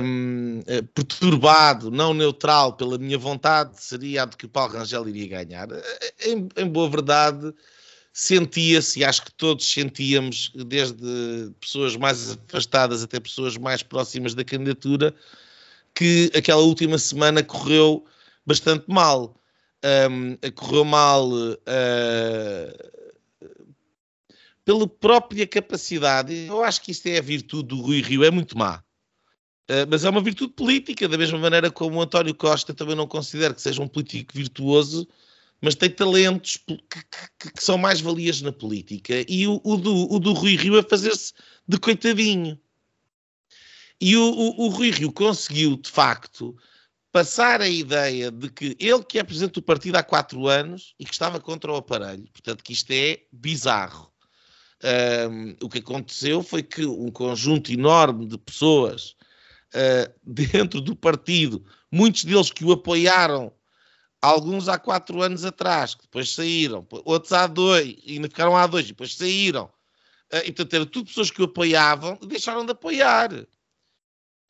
um, 0.02 0.60
eh, 0.66 0.82
perturbado, 0.82 1.90
não 1.90 2.14
neutral 2.14 2.74
pela 2.74 2.98
minha 2.98 3.18
vontade, 3.18 3.82
seria 3.82 4.22
a 4.22 4.26
de 4.26 4.36
que 4.36 4.46
o 4.46 4.48
Paulo 4.48 4.74
Rangel 4.74 5.08
iria 5.08 5.44
ganhar. 5.44 5.68
Eh, 5.70 6.30
em, 6.30 6.48
em 6.56 6.68
boa 6.68 6.88
verdade, 6.88 7.52
sentia-se, 8.12 9.00
e 9.00 9.04
acho 9.04 9.24
que 9.24 9.32
todos 9.32 9.70
sentíamos, 9.70 10.52
desde 10.54 11.50
pessoas 11.60 11.96
mais 11.96 12.38
afastadas 12.48 13.02
até 13.02 13.20
pessoas 13.20 13.56
mais 13.56 13.82
próximas 13.82 14.34
da 14.34 14.44
candidatura, 14.44 15.14
que 15.98 16.30
aquela 16.32 16.62
última 16.62 16.96
semana 16.96 17.42
correu 17.42 18.04
bastante 18.46 18.84
mal. 18.86 19.34
Um, 20.08 20.36
correu 20.52 20.84
mal. 20.84 21.28
Uh, 21.28 21.58
pela 24.64 24.86
própria 24.86 25.44
capacidade, 25.44 26.46
eu 26.46 26.62
acho 26.62 26.82
que 26.82 26.92
isto 26.92 27.08
é 27.08 27.18
a 27.18 27.22
virtude 27.22 27.70
do 27.70 27.80
Rui 27.80 28.00
Rio, 28.00 28.22
é 28.22 28.30
muito 28.30 28.56
má. 28.56 28.76
Uh, 29.68 29.90
mas 29.90 30.04
é 30.04 30.10
uma 30.10 30.20
virtude 30.20 30.52
política, 30.52 31.08
da 31.08 31.18
mesma 31.18 31.38
maneira 31.38 31.68
como 31.68 31.98
o 31.98 32.00
António 32.00 32.32
Costa 32.32 32.72
também 32.72 32.94
não 32.94 33.08
considero 33.08 33.52
que 33.52 33.60
seja 33.60 33.82
um 33.82 33.88
político 33.88 34.32
virtuoso, 34.36 35.08
mas 35.60 35.74
tem 35.74 35.90
talentos 35.90 36.58
que, 36.58 36.76
que, 36.76 37.52
que 37.54 37.64
são 37.64 37.76
mais 37.76 38.00
valias 38.00 38.40
na 38.40 38.52
política. 38.52 39.24
E 39.28 39.48
o, 39.48 39.60
o, 39.64 39.76
do, 39.76 40.14
o 40.14 40.20
do 40.20 40.32
Rui 40.32 40.54
Rio 40.54 40.78
é 40.78 40.82
fazer-se 40.84 41.32
de 41.66 41.76
coitadinho. 41.76 42.56
E 44.00 44.16
o, 44.16 44.22
o, 44.22 44.66
o 44.66 44.68
Rui 44.68 44.90
Rio 44.90 45.12
conseguiu, 45.12 45.76
de 45.76 45.90
facto, 45.90 46.56
passar 47.10 47.60
a 47.60 47.68
ideia 47.68 48.30
de 48.30 48.48
que 48.50 48.76
ele, 48.78 49.02
que 49.02 49.18
é 49.18 49.24
presidente 49.24 49.54
do 49.54 49.62
partido 49.62 49.96
há 49.96 50.02
quatro 50.02 50.46
anos 50.46 50.94
e 50.98 51.04
que 51.04 51.12
estava 51.12 51.40
contra 51.40 51.72
o 51.72 51.76
aparelho, 51.76 52.28
portanto, 52.32 52.62
que 52.62 52.72
isto 52.72 52.90
é 52.92 53.20
bizarro. 53.32 54.12
Um, 54.84 55.56
o 55.60 55.68
que 55.68 55.78
aconteceu 55.78 56.42
foi 56.42 56.62
que 56.62 56.86
um 56.86 57.10
conjunto 57.10 57.72
enorme 57.72 58.26
de 58.26 58.38
pessoas 58.38 59.16
uh, 59.74 60.14
dentro 60.24 60.80
do 60.80 60.94
partido, 60.94 61.64
muitos 61.90 62.24
deles 62.24 62.52
que 62.52 62.64
o 62.64 62.70
apoiaram, 62.70 63.52
alguns 64.22 64.68
há 64.68 64.78
quatro 64.78 65.20
anos 65.20 65.44
atrás, 65.44 65.96
que 65.96 66.02
depois 66.02 66.32
saíram, 66.32 66.86
outros 67.04 67.32
há 67.32 67.48
dois, 67.48 67.96
ainda 68.06 68.28
ficaram 68.28 68.56
há 68.56 68.66
dois, 68.68 68.86
depois 68.86 69.16
saíram. 69.16 69.64
Uh, 70.32 70.44
e 70.44 70.52
portanto, 70.52 70.74
eram 70.74 70.86
tudo 70.86 71.06
pessoas 71.06 71.30
que 71.32 71.42
o 71.42 71.46
apoiavam 71.46 72.16
e 72.22 72.26
deixaram 72.26 72.64
de 72.64 72.70
apoiar. 72.70 73.30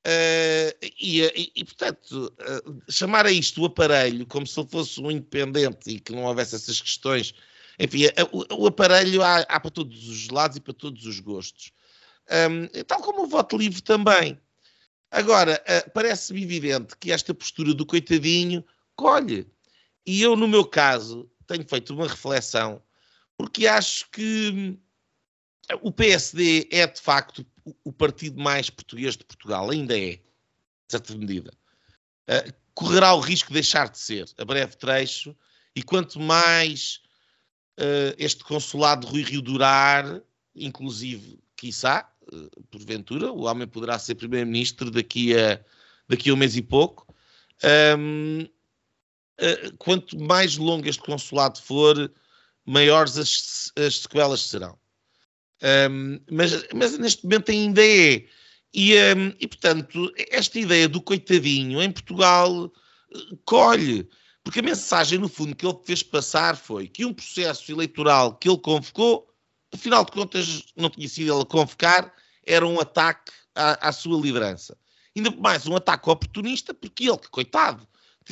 Uh, 0.08 0.72
e, 0.98 1.20
e, 1.20 1.52
e, 1.56 1.64
portanto, 1.66 2.32
uh, 2.40 2.82
chamar 2.90 3.26
a 3.26 3.30
isto 3.30 3.60
o 3.60 3.66
aparelho 3.66 4.24
como 4.26 4.46
se 4.46 4.58
ele 4.58 4.68
fosse 4.70 4.98
um 5.02 5.10
independente 5.10 5.90
e 5.90 6.00
que 6.00 6.12
não 6.12 6.24
houvesse 6.24 6.54
essas 6.54 6.80
questões. 6.80 7.34
Enfim, 7.78 8.04
o, 8.32 8.62
o, 8.62 8.66
aparelho 8.66 9.22
há, 9.22 9.40
há, 9.40 9.60
para 9.60 9.70
todos 9.70 10.08
os 10.08 10.30
lados 10.30 10.56
e 10.56 10.60
para 10.60 10.72
todos 10.72 11.04
os 11.04 11.20
gostos. 11.20 11.72
Um, 12.50 12.84
tal 12.84 13.02
como 13.02 13.24
o 13.24 13.26
voto 13.26 13.58
livre 13.58 13.82
também. 13.82 14.40
Agora, 15.10 15.62
uh, 15.62 15.90
parece-me 15.90 16.42
evidente 16.42 16.96
que 16.98 17.12
esta 17.12 17.34
postura 17.34 17.74
do 17.74 17.84
coitadinho 17.84 18.64
colhe. 18.96 19.46
E 20.06 20.22
eu, 20.22 20.34
no 20.36 20.48
meu 20.48 20.64
caso, 20.64 21.30
tenho 21.46 21.68
feito 21.68 21.92
uma 21.92 22.08
reflexão, 22.08 22.82
porque 23.36 23.66
acho 23.66 24.08
que 24.10 24.78
o 25.82 25.92
PSD 25.92 26.66
é, 26.72 26.86
de 26.86 26.98
facto, 26.98 27.44
o 27.84 27.92
partido 27.92 28.40
mais 28.40 28.70
português 28.70 29.16
de 29.16 29.24
Portugal, 29.24 29.70
ainda 29.70 29.96
é, 29.96 30.12
em 30.12 30.22
certa 30.88 31.14
medida. 31.16 31.52
Uh, 32.28 32.52
correrá 32.74 33.14
o 33.14 33.20
risco 33.20 33.48
de 33.48 33.54
deixar 33.54 33.88
de 33.88 33.98
ser 33.98 34.28
a 34.38 34.44
breve 34.44 34.76
trecho, 34.76 35.34
e 35.74 35.82
quanto 35.82 36.20
mais 36.20 37.00
uh, 37.78 38.14
este 38.18 38.44
consulado 38.44 39.06
de 39.06 39.12
Rui 39.12 39.22
Rio 39.22 39.42
durar, 39.42 40.20
inclusive, 40.54 41.38
quiçá, 41.56 42.10
uh, 42.32 42.64
porventura, 42.70 43.32
o 43.32 43.44
homem 43.44 43.66
poderá 43.66 43.98
ser 43.98 44.14
primeiro-ministro 44.14 44.90
daqui 44.90 45.36
a, 45.36 45.60
daqui 46.08 46.30
a 46.30 46.34
um 46.34 46.36
mês 46.36 46.56
e 46.56 46.62
pouco. 46.62 47.06
Um, 47.98 48.46
quanto 49.78 50.18
mais 50.18 50.56
longo 50.56 50.88
este 50.88 51.02
consulado 51.02 51.60
for, 51.62 52.12
maiores 52.66 53.16
as, 53.16 53.72
as 53.76 54.00
sequelas 54.00 54.40
serão. 54.40 54.78
Um, 55.62 56.20
mas, 56.30 56.66
mas, 56.74 56.98
neste 56.98 57.24
momento 57.24 57.50
ainda 57.50 57.84
é. 57.84 58.24
E, 58.72 58.94
um, 58.94 59.34
e, 59.40 59.48
portanto, 59.48 60.12
esta 60.30 60.58
ideia 60.58 60.88
do 60.88 61.00
coitadinho 61.00 61.82
em 61.82 61.90
Portugal 61.90 62.70
eh, 63.12 63.18
colhe. 63.44 64.08
Porque 64.44 64.60
a 64.60 64.62
mensagem, 64.62 65.18
no 65.18 65.28
fundo, 65.28 65.54
que 65.54 65.66
ele 65.66 65.78
fez 65.84 66.02
passar 66.02 66.56
foi 66.56 66.88
que 66.88 67.04
um 67.04 67.12
processo 67.12 67.70
eleitoral 67.70 68.34
que 68.36 68.48
ele 68.48 68.58
convocou, 68.58 69.28
afinal 69.72 70.04
de 70.04 70.12
contas, 70.12 70.64
não 70.76 70.88
tinha 70.88 71.08
sido 71.08 71.32
ele 71.32 71.42
a 71.42 71.46
convocar, 71.46 72.14
era 72.46 72.66
um 72.66 72.80
ataque 72.80 73.32
à, 73.54 73.88
à 73.88 73.92
sua 73.92 74.20
liderança. 74.20 74.76
Ainda 75.16 75.30
mais 75.32 75.66
um 75.66 75.76
ataque 75.76 76.08
oportunista, 76.08 76.72
porque 76.72 77.08
ele, 77.08 77.18
que 77.18 77.28
coitado, 77.28 77.86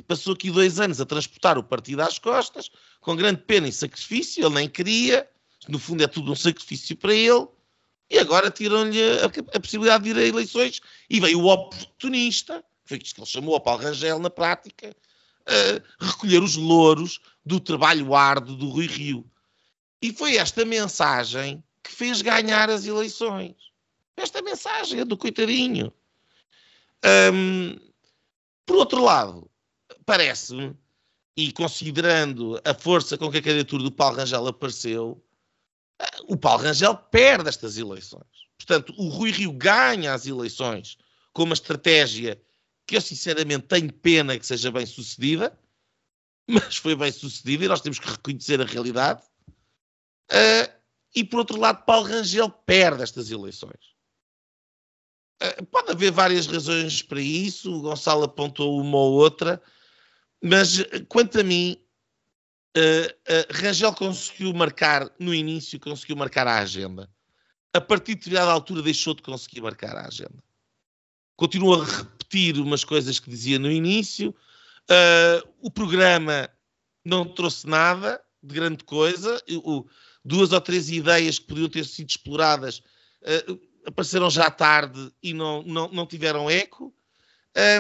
passou 0.07 0.35
aqui 0.35 0.51
dois 0.51 0.79
anos 0.79 1.01
a 1.01 1.07
transportar 1.07 1.59
o 1.59 1.65
partido 1.65 2.01
às 2.01 2.19
costas, 2.19 2.71
com 3.01 3.17
grande 3.17 3.43
pena 3.43 3.69
e 3.69 3.73
sacrifício, 3.73 4.45
ele 4.45 4.55
nem 4.55 4.69
queria, 4.69 5.29
no 5.69 5.79
fundo 5.79 6.03
é 6.03 6.07
tudo 6.07 6.33
um 6.33 6.37
sacrifício 6.37 6.97
para 6.97 7.15
ele, 7.15 7.47
e 8.09 8.19
agora 8.19 8.51
tiram-lhe 8.51 9.03
a, 9.03 9.27
a, 9.55 9.61
possibilidade 9.61 10.05
de 10.05 10.11
ir 10.11 10.17
a 10.17 10.23
eleições, 10.23 10.81
e 11.11 11.21
veio 11.21 11.41
o 11.41 11.47
oportunista, 11.47 12.65
foi 12.85 12.99
isto 12.99 13.15
que 13.15 13.21
ele 13.21 13.27
chamou 13.27 13.57
a 13.57 13.61
Paulo 13.61 13.83
Rangel 13.83 14.19
na 14.19 14.31
prática, 14.31 14.95
recolher 16.01 16.43
os 16.43 16.57
louros 16.57 17.21
do 17.45 17.61
trabalho 17.61 18.15
árduo 18.15 18.57
do 18.57 18.69
Rui 18.69 18.87
Rio. 18.87 19.25
E 20.03 20.13
foi 20.13 20.37
esta 20.37 20.65
mensagem 20.65 21.63
que 21.83 21.91
fez 21.91 22.21
ganhar 22.21 22.69
as 22.69 22.85
eleições. 22.85 23.55
Esta 24.17 24.43
mensagem 24.43 25.01
é 25.01 25.05
do 25.05 25.17
coitadinho. 25.17 25.93
Um, 27.33 27.77
por 28.65 28.77
outro 28.77 29.03
lado, 29.03 29.49
parece-me, 30.05 30.77
e 31.37 31.53
considerando 31.53 32.61
a 32.65 32.75
força 32.75 33.17
com 33.17 33.31
que 33.31 33.39
a 33.39 33.43
candidatura 33.43 33.83
do 33.83 33.93
Paulo 33.93 34.17
Rangel 34.17 34.47
apareceu, 34.47 35.23
o 36.29 36.37
Paulo 36.37 36.63
Rangel 36.63 36.97
perde 36.97 37.49
estas 37.49 37.79
eleições. 37.79 38.47
Portanto, 38.57 38.93
o 38.97 39.09
Rui 39.09 39.31
Rio 39.31 39.53
ganha 39.53 40.13
as 40.13 40.27
eleições 40.27 40.99
com 41.33 41.45
uma 41.45 41.55
estratégia 41.55 42.41
que 42.87 42.97
eu 42.97 43.01
sinceramente 43.01 43.67
tenho 43.67 43.93
pena 43.93 44.39
que 44.39 44.47
seja 44.47 44.71
bem 44.71 44.87
sucedida, 44.87 45.59
mas 46.47 46.77
foi 46.77 46.95
bem 46.95 47.11
sucedida 47.11 47.65
e 47.65 47.69
nós 47.69 47.81
temos 47.81 47.99
que 47.99 48.09
reconhecer 48.09 48.61
a 48.61 48.65
realidade. 48.65 49.23
Uh, 50.31 50.73
e 51.15 51.25
por 51.25 51.39
outro 51.39 51.59
lado, 51.59 51.85
Paulo 51.85 52.07
Rangel 52.07 52.51
perde 52.51 53.03
estas 53.03 53.31
eleições. 53.31 53.95
Uh, 55.43 55.67
pode 55.67 55.91
haver 55.91 56.13
várias 56.13 56.47
razões 56.47 57.03
para 57.03 57.21
isso, 57.21 57.73
o 57.73 57.83
Gonçalo 57.83 58.25
apontou 58.25 58.81
uma 58.81 58.97
ou 58.97 59.15
outra, 59.15 59.63
mas 60.43 60.79
quanto 61.09 61.41
a 61.41 61.43
mim, 61.43 61.77
Uh, 62.77 63.09
uh, 63.09 63.47
Rangel 63.51 63.95
conseguiu 63.95 64.53
marcar, 64.53 65.11
no 65.19 65.33
início, 65.33 65.81
conseguiu 65.81 66.15
marcar 66.15 66.47
a 66.47 66.59
agenda. 66.59 67.09
A 67.73 67.81
partir 67.81 68.13
de 68.13 68.17
determinada 68.17 68.53
altura 68.53 68.83
deixou 68.83 69.15
de 69.15 69.23
conseguir 69.23 69.63
marcar 69.63 69.97
a 69.97 70.07
agenda. 70.07 70.45
Continua 71.37 71.83
a 71.83 71.87
repetir 71.87 72.59
umas 72.59 72.85
coisas 72.85 73.19
que 73.19 73.31
dizia 73.31 73.59
no 73.59 73.71
início. 73.71 74.35
Uh, 74.91 75.49
o 75.63 75.71
programa 75.71 76.51
não 77.03 77.25
trouxe 77.25 77.67
nada 77.67 78.21
de 78.43 78.55
grande 78.55 78.85
coisa. 78.85 79.43
O, 79.65 79.87
duas 80.23 80.53
ou 80.53 80.61
três 80.61 80.91
ideias 80.91 81.39
que 81.39 81.47
podiam 81.47 81.71
ter 81.71 81.85
sido 81.87 82.11
exploradas 82.11 82.83
apareceram 83.87 84.29
já 84.29 84.51
tarde 84.51 85.11
e 85.23 85.33
não, 85.33 85.63
não, 85.63 85.89
não 85.89 86.07
tiveram 86.07 86.51
eco. 86.51 86.95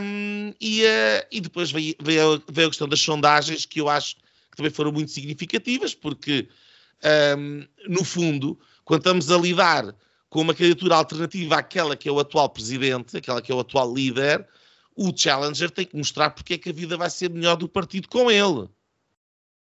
Um, 0.02 0.54
e, 0.60 0.82
e, 1.30 1.40
depois 1.40 1.70
veio, 1.70 1.94
veio, 2.00 2.42
veio 2.48 2.68
a 2.68 2.70
questão 2.70 2.88
das 2.88 3.00
sondagens, 3.00 3.66
que 3.66 3.80
eu 3.80 3.88
acho 3.88 4.16
que 4.56 4.62
também 4.62 4.72
foram 4.72 4.90
muito 4.90 5.10
significativas, 5.10 5.94
porque, 5.94 6.48
um, 7.38 7.66
no 7.88 8.02
fundo, 8.02 8.58
quando 8.84 9.00
estamos 9.00 9.30
a 9.30 9.36
lidar 9.36 9.94
com 10.30 10.40
uma 10.40 10.54
candidatura 10.54 10.96
alternativa 10.96 11.56
àquela 11.56 11.94
que 11.94 12.08
é 12.08 12.12
o 12.12 12.18
atual 12.18 12.48
presidente, 12.48 13.16
aquela 13.16 13.42
que 13.42 13.52
é 13.52 13.54
o 13.54 13.60
atual 13.60 13.94
líder, 13.94 14.46
o 14.94 15.12
challenger 15.14 15.70
tem 15.70 15.84
que 15.84 15.96
mostrar 15.96 16.30
porque 16.30 16.54
é 16.54 16.58
que 16.58 16.70
a 16.70 16.72
vida 16.72 16.96
vai 16.96 17.10
ser 17.10 17.28
melhor 17.28 17.56
do 17.56 17.68
partido 17.68 18.08
com 18.08 18.30
ele. 18.30 18.66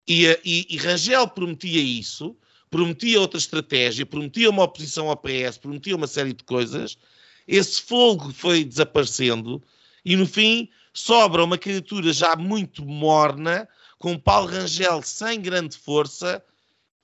E, 0.09 0.27
e, 0.45 0.67
e 0.69 0.77
Rangel 0.77 1.29
prometia 1.29 1.81
isso, 1.81 2.37
prometia 2.69 3.21
outra 3.21 3.39
estratégia, 3.39 4.05
prometia 4.05 4.51
uma 4.51 4.65
oposição 4.65 5.09
ao 5.09 5.17
PS, 5.17 5.57
prometia 5.59 5.95
uma 5.95 6.09
série 6.09 6.33
de 6.33 6.43
coisas. 6.43 6.99
Esse 7.47 7.81
fogo 7.81 8.33
foi 8.33 8.65
desaparecendo 8.65 9.63
e, 10.05 10.17
no 10.17 10.27
fim, 10.27 10.69
sobra 10.93 11.45
uma 11.45 11.57
candidatura 11.57 12.13
já 12.13 12.35
muito 12.35 12.85
morna, 12.85 13.69
com 14.01 14.19
Paulo 14.19 14.49
Rangel 14.49 15.03
sem 15.03 15.41
grande 15.41 15.77
força 15.77 16.43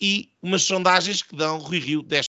e 0.00 0.32
umas 0.42 0.62
sondagens 0.62 1.22
que 1.22 1.36
dão 1.36 1.58
Rui 1.58 1.78
Rio 1.78 2.02
10. 2.02 2.24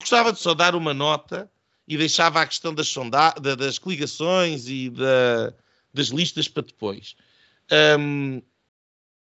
Gostava 0.00 0.32
de 0.32 0.40
só 0.40 0.54
dar 0.54 0.74
uma 0.74 0.94
nota 0.94 1.48
e 1.86 1.98
deixava 1.98 2.40
a 2.40 2.46
questão 2.46 2.74
das, 2.74 2.88
sonda 2.88 3.32
das 3.34 3.78
coligações 3.78 4.66
e 4.66 4.88
da, 4.88 5.52
das 5.92 6.06
listas 6.06 6.48
para 6.48 6.62
depois. 6.62 7.14
Um, 7.98 8.40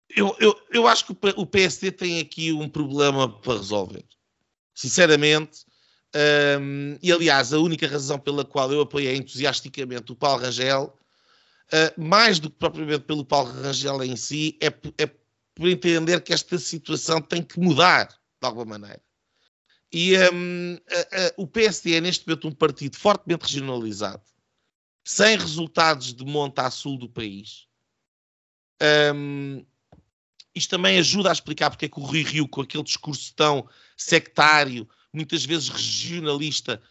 eu, 0.10 0.36
eu, 0.40 0.62
eu 0.72 0.88
acho 0.88 1.06
que 1.06 1.16
o 1.38 1.46
PSD 1.46 1.92
tem 1.92 2.20
aqui 2.20 2.52
um 2.52 2.68
problema 2.68 3.30
para 3.30 3.54
resolver. 3.54 4.04
Sinceramente, 4.76 5.66
um, 6.60 6.98
e 7.02 7.14
aliás, 7.14 7.54
a 7.54 7.60
única 7.60 7.88
razão 7.88 8.20
pela 8.20 8.44
qual 8.44 8.74
eu 8.74 8.82
apoiei 8.82 9.16
entusiasticamente 9.16 10.12
o 10.12 10.16
Paulo 10.16 10.42
Rangel 10.42 10.97
uh, 11.74 12.02
mais 12.02 12.40
do 12.40 12.50
que 12.50 12.58
propriamente 12.58 13.06
pelo 13.06 13.26
Paulo 13.26 13.52
Rangel 13.52 14.04
em 14.04 14.16
si, 14.16 14.58
é, 14.62 14.68
é 14.98 15.08
por 15.56 15.68
entender 15.68 16.22
que 16.22 16.34
esta 16.34 16.58
situação 16.58 17.22
tem 17.22 17.42
que 17.42 17.60
mudar 17.60 18.08
de 18.08 18.48
alguma 18.48 18.78
maneira. 18.78 19.02
E 19.92 20.18
um, 20.34 20.78
a, 20.90 21.00
a, 21.00 21.34
o 21.38 21.48
PSD 21.48 21.96
é 21.96 22.02
neste 22.02 22.28
momento 22.28 22.48
um 22.48 22.52
partido 22.52 22.98
fortemente 22.98 23.44
regionalizado, 23.44 24.24
sem 25.04 25.38
resultados 25.38 26.14
de 26.14 26.26
monta 26.26 26.64
a 26.64 26.72
sul 26.72 26.98
do 26.98 27.10
país. 27.10 27.68
Um, 29.16 29.66
isto 30.54 30.72
também 30.72 31.00
ajuda 31.00 31.30
a 31.30 31.34
explicar 31.34 31.70
porque 31.70 31.86
é 31.86 31.90
que 31.90 32.00
o 32.00 32.04
Rui 32.04 32.24
Rio, 32.24 32.48
com 32.48 32.62
aquele 32.62 32.84
discurso 32.84 33.34
tão 33.36 33.68
sectário, 33.96 34.88
muitas 35.14 35.46
vezes 35.46 35.70
regionalista, 35.70 36.82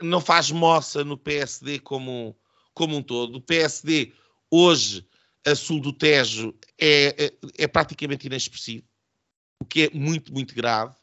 não 0.00 0.20
faz 0.20 0.50
moça 0.50 1.04
no 1.04 1.16
PSD 1.16 1.78
como, 1.80 2.36
como 2.74 2.96
um 2.96 3.02
todo. 3.02 3.36
O 3.36 3.40
PSD, 3.40 4.12
hoje, 4.50 5.06
a 5.46 5.54
sul 5.54 5.80
do 5.80 5.92
Tejo, 5.92 6.54
é, 6.78 7.26
é, 7.26 7.32
é 7.64 7.66
praticamente 7.66 8.26
inexpressivo, 8.26 8.84
o 9.60 9.64
que 9.64 9.84
é 9.84 9.90
muito, 9.92 10.32
muito 10.32 10.54
grave. 10.54 10.94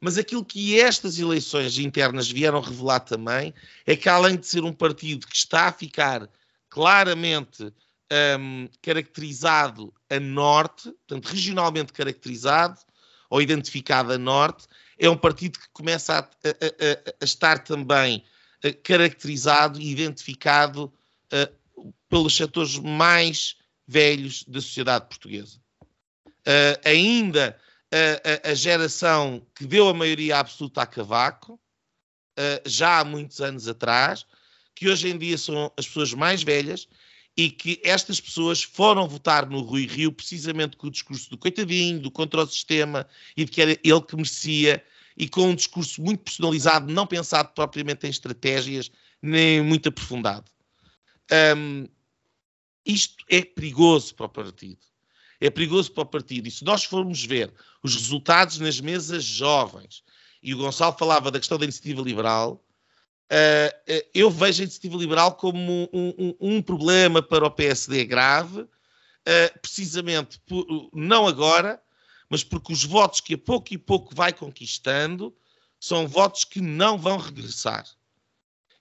Mas 0.00 0.18
aquilo 0.18 0.44
que 0.44 0.78
estas 0.78 1.18
eleições 1.18 1.78
internas 1.78 2.30
vieram 2.30 2.60
revelar 2.60 3.00
também 3.00 3.54
é 3.86 3.96
que, 3.96 4.08
além 4.08 4.36
de 4.36 4.46
ser 4.46 4.62
um 4.62 4.72
partido 4.72 5.26
que 5.26 5.36
está 5.36 5.68
a 5.68 5.72
ficar 5.72 6.28
claramente 6.68 7.72
um, 8.38 8.68
caracterizado 8.82 9.94
a 10.10 10.20
norte, 10.20 10.90
portanto, 11.06 11.26
regionalmente 11.26 11.92
caracterizado 11.92 12.78
ou 13.30 13.40
identificado 13.40 14.12
a 14.12 14.18
norte, 14.18 14.66
é 14.98 15.08
um 15.08 15.16
partido 15.16 15.58
que 15.58 15.68
começa 15.72 16.18
a, 16.18 16.18
a, 16.18 16.22
a, 16.22 17.14
a 17.20 17.24
estar 17.24 17.60
também 17.60 18.22
eh, 18.62 18.72
caracterizado 18.72 19.80
e 19.80 19.90
identificado 19.90 20.92
uh, 21.34 21.94
pelos 22.08 22.36
setores 22.36 22.78
mais 22.78 23.56
velhos 23.86 24.44
da 24.44 24.60
sociedade 24.60 25.06
portuguesa. 25.08 25.58
Uh, 26.46 26.78
ainda 26.84 27.58
uh, 27.92 28.50
a 28.50 28.54
geração 28.54 29.46
que 29.54 29.66
deu 29.66 29.88
a 29.88 29.94
maioria 29.94 30.38
absoluta 30.38 30.82
a 30.82 30.86
Cavaco, 30.86 31.60
já 32.66 32.98
há 32.98 33.04
muitos 33.04 33.40
anos 33.40 33.68
atrás, 33.68 34.26
que 34.74 34.88
hoje 34.88 35.08
em 35.08 35.16
dia 35.16 35.38
são 35.38 35.72
as 35.76 35.86
pessoas 35.86 36.12
mais 36.12 36.42
velhas 36.42 36.88
e 37.36 37.50
que 37.50 37.80
estas 37.84 38.20
pessoas 38.20 38.62
foram 38.62 39.08
votar 39.08 39.48
no 39.48 39.60
Rui 39.60 39.86
Rio 39.86 40.12
precisamente 40.12 40.76
com 40.76 40.86
o 40.88 40.90
discurso 40.90 41.30
do 41.30 41.38
coitadinho, 41.38 42.00
do 42.00 42.10
contra 42.10 42.42
o 42.42 42.46
sistema 42.46 43.06
e 43.36 43.44
de 43.44 43.50
que 43.50 43.62
era 43.62 43.72
ele 43.82 44.00
que 44.02 44.16
merecia 44.16 44.84
e 45.16 45.28
com 45.28 45.48
um 45.48 45.54
discurso 45.54 46.02
muito 46.02 46.24
personalizado, 46.24 46.92
não 46.92 47.06
pensado 47.06 47.50
propriamente 47.54 48.06
em 48.06 48.10
estratégias, 48.10 48.90
nem 49.22 49.62
muito 49.62 49.88
aprofundado. 49.88 50.50
Um, 51.56 51.86
isto 52.84 53.24
é 53.30 53.42
perigoso 53.42 54.14
para 54.14 54.26
o 54.26 54.28
partido. 54.28 54.80
É 55.40 55.50
perigoso 55.50 55.92
para 55.92 56.02
o 56.02 56.06
partido. 56.06 56.46
E 56.48 56.50
se 56.50 56.64
nós 56.64 56.84
formos 56.84 57.24
ver 57.24 57.52
os 57.82 57.94
resultados 57.94 58.58
nas 58.58 58.80
mesas 58.80 59.24
jovens, 59.24 60.02
e 60.42 60.54
o 60.54 60.58
Gonçalo 60.58 60.96
falava 60.98 61.30
da 61.30 61.38
questão 61.38 61.58
da 61.58 61.64
iniciativa 61.64 62.02
liberal, 62.02 62.64
Uh, 63.24 64.04
eu 64.12 64.30
vejo 64.30 64.60
a 64.60 64.64
iniciativa 64.64 64.96
liberal 64.96 65.34
como 65.34 65.88
um, 65.92 66.14
um, 66.18 66.36
um 66.40 66.62
problema 66.62 67.22
para 67.22 67.46
o 67.46 67.50
PSD 67.50 68.04
grave, 68.04 68.60
uh, 68.60 69.60
precisamente 69.60 70.38
por, 70.40 70.90
não 70.92 71.26
agora, 71.26 71.82
mas 72.28 72.44
porque 72.44 72.72
os 72.72 72.84
votos 72.84 73.20
que 73.20 73.34
a 73.34 73.38
pouco 73.38 73.72
e 73.72 73.78
pouco 73.78 74.14
vai 74.14 74.32
conquistando 74.32 75.34
são 75.80 76.06
votos 76.06 76.44
que 76.44 76.60
não 76.60 76.98
vão 76.98 77.16
regressar. 77.16 77.86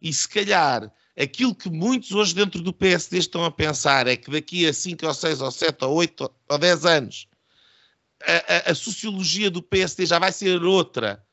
E 0.01 0.13
se 0.13 0.27
calhar 0.27 0.93
aquilo 1.17 1.53
que 1.53 1.69
muitos 1.69 2.11
hoje 2.11 2.33
dentro 2.33 2.61
do 2.61 2.73
PSD 2.73 3.17
estão 3.17 3.45
a 3.45 3.51
pensar 3.51 4.07
é 4.07 4.15
que 4.15 4.31
daqui 4.31 4.67
a 4.67 4.73
5 4.73 5.05
ou 5.05 5.13
6 5.13 5.41
ou 5.41 5.51
7 5.51 5.85
ou 5.85 5.93
8 5.95 6.31
ou 6.49 6.57
10 6.57 6.85
anos 6.85 7.27
a, 8.25 8.69
a, 8.69 8.71
a 8.71 8.75
sociologia 8.75 9.51
do 9.51 9.61
PSD 9.61 10.05
já 10.05 10.19
vai 10.19 10.31
ser 10.31 10.63
outra. 10.63 11.23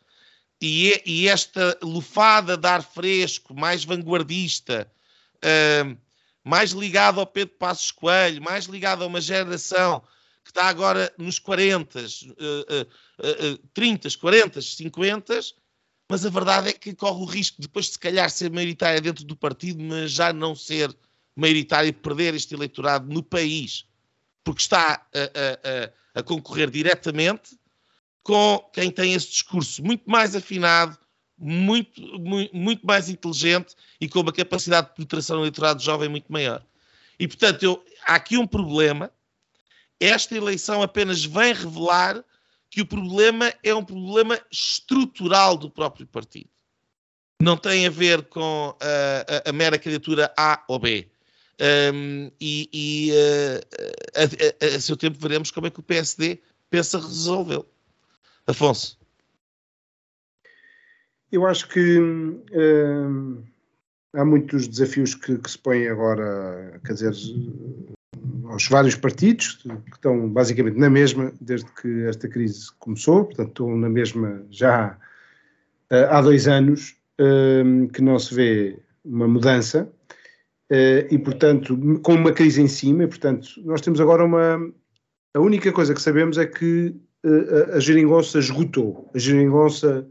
E, 0.60 1.02
e 1.06 1.28
esta 1.28 1.78
lufada 1.82 2.56
de 2.56 2.68
ar 2.68 2.82
fresco, 2.82 3.54
mais 3.54 3.84
vanguardista, 3.84 4.90
uh, 5.36 5.96
mais 6.44 6.72
ligado 6.72 7.18
ao 7.18 7.26
Pedro 7.26 7.54
Passos 7.54 7.90
Coelho, 7.90 8.42
mais 8.42 8.66
ligado 8.66 9.02
a 9.02 9.06
uma 9.06 9.20
geração 9.20 10.02
que 10.44 10.50
está 10.50 10.66
agora 10.66 11.12
nos 11.16 11.38
40, 11.38 11.98
uh, 11.98 12.02
uh, 12.02 13.58
30, 13.72 14.08
40, 14.18 14.60
50, 14.60 15.40
mas 16.10 16.26
a 16.26 16.28
verdade 16.28 16.70
é 16.70 16.72
que 16.72 16.92
corre 16.92 17.22
o 17.22 17.24
risco 17.24 17.62
de 17.62 17.68
depois, 17.68 17.90
se 17.90 17.96
calhar, 17.96 18.28
ser 18.28 18.50
maioritária 18.50 19.00
dentro 19.00 19.24
do 19.24 19.36
partido, 19.36 19.80
mas 19.80 20.10
já 20.10 20.32
não 20.32 20.56
ser 20.56 20.92
maioritária 21.36 21.86
e 21.86 21.92
perder 21.92 22.34
este 22.34 22.52
eleitorado 22.52 23.08
no 23.08 23.22
país, 23.22 23.86
porque 24.42 24.60
está 24.60 25.06
a, 25.14 25.20
a, 25.20 26.16
a, 26.16 26.20
a 26.20 26.22
concorrer 26.24 26.68
diretamente 26.68 27.56
com 28.24 28.58
quem 28.72 28.90
tem 28.90 29.14
esse 29.14 29.30
discurso 29.30 29.84
muito 29.84 30.10
mais 30.10 30.34
afinado, 30.34 30.98
muito, 31.38 32.02
muito, 32.18 32.56
muito 32.56 32.84
mais 32.84 33.08
inteligente 33.08 33.76
e 34.00 34.08
com 34.08 34.18
uma 34.18 34.32
capacidade 34.32 34.88
de 34.88 34.94
penetração 34.94 35.36
no 35.36 35.42
eleitorado 35.42 35.80
jovem 35.80 36.08
muito 36.08 36.26
maior. 36.32 36.60
E, 37.20 37.28
portanto, 37.28 37.62
eu, 37.62 37.84
há 38.04 38.16
aqui 38.16 38.36
um 38.36 38.48
problema. 38.48 39.12
Esta 40.00 40.36
eleição 40.36 40.82
apenas 40.82 41.24
vem 41.24 41.54
revelar 41.54 42.24
que 42.70 42.80
o 42.80 42.86
problema 42.86 43.52
é 43.64 43.74
um 43.74 43.84
problema 43.84 44.40
estrutural 44.50 45.56
do 45.56 45.68
próprio 45.68 46.06
partido. 46.06 46.48
Não 47.42 47.56
tem 47.56 47.86
a 47.86 47.90
ver 47.90 48.22
com 48.26 48.76
a, 48.80 49.46
a, 49.46 49.50
a 49.50 49.52
mera 49.52 49.78
candidatura 49.78 50.32
A 50.36 50.62
ou 50.68 50.78
B. 50.78 51.08
Um, 51.92 52.30
e, 52.40 52.70
e 52.72 53.10
uh, 53.12 54.62
a, 54.62 54.76
a, 54.76 54.80
seu 54.80 54.96
tempo 54.96 55.18
veremos 55.18 55.50
como 55.50 55.66
é 55.66 55.70
que 55.70 55.80
o 55.80 55.82
PSD 55.82 56.40
pensa 56.70 56.98
resolvê-lo. 56.98 57.66
Afonso. 58.46 58.98
Eu 61.30 61.46
acho 61.46 61.68
que 61.68 62.00
hum, 62.00 63.44
há 64.14 64.24
muitos 64.24 64.66
desafios 64.66 65.14
que, 65.14 65.38
que, 65.38 65.50
se 65.50 65.58
põem 65.58 65.88
agora, 65.88 66.80
quer 66.84 66.94
dizer, 66.94 67.14
aos 68.50 68.68
vários 68.68 68.94
partidos, 68.94 69.62
que 69.62 69.94
estão 69.94 70.28
basicamente 70.28 70.78
na 70.78 70.90
mesma 70.90 71.32
desde 71.40 71.70
que 71.72 72.04
esta 72.04 72.28
crise 72.28 72.66
começou, 72.78 73.24
portanto, 73.24 73.48
estão 73.48 73.76
na 73.76 73.88
mesma 73.88 74.44
já 74.50 74.98
uh, 75.90 76.10
há 76.10 76.20
dois 76.20 76.48
anos, 76.48 76.96
uh, 77.20 77.88
que 77.88 78.02
não 78.02 78.18
se 78.18 78.34
vê 78.34 78.78
uma 79.04 79.28
mudança, 79.28 79.90
uh, 80.70 81.14
e, 81.14 81.18
portanto, 81.18 81.78
com 82.02 82.14
uma 82.14 82.32
crise 82.32 82.60
em 82.60 82.68
cima, 82.68 83.04
e, 83.04 83.06
portanto, 83.06 83.48
nós 83.64 83.80
temos 83.80 84.00
agora 84.00 84.24
uma. 84.24 84.58
A 85.32 85.38
única 85.38 85.70
coisa 85.70 85.94
que 85.94 86.02
sabemos 86.02 86.38
é 86.38 86.46
que 86.46 86.94
a, 87.24 87.76
a 87.76 87.80
geringonça 87.80 88.38
esgotou, 88.38 89.08
a 89.14 89.18
geringonça 89.18 90.06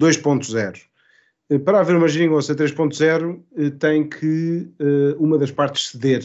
2.0. 0.00 0.90
Eh, 1.50 1.58
para 1.58 1.80
haver 1.80 1.96
uma 1.96 2.08
geringonça 2.08 2.54
3.0 2.54 3.42
eh, 3.56 3.70
tem 3.70 4.08
que 4.08 4.68
eh, 4.78 5.16
uma 5.18 5.36
das 5.36 5.50
partes 5.50 5.88
ceder 5.88 6.24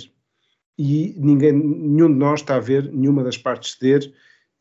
e 0.77 1.15
ninguém, 1.17 1.53
nenhum 1.53 2.11
de 2.11 2.19
nós 2.19 2.41
está 2.41 2.55
a 2.55 2.59
ver 2.59 2.91
nenhuma 2.91 3.23
das 3.23 3.37
partes 3.37 3.73
ceder 3.73 4.11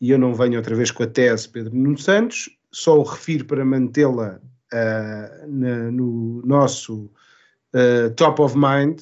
e 0.01 0.11
eu 0.11 0.19
não 0.19 0.35
venho 0.35 0.57
outra 0.57 0.75
vez 0.75 0.91
com 0.91 1.03
a 1.03 1.07
tese 1.07 1.49
Pedro 1.49 1.75
Nuno 1.75 1.99
Santos, 1.99 2.51
só 2.71 2.99
o 2.99 3.03
refiro 3.03 3.45
para 3.45 3.65
mantê-la 3.65 4.41
uh, 4.73 5.47
no 5.51 6.43
nosso 6.45 7.11
uh, 7.75 8.11
top 8.17 8.43
of 8.43 8.57
mind 8.57 9.01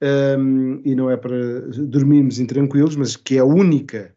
um, 0.00 0.80
e 0.84 0.94
não 0.94 1.10
é 1.10 1.16
para 1.16 1.60
dormirmos 1.88 2.38
intranquilos, 2.38 2.96
mas 2.96 3.16
que 3.16 3.36
é 3.36 3.40
a 3.40 3.44
única 3.44 4.14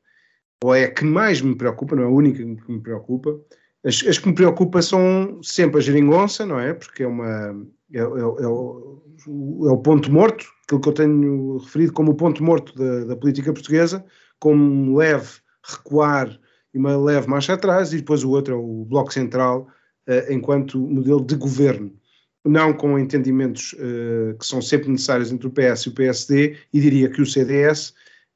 ou 0.64 0.76
é 0.76 0.86
a 0.86 0.92
que 0.92 1.04
mais 1.04 1.42
me 1.42 1.56
preocupa, 1.56 1.96
não 1.96 2.04
é 2.04 2.06
a 2.06 2.10
única 2.10 2.38
que 2.38 2.72
me 2.72 2.80
preocupa. 2.80 3.40
As, 3.84 4.06
as 4.06 4.20
que 4.20 4.28
me 4.28 4.36
preocupa 4.36 4.82
são 4.82 5.40
sempre 5.42 5.80
a 5.80 5.82
geringonça, 5.82 6.46
não 6.46 6.60
é? 6.60 6.74
Porque 6.74 7.02
é 7.02 7.08
uma. 7.08 7.66
É, 7.92 8.00
é, 8.00 8.02
é, 8.02 8.48
é, 9.28 9.72
o, 9.72 9.78
ponto 9.78 10.12
morto, 10.12 10.46
aquilo 10.64 10.82
que 10.82 10.90
eu 10.90 10.94
tenho 10.94 11.58
referido 11.58 11.94
como 11.94 12.12
o 12.12 12.16
ponto 12.16 12.44
morto 12.44 12.76
da, 12.76 13.06
da 13.06 13.16
política 13.16 13.54
portuguesa, 13.54 14.04
como 14.40 14.64
um 14.64 14.96
leve 14.96 15.30
recuar 15.64 16.40
e 16.74 16.78
uma 16.78 16.98
leve 16.98 17.28
marcha 17.28 17.54
atrás, 17.54 17.94
e 17.94 17.98
depois 17.98 18.24
o 18.24 18.32
outro 18.32 18.54
é 18.54 18.58
o 18.58 18.86
Bloco 18.86 19.14
Central, 19.14 19.68
uh, 20.08 20.34
enquanto 20.34 20.80
modelo 20.80 21.24
de 21.24 21.36
governo. 21.36 21.94
Não 22.44 22.74
com 22.74 22.98
entendimentos 22.98 23.74
uh, 23.74 24.38
que 24.38 24.46
são 24.46 24.62
sempre 24.62 24.90
necessários 24.90 25.32
entre 25.32 25.48
o 25.48 25.52
PS 25.52 25.82
e 25.84 25.90
o 25.90 25.94
PSD, 25.94 26.58
e 26.74 26.80
diria 26.80 27.10
que 27.10 27.22
o 27.22 27.26
CDS 27.26 27.94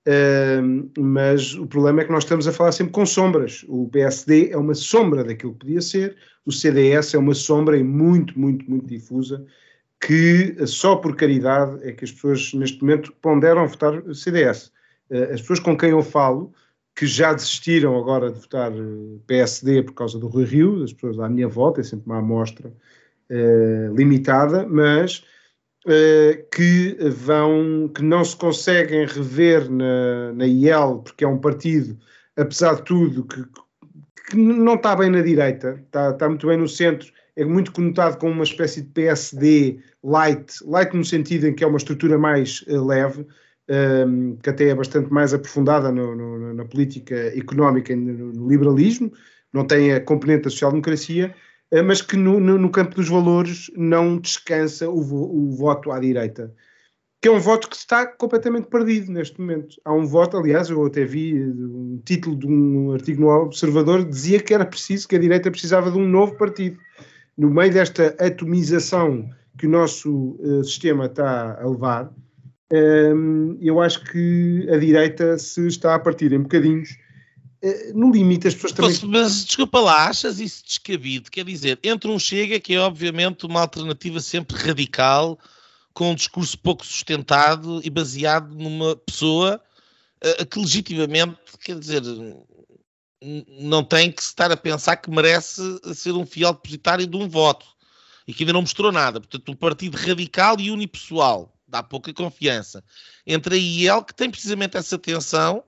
Uh, 0.08 1.02
mas 1.02 1.56
o 1.56 1.66
problema 1.66 2.02
é 2.02 2.06
que 2.06 2.12
nós 2.12 2.24
estamos 2.24 2.48
a 2.48 2.54
falar 2.54 2.72
sempre 2.72 2.94
com 2.94 3.06
sombras. 3.06 3.66
O 3.68 3.90
PSD 3.90 4.52
é 4.52 4.58
uma 4.58 4.76
sombra 4.76 5.24
daquilo 5.24 5.54
que 5.54 5.60
podia 5.60 5.82
ser, 5.82 6.16
o 6.46 6.52
CDS 6.52 7.16
é 7.16 7.18
uma 7.18 7.34
sombra 7.34 7.76
e 7.76 7.84
muito, 7.84 8.40
muito, 8.40 8.70
muito 8.70 8.86
difusa, 8.86 9.44
que 10.06 10.68
só 10.68 10.96
por 10.98 11.16
caridade 11.16 11.80
é 11.82 11.92
que 11.92 12.06
as 12.06 12.12
pessoas 12.12 12.54
neste 12.54 12.80
momento 12.80 13.12
ponderam 13.24 13.68
votar 13.68 14.04
CDS. 14.14 14.72
Uh, 15.10 15.34
as 15.34 15.42
pessoas 15.42 15.60
com 15.60 15.76
quem 15.76 15.90
eu 15.90 16.04
falo, 16.04 16.54
que 16.96 17.08
já 17.08 17.34
desistiram 17.34 17.98
agora 17.98 18.32
de 18.32 18.40
votar 18.40 18.72
eh, 18.72 19.18
PSD 19.28 19.84
por 19.84 19.94
causa 19.96 20.18
do 20.18 20.28
Rui 20.28 20.46
Rio, 20.46 20.82
as 20.84 20.94
pessoas 20.94 21.20
à 21.20 21.28
minha 21.28 21.48
volta, 21.48 21.82
é 21.82 21.84
sempre 21.84 22.06
uma 22.06 22.20
amostra 22.20 22.70
uh, 22.70 23.96
limitada, 23.96 24.66
mas 24.66 25.24
que 26.52 26.98
vão, 27.12 27.92
que 27.94 28.02
não 28.02 28.26
se 28.26 28.36
conseguem 28.36 29.06
rever 29.06 29.70
na, 29.70 30.34
na 30.34 30.48
IEL, 30.48 31.02
porque 31.04 31.24
é 31.24 31.28
um 31.28 31.38
partido, 31.38 31.96
apesar 32.36 32.78
de 32.78 32.82
tudo, 32.86 33.24
que, 33.24 33.44
que 34.32 34.36
não 34.36 34.74
está 34.74 34.96
bem 34.96 35.12
na 35.12 35.22
direita, 35.22 35.80
está, 35.86 36.10
está 36.10 36.28
muito 36.28 36.48
bem 36.48 36.58
no 36.58 36.68
centro, 36.68 37.14
é 37.36 37.46
muito 37.46 37.72
conotado 37.72 38.18
como 38.18 38.34
uma 38.34 38.44
espécie 38.44 38.82
de 38.82 38.90
PSD 38.90 39.80
light, 40.04 40.54
light 40.64 40.96
no 40.96 41.04
sentido 41.04 41.48
em 41.48 41.54
que 41.54 41.64
é 41.64 41.68
uma 41.68 41.78
estrutura 41.78 42.18
mais 42.18 42.64
uh, 42.68 42.86
leve, 42.86 43.22
um, 43.22 43.74
ehm, 43.74 44.36
que 44.42 44.50
até 44.50 44.70
é 44.70 44.76
bastante 44.76 45.12
mais 45.12 45.34
aprofundada 45.34 45.92
no, 45.92 46.16
no, 46.16 46.54
na 46.54 46.66
política 46.66 47.16
económica 47.38 47.92
e 47.92 47.96
no, 47.96 48.34
no, 48.34 48.48
liberalismo, 48.48 49.12
não 49.52 49.66
tem 49.66 49.94
a 49.94 50.02
componente 50.02 50.44
da 50.44 50.50
social-democracia, 50.50 51.36
uh, 51.74 51.84
mas 51.84 52.02
que 52.02 52.16
no, 52.16 52.70
campo 52.70 52.96
dos 52.96 53.10
valores 53.10 53.70
não 53.76 54.18
descansa 54.18 54.90
o, 54.90 55.00
o 55.00 55.52
voto 55.52 55.92
à 55.92 56.00
direita 56.00 56.54
que 57.26 57.30
é 57.30 57.32
um 57.32 57.40
voto 57.40 57.68
que 57.68 57.76
está 57.76 58.06
completamente 58.06 58.68
perdido 58.68 59.12
neste 59.12 59.42
momento. 59.42 59.78
Há 59.84 59.92
um 59.92 60.06
voto, 60.06 60.38
aliás, 60.38 60.70
eu 60.70 60.86
até 60.86 61.04
vi 61.04 61.34
um 61.34 62.00
título 62.06 62.36
de 62.36 62.46
um 62.46 62.92
artigo 62.92 63.22
no 63.22 63.30
Observador, 63.30 64.06
dizia 64.06 64.40
que 64.40 64.54
era 64.54 64.64
preciso, 64.64 65.08
que 65.08 65.16
a 65.16 65.20
direita 65.20 65.50
precisava 65.50 65.90
de 65.90 65.98
um 65.98 66.08
novo 66.08 66.38
partido. 66.38 66.78
No 67.38 67.50
meio 67.50 67.74
desta 67.74 68.16
atomização 68.20 69.30
que 69.58 69.68
o 69.68 69.70
nosso 69.70 70.38
uh, 70.40 70.64
sistema 70.64 71.06
está 71.06 71.60
a 71.62 71.68
levar, 71.68 72.12
um, 72.72 72.76
ehm, 72.76 73.58
eu 73.62 73.82
acho 73.82 74.04
que 74.04 74.68
a 74.70 74.78
direita 74.78 75.38
se 75.38 75.68
está 75.68 75.96
a 75.96 76.00
partir 76.00 76.32
em 76.34 76.42
bocadinhos. 76.42 76.98
Uh, 77.64 77.98
no 77.98 78.12
limite, 78.12 78.48
as 78.48 78.56
pessoas 78.56 78.74
também. 78.74 79.22
Mas 79.22 79.46
desculpa 79.46 79.80
lá, 79.80 80.08
achas 80.08 80.40
isso 80.40 80.64
descabido? 80.66 81.30
Quer 81.30 81.46
dizer, 81.46 81.80
entre 81.84 82.10
um 82.10 82.20
Chega, 82.20 82.60
que 82.60 82.74
é 82.74 82.80
obviamente 82.80 83.46
uma 83.46 83.62
alternativa 83.62 84.20
sempre 84.20 84.56
radical 84.58 85.38
com 85.94 86.12
um 86.12 86.16
discurso 86.16 86.60
pouco 86.60 86.86
sustentado 86.86 87.80
e 87.84 87.90
baseado 87.90 88.54
numa 88.54 88.96
pessoa 88.98 89.62
uh, 90.24 90.46
que 90.46 90.60
legitimamente, 90.60 91.38
quer 91.64 91.80
dizer, 91.80 92.04
não 93.48 93.84
tem 93.84 94.12
que 94.12 94.22
estar 94.22 94.52
a 94.52 94.58
pensar 94.58 94.98
que 94.98 95.10
merece 95.10 95.62
ser 95.94 96.12
um 96.12 96.26
fiel 96.26 96.54
depositário 96.54 97.08
de 97.08 97.18
um 97.18 97.28
voto 97.28 97.66
e 98.28 98.34
que 98.34 98.44
ainda 98.44 98.54
não 98.54 98.62
mostrou 98.62 98.92
nada. 98.92 99.20
Portanto, 99.20 99.52
um 99.52 99.56
partido 99.56 99.98
radical 99.98 100.60
e 100.60 100.72
unipessoal 100.72 101.54
dá 101.68 101.82
pouca 101.82 102.14
confiança. 102.14 102.84
Entre 103.26 103.56
a 103.56 103.58
IEL, 103.58 104.04
que 104.04 104.14
tem 104.14 104.30
precisamente 104.30 104.78
essa 104.78 104.98
tensão, 104.98 105.64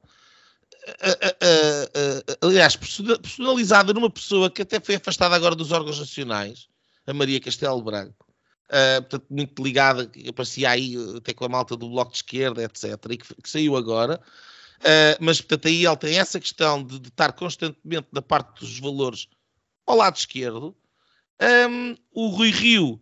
aliás, 2.41 2.76
personalizada 2.76 3.93
numa 3.93 4.10
pessoa 4.10 4.50
que 4.50 4.62
até 4.62 4.80
foi 4.80 4.96
afastada 4.96 5.36
agora 5.36 5.56
dos 5.56 5.72
órgãos 5.72 6.00
nacionais, 6.00 6.67
a 7.06 7.13
Maria 7.13 7.39
Castelo 7.39 7.82
Branco, 7.82 8.28
Uh, 8.67 9.02
portanto, 9.04 9.26
muito 9.30 9.63
ligada, 9.63 10.12
aparecia 10.28 10.70
aí 10.70 10.98
até 11.15 11.34
com 11.34 11.46
a 11.46 11.50
malta 11.50 11.78
do 11.78 11.89
Bloco 11.89 12.12
de 12.12 12.17
Esquerda, 12.17 12.62
etc., 12.63 12.98
e 13.12 13.17
que, 13.17 13.41
que 13.41 13.50
saiu 13.50 13.78
agora. 13.78 14.22
Uh, 14.80 15.18
mas, 15.20 15.42
portanto, 15.42 15.68
aí 15.68 15.86
ele 15.86 15.98
tem 15.98 16.20
essa 16.20 16.40
questão 16.40 16.84
de, 16.84 17.00
de, 17.00 17.10
estar 17.10 17.34
constantemente 17.34 18.08
da 18.12 18.22
parte 18.22 18.60
dos 18.60 18.80
valores 18.80 19.28
ao 19.86 19.98
lado 19.98 20.16
esquerdo. 20.16 20.76
Um, 21.70 21.96
o 22.12 22.28
Rui 22.30 22.52
Rio, 22.52 23.02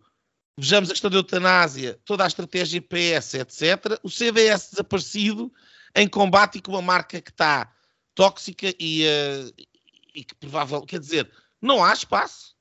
vejamos 0.58 0.88
a 0.88 0.92
questão 0.92 1.10
da 1.10 1.16
eutanásia, 1.16 1.98
toda 2.04 2.24
a 2.24 2.26
estratégia 2.26 2.80
PS, 2.80 3.34
etc. 3.34 3.98
O 4.02 4.10
CDS 4.10 4.70
desaparecido 4.70 5.52
em 5.94 6.08
combate 6.08 6.60
com 6.60 6.72
uma 6.72 6.82
marca 6.82 7.20
que 7.20 7.30
está 7.30 7.72
tóxica 8.14 8.74
e, 8.78 9.04
uh, 9.04 9.54
e 10.14 10.24
que 10.24 10.34
provável, 10.34 10.82
quer 10.82 11.00
dizer, 11.00 11.30
não 11.60 11.84
há 11.84 11.92
espaço 11.92 12.56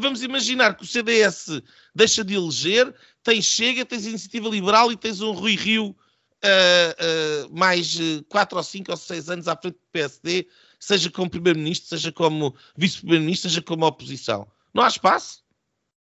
Vamos 0.00 0.22
imaginar 0.22 0.76
que 0.76 0.82
o 0.82 0.86
CDS 0.86 1.62
deixa 1.94 2.24
de 2.24 2.34
eleger, 2.34 2.92
tens 3.22 3.44
Chega, 3.44 3.84
tens 3.84 4.04
Iniciativa 4.04 4.48
Liberal 4.48 4.90
e 4.90 4.96
tens 4.96 5.20
um 5.20 5.30
Rui 5.30 5.54
Rio 5.54 5.96
uh, 6.44 7.46
uh, 7.46 7.58
mais 7.58 7.98
4 8.28 8.56
ou 8.56 8.62
5 8.62 8.90
ou 8.90 8.96
6 8.96 9.30
anos 9.30 9.48
à 9.48 9.56
frente 9.56 9.74
do 9.74 9.80
PSD, 9.92 10.46
seja 10.78 11.10
como 11.10 11.30
Primeiro-Ministro, 11.30 11.88
seja 11.88 12.12
como 12.12 12.54
Vice-Primeiro-Ministro, 12.76 13.50
seja 13.50 13.62
como 13.62 13.86
oposição. 13.86 14.46
Não 14.72 14.82
há 14.82 14.88
espaço? 14.88 15.42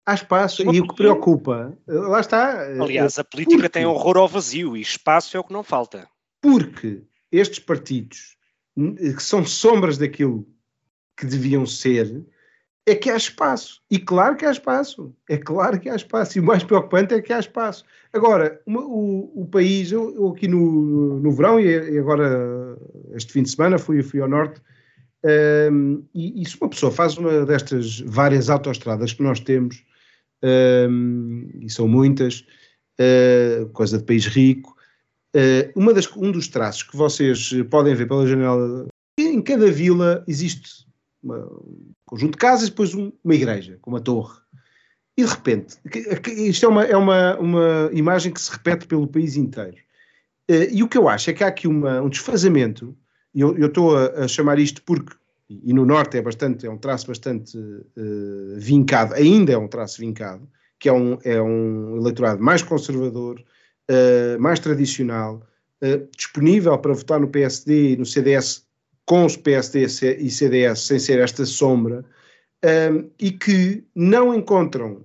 Há 0.06 0.14
espaço 0.14 0.62
e 0.62 0.80
o 0.80 0.88
que 0.88 0.94
preocupa, 0.94 1.76
lá 1.86 2.20
está. 2.20 2.62
Aliás, 2.82 3.18
a 3.18 3.24
política 3.24 3.56
porque, 3.56 3.68
tem 3.68 3.86
horror 3.86 4.16
ao 4.16 4.26
vazio 4.26 4.76
e 4.76 4.80
espaço 4.80 5.36
é 5.36 5.40
o 5.40 5.44
que 5.44 5.52
não 5.52 5.62
falta. 5.62 6.08
Porque 6.40 7.02
estes 7.30 7.58
partidos, 7.58 8.36
que 8.76 9.22
são 9.22 9.44
sombras 9.44 9.98
daquilo 9.98 10.48
que 11.16 11.26
deviam 11.26 11.66
ser, 11.66 12.24
é 12.86 12.94
que 12.94 13.10
há 13.10 13.16
espaço. 13.16 13.80
E 13.90 13.98
claro 13.98 14.36
que 14.36 14.44
há 14.44 14.50
espaço. 14.50 15.14
É 15.28 15.36
claro 15.36 15.78
que 15.78 15.88
há 15.88 15.96
espaço. 15.96 16.38
E 16.38 16.40
o 16.40 16.44
mais 16.44 16.64
preocupante 16.64 17.14
é 17.14 17.20
que 17.20 17.32
há 17.32 17.38
espaço. 17.38 17.84
Agora, 18.12 18.60
uma, 18.66 18.80
o, 18.80 19.42
o, 19.42 19.46
país, 19.46 19.92
eu, 19.92 20.14
eu, 20.14 20.28
aqui 20.28 20.48
no, 20.48 21.20
no 21.20 21.30
verão 21.32 21.60
e 21.60 21.98
agora 21.98 22.76
este 23.12 23.32
fim 23.32 23.42
de 23.42 23.50
semana 23.50 23.78
fui, 23.78 24.02
fui 24.02 24.20
ao 24.20 24.28
norte, 24.28 24.60
um, 25.24 26.02
e, 26.14 26.42
e, 26.42 26.48
se 26.48 26.56
uma 26.60 26.70
pessoa 26.70 26.90
faz 26.90 27.18
uma 27.18 27.44
destas 27.44 28.00
várias 28.00 28.48
autoestradas 28.48 29.12
que 29.12 29.22
nós 29.22 29.40
temos, 29.40 29.84
um, 30.42 31.48
e 31.60 31.70
são 31.70 31.86
muitas, 31.86 32.46
uh, 32.98 33.68
coisa 33.72 33.98
de 33.98 34.04
país 34.04 34.26
rico, 34.26 34.74
uh, 35.36 35.78
uma 35.78 35.92
das, 35.92 36.10
um 36.16 36.32
dos 36.32 36.48
traços 36.48 36.84
que 36.84 36.96
vocês 36.96 37.52
podem 37.70 37.94
ver 37.94 38.08
pela 38.08 38.26
janela, 38.26 38.88
em 39.18 39.42
cada 39.42 39.70
vila 39.70 40.24
existe 40.26 40.86
uma, 41.22 41.44
um 41.44 41.92
conjunto 42.10 42.32
de 42.32 42.38
casas 42.38 42.68
depois 42.68 42.92
um, 42.92 43.12
uma 43.22 43.34
igreja, 43.36 43.78
com 43.80 43.90
uma 43.90 44.00
torre. 44.00 44.36
E 45.16 45.22
de 45.22 45.30
repente, 45.30 45.76
isto 46.26 46.66
é 46.66 46.68
uma, 46.68 46.84
é 46.84 46.96
uma, 46.96 47.38
uma 47.38 47.90
imagem 47.92 48.32
que 48.32 48.40
se 48.40 48.50
repete 48.50 48.88
pelo 48.88 49.06
país 49.06 49.36
inteiro. 49.36 49.76
Uh, 50.50 50.66
e 50.72 50.82
o 50.82 50.88
que 50.88 50.98
eu 50.98 51.08
acho 51.08 51.30
é 51.30 51.32
que 51.32 51.44
há 51.44 51.46
aqui 51.46 51.68
uma, 51.68 52.02
um 52.02 52.08
desfazamento, 52.08 52.96
e 53.32 53.40
eu, 53.40 53.56
eu 53.56 53.68
estou 53.68 53.96
a, 53.96 54.24
a, 54.24 54.28
chamar 54.28 54.58
isto 54.58 54.82
porque, 54.82 55.14
e 55.48 55.72
no 55.72 55.86
Norte 55.86 56.16
é 56.18 56.22
bastante, 56.22 56.66
é 56.66 56.70
um 56.70 56.78
traço 56.78 57.06
bastante 57.06 57.56
uh, 57.56 58.56
vincado, 58.56 59.14
ainda 59.14 59.52
é 59.52 59.56
um 59.56 59.68
traço 59.68 60.00
vincado, 60.00 60.48
que 60.80 60.88
é 60.88 60.92
um, 60.92 61.16
é 61.22 61.40
um 61.40 61.96
eleitorado 61.96 62.42
mais 62.42 62.60
conservador, 62.60 63.40
uh, 63.88 64.40
mais 64.40 64.58
tradicional, 64.58 65.46
disponível 66.14 66.76
para 66.76 66.92
votar 66.92 67.18
no 67.18 67.28
PSD 67.28 67.92
e 67.92 67.96
no 67.96 68.04
CDS 68.04 68.66
com 69.06 69.24
os 69.24 69.36
PSD 69.36 69.86
e 70.18 70.30
CDS 70.30 70.80
sem 70.86 70.98
ser 70.98 71.18
esta 71.18 71.44
sombra, 71.44 72.04
um, 72.64 73.10
e 73.18 73.30
que 73.32 73.84
não 73.94 74.34
encontram 74.34 75.04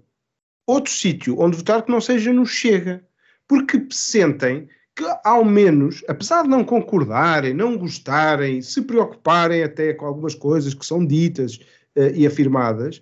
outro 0.67 0.91
sítio 0.91 1.39
onde 1.39 1.58
votar 1.58 1.84
que 1.84 1.91
não 1.91 2.01
seja 2.01 2.34
no 2.34 2.45
Chega, 2.45 3.03
porque 3.47 3.86
sentem 3.91 4.67
que, 4.95 5.03
ao 5.23 5.43
menos, 5.43 6.03
apesar 6.08 6.43
de 6.43 6.49
não 6.49 6.63
concordarem, 6.63 7.53
não 7.53 7.77
gostarem, 7.77 8.62
se 8.62 8.81
preocuparem 8.81 9.63
até 9.63 9.93
com 9.93 10.05
algumas 10.05 10.34
coisas 10.34 10.73
que 10.73 10.86
são 10.86 11.05
ditas 11.05 11.58
uh, 11.97 12.12
e 12.13 12.25
afirmadas, 12.25 13.01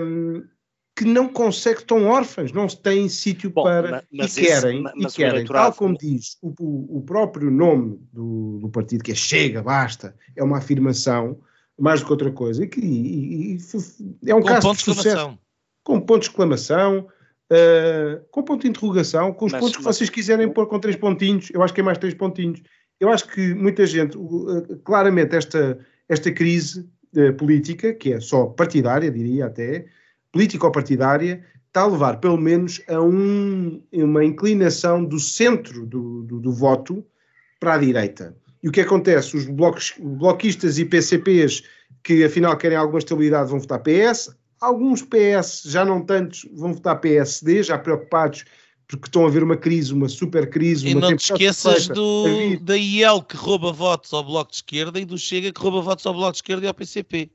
um, 0.00 0.44
que 0.94 1.04
não 1.04 1.28
conseguem, 1.28 1.80
estão 1.80 2.04
órfãos, 2.06 2.52
não 2.52 2.66
têm 2.66 3.08
sítio 3.08 3.50
Bom, 3.50 3.62
para 3.62 4.04
mas, 4.12 4.36
e 4.36 4.42
querem, 4.42 4.82
mas, 4.82 5.14
e 5.14 5.16
querem. 5.16 5.46
tal 5.46 5.72
como 5.72 5.96
diz 5.96 6.36
o, 6.42 6.52
o, 6.60 6.98
o 6.98 7.02
próprio 7.02 7.50
nome 7.50 7.98
do, 8.12 8.58
do, 8.60 8.68
partido, 8.68 9.02
que 9.02 9.12
é 9.12 9.14
Chega, 9.14 9.62
basta, 9.62 10.14
é 10.36 10.44
uma 10.44 10.58
afirmação 10.58 11.40
mais 11.78 12.00
do 12.00 12.06
que 12.06 12.12
outra 12.12 12.30
coisa, 12.30 12.64
e 12.64 12.68
que 12.68 12.80
e, 12.80 13.56
e, 13.56 14.30
é 14.30 14.34
um 14.34 14.42
com 14.42 14.48
caso 14.48 14.72
de 14.74 14.82
sucesso, 14.82 15.38
com 15.82 16.00
ponto 16.00 16.20
de 16.20 16.28
exclamação, 16.28 17.08
uh, 17.50 18.22
com 18.30 18.42
ponto 18.42 18.62
de 18.62 18.68
interrogação, 18.68 19.32
com 19.32 19.46
os 19.46 19.52
mas, 19.52 19.60
pontos 19.60 19.76
que 19.78 19.82
vocês 19.82 20.10
quiserem 20.10 20.52
pôr 20.52 20.66
com 20.66 20.78
três 20.78 20.96
pontinhos, 20.96 21.48
eu 21.52 21.62
acho 21.62 21.72
que 21.72 21.80
é 21.80 21.84
mais 21.84 21.98
três 21.98 22.14
pontinhos. 22.14 22.62
Eu 23.00 23.08
acho 23.08 23.26
que 23.26 23.54
muita 23.54 23.86
gente, 23.86 24.16
uh, 24.16 24.78
claramente 24.84 25.34
esta, 25.34 25.78
esta 26.06 26.30
crise 26.30 26.86
uh, 27.16 27.32
política, 27.32 27.94
que 27.94 28.12
é 28.12 28.20
só 28.20 28.46
partidária, 28.46 29.10
diria 29.10 29.46
até, 29.46 29.86
político-partidária 30.32 31.44
está 31.68 31.82
a 31.82 31.86
levar, 31.86 32.18
pelo 32.18 32.36
menos, 32.36 32.82
a 32.88 33.00
um, 33.00 33.82
uma 33.92 34.24
inclinação 34.24 35.04
do 35.04 35.18
centro 35.20 35.86
do, 35.86 36.22
do, 36.22 36.40
do, 36.40 36.52
voto 36.52 37.04
para 37.60 37.74
a 37.74 37.78
direita. 37.78 38.36
E 38.62 38.68
o 38.68 38.72
que 38.72 38.80
acontece? 38.80 39.36
Os 39.36 39.46
blocos, 39.46 39.94
bloquistas 39.98 40.78
e 40.78 40.84
PCPs, 40.84 41.62
que 42.02 42.24
afinal 42.24 42.56
querem 42.56 42.76
alguma 42.76 42.98
estabilidade, 42.98 43.50
vão 43.50 43.60
votar 43.60 43.80
PS. 43.80 44.34
Alguns 44.60 45.02
PS, 45.02 45.62
já 45.64 45.84
não 45.84 46.04
tantos, 46.04 46.46
vão 46.54 46.74
votar 46.74 47.00
PSD, 47.00 47.62
já 47.62 47.78
preocupados 47.78 48.44
porque 48.86 49.08
estão 49.08 49.24
a 49.24 49.30
ver 49.30 49.42
uma 49.42 49.56
crise, 49.56 49.94
uma 49.94 50.08
super 50.08 50.50
crise. 50.50 50.86
E 50.86 50.94
não 50.94 51.16
te 51.16 51.32
esqueças 51.32 51.88
do, 51.88 52.58
da 52.60 52.76
IEL 52.76 53.22
que 53.22 53.36
rouba 53.36 53.72
votos 53.72 54.12
ao 54.12 54.22
Bloco 54.22 54.50
de 54.50 54.58
Esquerda 54.58 55.00
e 55.00 55.06
do 55.06 55.16
Chega 55.16 55.50
que 55.50 55.60
rouba 55.60 55.80
votos 55.80 56.04
ao 56.04 56.12
Bloco 56.12 56.32
de 56.32 56.38
Esquerda 56.38 56.66
e 56.66 56.68
ao 56.68 56.74
PCP 56.74 57.30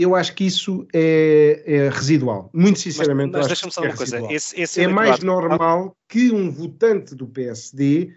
eu 0.00 0.14
acho 0.14 0.34
que 0.34 0.44
isso 0.44 0.86
é, 0.94 1.62
é 1.66 1.88
residual. 1.88 2.50
Muito 2.52 2.78
sinceramente, 2.78 3.32
mas, 3.32 3.40
mas 3.40 3.46
deixa-me 3.48 3.72
só 3.72 3.84
é 3.84 3.88
uma 3.88 3.96
coisa. 3.96 4.32
Esse, 4.32 4.60
esse 4.60 4.82
é 4.82 4.88
mais 4.88 5.20
normal 5.20 5.96
que 6.08 6.30
um 6.30 6.50
votante 6.50 7.14
do 7.14 7.26
PSD 7.26 8.12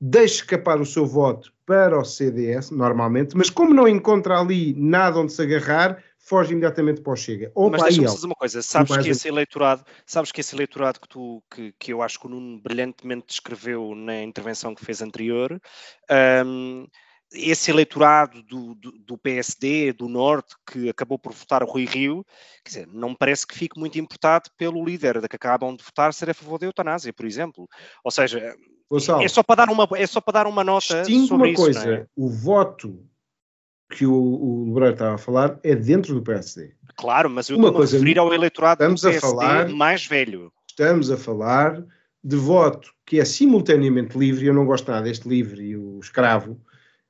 deixe 0.00 0.36
escapar 0.36 0.80
o 0.80 0.86
seu 0.86 1.06
voto 1.06 1.52
para 1.66 1.98
o 1.98 2.04
CDS, 2.04 2.70
normalmente, 2.70 3.36
mas 3.36 3.50
como 3.50 3.74
não 3.74 3.86
encontra 3.86 4.40
ali 4.40 4.74
nada 4.74 5.18
onde 5.18 5.32
se 5.32 5.42
agarrar, 5.42 6.02
foge 6.16 6.52
imediatamente 6.52 7.00
para 7.00 7.12
o 7.12 7.16
Chega. 7.16 7.50
Ou 7.54 7.70
mas 7.70 7.82
deixa-me 7.82 8.06
dizer 8.06 8.26
uma 8.26 8.34
coisa, 8.34 8.62
sabes 8.62 8.96
que 8.96 9.08
esse 9.10 9.28
eleitorado, 9.28 9.84
sabes 10.06 10.32
que 10.32 10.40
esse 10.40 10.54
eleitorado 10.54 11.00
que, 11.00 11.08
tu, 11.08 11.42
que, 11.50 11.74
que 11.78 11.92
eu 11.92 12.02
acho 12.02 12.18
que 12.20 12.26
o 12.26 12.30
Nuno 12.30 12.58
brilhantemente 12.60 13.26
descreveu 13.28 13.94
na 13.94 14.22
intervenção 14.22 14.74
que 14.74 14.84
fez 14.84 15.02
anterior, 15.02 15.60
um, 16.46 16.86
esse 17.32 17.70
eleitorado 17.70 18.42
do, 18.42 18.74
do, 18.74 18.92
do, 18.92 19.18
PSD, 19.18 19.92
do 19.92 20.08
Norte, 20.08 20.54
que 20.70 20.88
acabou 20.88 21.18
por 21.18 21.32
votar 21.32 21.62
o 21.62 21.66
Rui 21.66 21.84
Rio, 21.84 22.24
quer 22.64 22.68
dizer, 22.68 22.86
não 22.86 23.10
me 23.10 23.16
parece 23.16 23.46
que 23.46 23.54
fique 23.54 23.78
muito 23.78 23.98
importado 23.98 24.50
pelo 24.56 24.84
líder 24.84 25.20
da 25.20 25.28
que 25.28 25.36
acabam 25.36 25.76
de 25.76 25.84
votar 25.84 26.14
ser 26.14 26.30
a 26.30 26.34
favor 26.34 26.58
da 26.58 26.66
eutanásia, 26.66 27.12
por 27.12 27.26
exemplo. 27.26 27.68
Ou 28.02 28.10
seja, 28.10 28.56
Gonçalo, 28.90 29.22
é, 29.22 29.28
só 29.28 29.42
para 29.42 29.66
dar 29.66 29.70
uma, 29.70 29.86
é 29.96 30.06
só 30.06 30.20
para 30.20 30.32
dar 30.32 30.46
uma 30.46 30.64
nota 30.64 31.04
sobre 31.04 31.34
uma 31.34 31.48
isso, 31.48 31.62
coisa, 31.62 31.94
é? 31.94 32.06
o 32.16 32.30
voto 32.30 33.04
que 33.90 34.06
o, 34.06 34.14
o 34.14 34.64
Lebreiro 34.66 34.94
estava 34.94 35.14
a 35.14 35.18
falar 35.18 35.58
é 35.62 35.74
dentro 35.74 36.14
do 36.14 36.22
PSD. 36.22 36.74
Claro, 36.96 37.30
mas 37.30 37.48
eu 37.48 37.56
estou 37.56 37.76
a 37.76 37.80
referir 37.80 38.18
ao 38.18 38.32
eleitorado 38.32 38.86
do 38.86 39.00
PSD 39.00 39.20
falar, 39.20 39.68
mais 39.68 40.06
velho. 40.06 40.52
Estamos 40.68 41.10
a 41.10 41.16
falar 41.16 41.84
de 42.22 42.36
voto 42.36 42.92
que 43.06 43.20
é 43.20 43.24
simultaneamente 43.24 44.18
livre, 44.18 44.46
eu 44.46 44.54
não 44.54 44.66
gosto 44.66 44.90
nada 44.90 45.04
deste 45.04 45.28
livre 45.28 45.62
e 45.62 45.76
o 45.76 46.00
escravo, 46.00 46.60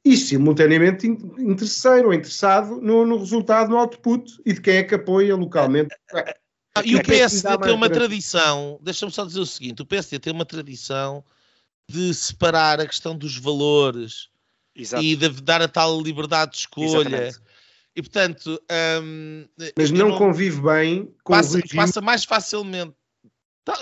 e 0.04 0.16
simultaneamente 0.16 1.06
interesseiro 1.06 2.08
ou 2.08 2.14
interessado 2.14 2.80
no, 2.80 3.04
no, 3.04 3.18
resultado, 3.18 3.70
no 3.70 3.76
output 3.76 4.40
e 4.44 4.52
de 4.52 4.60
quem 4.60 4.76
é 4.76 4.82
que 4.82 4.94
apoia 4.94 5.36
localmente. 5.36 5.94
Ah, 6.12 6.82
e 6.84 6.96
o 6.96 7.02
PSD 7.02 7.58
tem 7.58 7.72
uma 7.72 7.90
tradição, 7.90 8.78
deixa-me 8.82 9.12
só 9.12 9.24
dizer 9.24 9.40
o 9.40 9.46
seguinte: 9.46 9.82
o 9.82 9.86
PSD 9.86 10.18
tem 10.18 10.32
uma 10.32 10.44
tradição 10.44 11.24
de 11.88 12.12
separar 12.14 12.80
a 12.80 12.86
questão 12.86 13.16
dos 13.16 13.36
valores 13.36 14.28
Exato. 14.74 15.02
e 15.02 15.16
de 15.16 15.28
dar 15.42 15.62
a 15.62 15.68
tal 15.68 16.00
liberdade 16.00 16.52
de 16.52 16.58
escolha. 16.58 17.00
Exatamente. 17.00 17.38
E 17.96 18.02
portanto. 18.02 18.62
Um, 19.02 19.46
Mas 19.76 19.90
não, 19.90 20.10
não, 20.10 20.18
convive 20.18 20.60
bem 20.60 21.12
com 21.24 21.32
passa, 21.32 21.58
o 21.58 21.60
regime. 21.60 21.76
Passa 21.82 22.00
mais 22.00 22.24
facilmente. 22.24 22.94
Tá, 23.64 23.76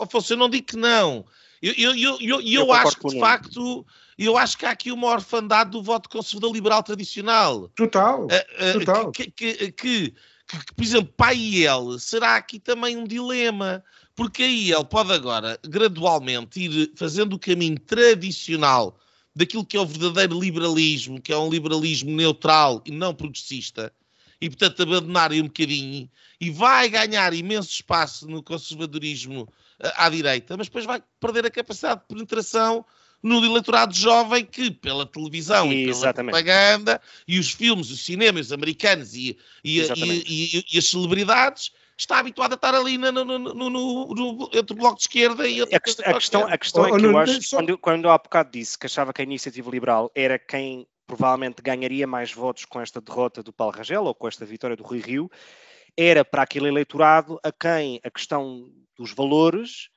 Afonso, 0.00 0.32
eu 0.32 0.36
não 0.36 0.48
digo 0.48 0.66
que 0.66 0.76
não. 0.76 1.24
Eu, 1.62 1.72
eu, 1.76 1.96
eu, 1.96 2.18
eu, 2.20 2.40
eu 2.40 2.72
acho 2.72 2.98
que 2.98 3.08
de 3.08 3.20
facto. 3.20 3.86
Eu 4.16 4.36
acho 4.36 4.56
que 4.56 4.64
há 4.64 4.70
aqui 4.70 4.92
uma 4.92 5.08
orfandade 5.08 5.70
do 5.70 5.82
voto 5.82 6.08
conservador 6.08 6.52
liberal 6.52 6.82
tradicional. 6.82 7.68
Total. 7.74 8.22
Uh, 8.22 8.26
uh, 8.26 8.78
total. 8.78 9.10
Que, 9.10 9.30
que, 9.30 9.72
que, 9.72 10.10
que, 10.12 10.74
por 10.76 10.84
exemplo, 10.84 11.12
para 11.16 11.32
a 11.32 11.34
IEL 11.34 11.98
será 11.98 12.36
aqui 12.36 12.60
também 12.60 12.96
um 12.96 13.04
dilema. 13.04 13.82
Porque 14.14 14.44
a 14.44 14.46
IEL 14.46 14.84
pode 14.84 15.12
agora, 15.12 15.58
gradualmente, 15.66 16.60
ir 16.60 16.92
fazendo 16.94 17.34
o 17.34 17.38
caminho 17.38 17.78
tradicional 17.80 18.96
daquilo 19.34 19.64
que 19.64 19.76
é 19.76 19.80
o 19.80 19.86
verdadeiro 19.86 20.38
liberalismo, 20.38 21.20
que 21.20 21.32
é 21.32 21.36
um 21.36 21.50
liberalismo 21.50 22.10
neutral 22.10 22.80
e 22.86 22.92
não 22.92 23.14
progressista, 23.14 23.92
e 24.40 24.48
portanto 24.48 24.82
abandonarem 24.82 25.40
um 25.40 25.46
bocadinho, 25.46 26.08
e 26.40 26.50
vai 26.50 26.88
ganhar 26.88 27.34
imenso 27.34 27.70
espaço 27.70 28.28
no 28.28 28.42
conservadorismo 28.42 29.48
à 29.96 30.08
direita, 30.08 30.56
mas 30.56 30.66
depois 30.68 30.84
vai 30.84 31.02
perder 31.20 31.46
a 31.46 31.50
capacidade 31.50 32.00
de 32.00 32.06
penetração 32.06 32.84
no 33.22 33.42
eleitorado 33.42 33.94
jovem 33.94 34.44
que, 34.44 34.70
pela 34.70 35.06
televisão 35.06 35.72
e, 35.72 35.86
pela 35.86 36.12
propaganda, 36.12 37.00
e 37.26 37.38
os 37.38 37.50
filmes, 37.52 37.90
os 37.90 38.04
cinemas 38.04 38.52
americanos 38.52 39.14
e, 39.14 39.38
e, 39.64 39.80
e, 39.80 40.64
e 40.72 40.78
as 40.78 40.84
celebridades, 40.86 41.72
está 41.96 42.18
habituado 42.18 42.52
a 42.52 42.54
estar 42.56 42.74
ali 42.74 42.98
no, 42.98 43.10
no, 43.12 43.24
no, 43.24 43.70
no, 43.70 44.50
entre 44.52 44.74
o 44.74 44.76
Bloco 44.76 44.96
de 44.96 45.04
Esquerda 45.04 45.48
e 45.48 45.62
a, 45.62 45.64
a, 45.64 45.80
questão, 45.80 46.04
a 46.06 46.14
questão, 46.14 46.46
a 46.46 46.58
questão 46.58 46.82
oh, 46.82 46.96
é 46.96 46.98
que 46.98 47.06
eu 47.06 47.18
acho, 47.18 47.42
só... 47.42 47.56
quando, 47.56 47.78
quando 47.78 48.08
há 48.10 48.18
bocado 48.18 48.50
disse 48.50 48.78
que 48.78 48.86
achava 48.86 49.12
que 49.12 49.22
a 49.22 49.24
Iniciativa 49.24 49.70
Liberal 49.70 50.10
era 50.14 50.38
quem 50.38 50.86
provavelmente 51.06 51.62
ganharia 51.62 52.06
mais 52.06 52.32
votos 52.32 52.64
com 52.64 52.80
esta 52.80 53.00
derrota 53.00 53.42
do 53.42 53.52
Paulo 53.52 53.74
Rangel 53.76 54.04
ou 54.04 54.14
com 54.14 54.26
esta 54.28 54.44
vitória 54.44 54.76
do 54.76 54.82
Rui 54.82 55.00
Rio, 55.00 55.30
era 55.96 56.24
para 56.24 56.42
aquele 56.42 56.68
eleitorado 56.68 57.38
a 57.42 57.52
quem 57.52 58.00
a 58.04 58.10
questão 58.10 58.70
dos 58.96 59.12
valores 59.12 59.88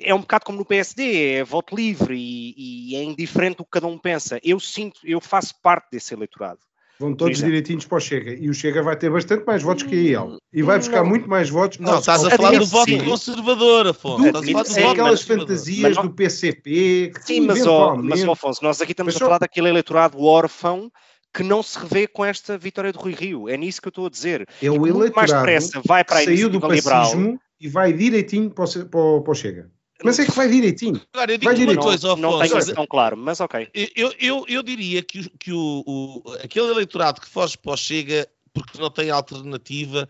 é 0.00 0.14
um 0.14 0.20
bocado 0.20 0.44
como 0.44 0.58
no 0.58 0.64
PSD, 0.64 1.34
é 1.34 1.44
voto 1.44 1.74
livre 1.74 2.16
e, 2.16 2.90
e 2.92 2.96
é 2.96 3.02
indiferente 3.04 3.60
o 3.60 3.64
que 3.64 3.70
cada 3.70 3.86
um 3.86 3.98
pensa. 3.98 4.40
Eu 4.42 4.58
sinto, 4.58 5.00
eu 5.04 5.20
faço 5.20 5.54
parte 5.62 5.90
desse 5.92 6.14
eleitorado. 6.14 6.58
Vão 6.98 7.14
todos 7.14 7.38
direitinhos 7.38 7.84
para 7.84 7.98
o 7.98 8.00
Chega. 8.00 8.32
E 8.32 8.48
o 8.48 8.54
Chega 8.54 8.82
vai 8.82 8.96
ter 8.96 9.10
bastante 9.10 9.44
mais 9.44 9.62
votos 9.62 9.82
que 9.82 9.94
a 9.94 9.98
IEL. 9.98 10.38
E 10.50 10.62
vai 10.62 10.78
buscar 10.78 11.02
não. 11.02 11.10
muito 11.10 11.28
mais 11.28 11.50
votos. 11.50 11.78
Não, 11.78 11.98
estás 11.98 12.24
a 12.24 12.30
falar 12.30 12.58
do 12.58 12.64
voto 12.64 13.04
conservador, 13.04 13.86
Afonso. 13.88 14.32
Do, 14.32 14.42
estás 14.42 14.48
a 14.48 14.52
falar 14.52 14.62
do 14.62 14.70
voto 14.70 14.90
aquelas 14.92 15.22
fantasias 15.22 15.96
do 15.98 16.10
PCP. 16.10 17.12
sim, 17.20 17.42
mas, 17.42 17.66
ó, 17.66 17.96
mas 17.96 18.24
Afonso, 18.24 18.64
nós 18.64 18.80
aqui 18.80 18.92
estamos 18.92 19.12
mas, 19.12 19.22
a 19.22 19.26
falar 19.26 19.38
daquele 19.38 19.68
eleitorado 19.68 20.22
órfão 20.22 20.90
que 21.36 21.42
não 21.42 21.62
se 21.62 21.78
revê 21.78 22.06
com 22.06 22.24
esta 22.24 22.56
vitória 22.56 22.90
do 22.90 22.98
Rui 22.98 23.12
Rio. 23.12 23.46
É 23.46 23.58
nisso 23.58 23.82
que 23.82 23.88
eu 23.88 23.90
estou 23.90 24.06
a 24.06 24.10
dizer. 24.10 24.48
É 24.62 24.70
o 24.70 24.86
eleitorado 24.86 25.14
mais 25.14 25.30
depressa 25.30 25.82
vai 25.84 26.02
para 26.02 26.20
a 26.20 26.24
saiu 26.24 26.48
do 26.48 26.66
liberal 26.66 27.12
e 27.60 27.68
vai 27.68 27.92
direitinho 27.92 28.50
para 28.50 28.64
o, 28.64 29.20
para 29.20 29.30
o 29.30 29.34
Chega. 29.34 29.70
Mas 30.02 30.18
é 30.18 30.24
que 30.24 30.30
vai 30.30 30.48
direitinho. 30.48 31.00
Agora, 31.12 31.32
eu 31.32 31.38
digo 31.38 31.52
vai 31.52 31.64
uma 31.64 31.76
coisa, 31.76 32.12
Afonso, 32.12 32.22
Não 32.22 32.38
tenho 32.40 32.74
tão 32.74 32.86
claro, 32.86 33.16
mas 33.18 33.40
ok. 33.40 33.68
Eu, 33.94 34.14
eu, 34.18 34.44
eu 34.48 34.62
diria 34.62 35.02
que, 35.02 35.28
que 35.38 35.52
o, 35.52 35.82
o, 35.86 36.22
aquele 36.42 36.70
eleitorado 36.70 37.20
que 37.20 37.28
foge 37.28 37.56
para 37.58 37.72
o 37.72 37.76
Chega 37.76 38.26
porque 38.54 38.78
não 38.80 38.90
tem 38.90 39.10
alternativa 39.10 40.08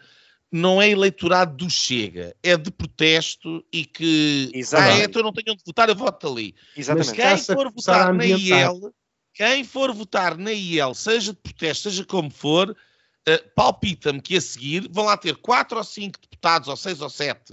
não 0.53 0.81
é 0.81 0.89
eleitorado 0.89 1.57
do 1.57 1.68
Chega, 1.68 2.37
é 2.41 2.57
de 2.57 2.70
protesto 2.70 3.64
e 3.72 3.85
que 3.85 4.51
Exatamente. 4.55 5.01
ah, 5.01 5.05
então 5.05 5.22
não 5.22 5.33
tenho 5.33 5.55
onde 5.55 5.62
votar, 5.66 5.89
eu 5.89 5.97
voto 5.97 6.29
ali. 6.29 6.55
Exatamente. 6.77 7.18
Mas 7.18 7.47
quem 7.47 7.57
for 7.57 7.72
votar 7.72 8.14
na 8.14 8.24
IEL, 8.24 8.93
quem 9.37 9.62
for 9.64 9.93
votar 9.93 10.39
na 10.39 10.51
IEL, 10.51 10.95
seja 10.95 11.34
de 11.34 11.39
protesto, 11.39 11.91
seja 11.91 12.07
como 12.07 12.30
for, 12.30 12.70
uh, 12.70 13.51
palpita-me 13.55 14.22
que 14.22 14.34
a 14.34 14.41
seguir 14.41 14.89
vão 14.91 15.05
lá 15.05 15.14
ter 15.14 15.37
quatro 15.37 15.76
ou 15.76 15.84
cinco 15.84 16.18
deputados, 16.18 16.68
ou 16.68 16.76
seis 16.76 17.03
ou 17.03 17.11
sete, 17.11 17.53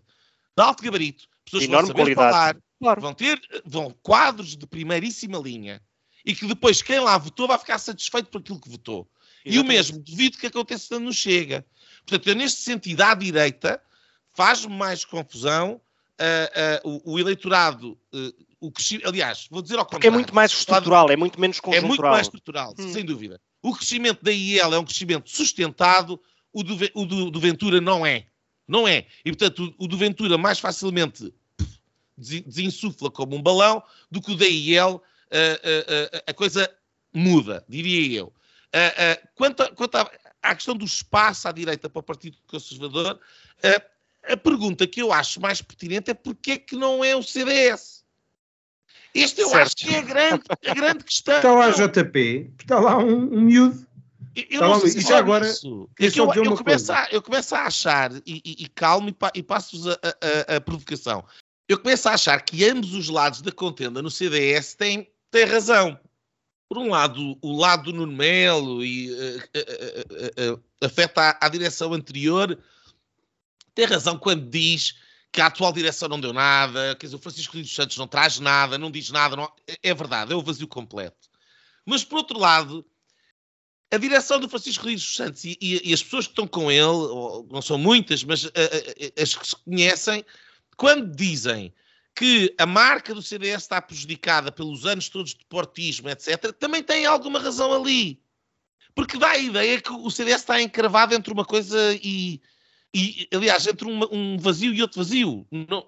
de 0.56 0.64
alto 0.64 0.82
gabarito, 0.82 1.28
pessoas 1.44 1.66
enorme 1.66 1.88
vão 1.90 1.98
saber 1.98 2.16
qualidade. 2.16 2.32
falar, 2.32 2.58
claro. 2.80 3.02
vão 3.02 3.14
ter 3.14 3.42
vão 3.66 3.94
quadros 4.02 4.56
de 4.56 4.66
primeiríssima 4.66 5.38
linha 5.38 5.82
e 6.26 6.34
que 6.34 6.48
depois 6.48 6.82
quem 6.82 7.02
lá 7.02 7.18
votou 7.18 7.50
vai 7.50 7.60
ficar 7.60 7.78
satisfeito 7.78 8.30
por 8.30 8.40
aquilo 8.40 8.62
que 8.62 8.70
votou. 8.70 9.06
Exatamente. 9.46 9.56
E 9.56 9.60
o 9.60 9.64
mesmo 9.66 10.00
devido 10.00 10.38
que 10.38 10.48
aconteça 10.48 10.98
no 10.98 11.12
Chega. 11.12 11.66
Portanto, 12.06 12.30
eu, 12.30 12.36
neste 12.36 12.62
sentido, 12.62 13.02
à 13.02 13.14
direita, 13.14 13.82
faz-me 14.32 14.74
mais 14.74 15.04
confusão 15.04 15.82
uh, 16.20 16.88
uh, 16.88 17.02
o, 17.06 17.14
o, 17.14 17.20
eleitorado, 17.20 18.00
uh, 18.14 18.46
o 18.64 18.72
crescimento, 18.72 19.10
aliás, 19.10 19.48
vou 19.52 19.62
dizer 19.62 19.78
ao 19.78 19.84
contrário. 19.84 20.00
Porque 20.00 20.08
é 20.08 20.12
muito 20.12 20.34
mais 20.34 20.52
estrutural, 20.54 21.12
é 21.12 21.18
muito 21.18 21.40
menos 21.40 21.60
conjuntural. 21.60 21.86
É 21.86 21.88
muito 21.88 22.02
mais 22.02 22.28
estrutural, 22.28 22.74
hum. 22.80 22.94
sem 22.94 23.04
dúvida. 23.04 23.42
O 23.62 23.76
crescimento 23.76 24.24
da 24.24 24.32
IEL 24.32 24.74
é 24.74 24.80
um 24.80 24.86
crescimento 24.86 25.30
sustentado, 25.30 26.20
o 26.54 26.64
do, 26.64 26.78
o 26.94 27.06
do, 27.06 27.30
do 27.30 27.40
Ventura 27.42 27.82
não 27.82 28.06
é. 28.06 28.26
Não 28.66 28.88
é. 28.88 29.06
E, 29.26 29.32
portanto, 29.32 29.76
o, 29.78 29.84
o 29.84 29.88
do 29.88 29.98
Ventura 29.98 30.38
mais 30.38 30.60
facilmente 30.60 31.34
desinsufla 32.18 33.12
como 33.12 33.36
um 33.36 33.42
balão 33.42 33.84
do 34.10 34.22
que 34.22 34.32
o 34.32 34.36
da 34.38 34.46
IEL, 34.46 34.92
uh, 34.92 34.96
uh, 34.96 36.18
uh, 36.18 36.24
a 36.26 36.34
coisa 36.34 36.74
muda, 37.14 37.66
diria 37.68 38.20
eu. 38.20 38.34
quanto, 39.36 39.64
a, 39.64 39.72
quanto 39.72 39.96
à, 39.96 40.10
à, 40.42 40.56
questão 40.56 40.76
do 40.76 40.86
espaço 40.86 41.50
à 41.50 41.52
direita 41.52 41.90
para 41.90 42.00
o 42.00 42.04
Partido 42.04 42.38
Conservador, 42.48 43.20
a 44.24 44.38
pergunta 44.38 44.88
que 44.88 45.02
eu 45.02 45.12
acho 45.12 45.42
mais 45.42 45.62
pertinente 45.62 46.12
é 46.12 46.14
porque 46.14 46.52
é 46.52 46.58
que 46.58 46.78
não 46.78 47.04
é 47.04 47.14
o 47.14 47.22
CDS? 47.22 47.93
Este 49.14 49.42
eu 49.42 49.50
certo. 49.50 49.68
acho 49.68 49.76
que 49.76 49.94
é 49.94 50.00
a 50.00 50.02
grande, 50.02 50.44
a 50.68 50.74
grande 50.74 51.04
questão. 51.04 51.36
Está 51.36 51.52
lá 51.52 51.70
JP, 51.70 52.54
está 52.60 52.80
lá 52.80 52.98
um, 52.98 53.36
um 53.36 53.42
miúdo 53.42 53.86
eu 54.50 54.62
não 54.62 54.80
sei 54.80 55.02
se 55.02 55.14
agora 55.14 55.48
isso. 55.48 55.90
É 56.00 56.08
eu, 56.08 56.34
eu, 56.34 56.58
começo 56.58 56.92
a, 56.92 57.08
eu, 57.12 57.22
começo 57.22 57.56
a, 57.56 57.66
achar, 57.66 58.12
e, 58.26 58.42
e, 58.44 58.64
e 58.64 58.68
calmo, 58.68 59.10
e, 59.10 59.14
pa, 59.14 59.32
e 59.36 59.44
passo-vos 59.44 59.88
a, 59.88 60.00
a, 60.50 60.56
a, 60.56 60.62
provocação. 60.62 61.24
Eu 61.68 61.78
começo 61.80 62.10
a 62.10 62.14
achar 62.14 62.42
que 62.42 62.66
ambos 62.66 62.94
os 62.94 63.10
lados 63.10 63.42
da 63.42 63.52
contenda 63.52 64.02
no 64.02 64.10
CDS 64.10 64.74
têm, 64.74 65.08
têm 65.30 65.46
razão. 65.46 66.00
Por 66.68 66.80
um 66.80 66.90
lado, 66.90 67.38
o 67.42 67.56
lado 67.56 67.92
do 67.92 67.94
Nuno 67.94 68.12
Melo 68.12 68.84
e 68.84 69.12
uh, 69.12 69.38
uh, 69.38 70.54
uh, 70.56 70.64
afeta 70.82 71.38
à, 71.40 71.48
direção 71.48 71.94
anterior, 71.94 72.58
tem 73.76 73.86
razão 73.86 74.18
quando 74.18 74.50
diz 74.50 74.96
que 75.34 75.42
a 75.42 75.48
atual 75.48 75.74
direção 75.74 76.08
não 76.08 76.22
deu 76.22 76.32
nada, 76.32 76.96
quer 76.96 77.08
dizer, 77.08 77.16
o 77.16 77.20
Francisco 77.20 77.58
Luís 77.58 77.74
Santos 77.74 77.98
não 77.98 78.08
traz 78.08 78.40
nada, 78.40 78.78
não 78.78 78.92
diz 78.92 79.10
nada, 79.10 79.36
não... 79.36 79.52
É, 79.68 79.90
é 79.90 79.94
verdade, 79.94 80.32
é 80.32 80.36
o 80.36 80.44
vazio 80.44 80.68
completo. 80.68 81.28
Mas, 81.84 82.04
por 82.04 82.18
outro 82.18 82.38
lado, 82.38 82.86
a 83.92 83.98
direção 83.98 84.40
do 84.40 84.48
Francisco 84.48 84.84
Rodrigues 84.84 85.04
dos 85.04 85.16
Santos 85.16 85.44
e, 85.44 85.58
e, 85.60 85.90
e, 85.90 85.94
as 85.94 86.04
pessoas 86.04 86.28
que 86.28 86.34
estão 86.34 86.46
com 86.46 86.72
ele, 86.72 87.48
não 87.52 87.64
são 87.64 87.80
muitas, 87.80 88.24
mas 88.24 88.44
uh, 88.44 88.50
uh, 88.50 89.22
as 89.22 89.34
que 89.34 89.48
se 89.48 89.56
conhecem, 89.56 90.24
quando 90.78 91.16
dizem 91.16 91.74
que 92.16 92.54
a 92.60 92.68
marca 92.68 93.16
do 93.16 93.22
CDS 93.22 93.64
está 93.64 93.82
prejudicada 93.82 94.52
pelos 94.52 94.86
anos 94.86 95.10
todos 95.10 95.34
de 95.34 95.44
portismo, 95.46 96.10
etc., 96.10 96.54
também 96.60 96.84
tem 96.84 97.08
alguma 97.08 97.40
razão 97.40 97.74
ali. 97.74 98.22
Porque 98.94 99.18
dá 99.18 99.32
a 99.32 99.38
ideia 99.40 99.82
que 99.82 99.92
o 99.92 100.12
CDS 100.12 100.42
está 100.42 100.62
encravado 100.62 101.16
entre 101.16 101.34
uma 101.34 101.44
coisa 101.44 101.98
e, 102.04 102.40
e 102.94 103.28
aliás, 103.34 103.66
entre 103.66 103.88
um, 103.88 104.02
um, 104.12 104.38
vazio 104.38 104.74
e 104.74 104.82
outro 104.82 105.04
vazio. 105.04 105.46
Não, 105.52 105.86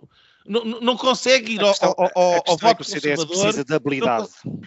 não, 0.48 0.66
não 0.82 0.98
consegue 0.98 1.54
ir 1.54 1.60
questão, 1.60 1.94
ao, 1.98 2.06
ao, 2.06 2.12
ao, 2.16 2.44
ao 2.48 2.58
voto 2.58 2.68
é 2.68 2.76
que 2.76 2.82
o 2.82 2.86
CDS 2.86 3.26
precisa 3.26 3.64
de 3.64 3.74
habilidade. 3.74 4.30
Não, 4.44 4.60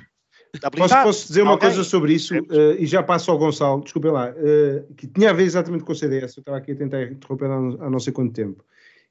Posso, 0.70 0.94
posso, 1.02 1.26
dizer 1.28 1.42
uma 1.42 1.52
Alguém? 1.52 1.68
coisa 1.68 1.84
sobre 1.84 2.14
isso? 2.14 2.34
Uh, 2.34 2.74
e 2.78 2.86
já 2.86 3.02
passo 3.02 3.30
ao 3.30 3.38
Gonçalo, 3.38 3.82
desculpem 3.82 4.10
lá, 4.10 4.30
uh, 4.30 4.94
que 4.94 5.06
tinha 5.06 5.30
a 5.30 5.32
ver 5.32 5.44
exatamente 5.44 5.84
com 5.84 5.92
o 5.92 5.94
CDS, 5.94 6.36
eu 6.36 6.40
estava 6.40 6.56
aqui 6.56 6.72
a 6.72 6.76
tentar 6.76 7.02
interromper 7.02 7.46
há, 7.46 7.56
há 7.56 7.90
não 7.90 7.98
sei 7.98 8.12
quanto 8.12 8.32
tempo, 8.32 8.64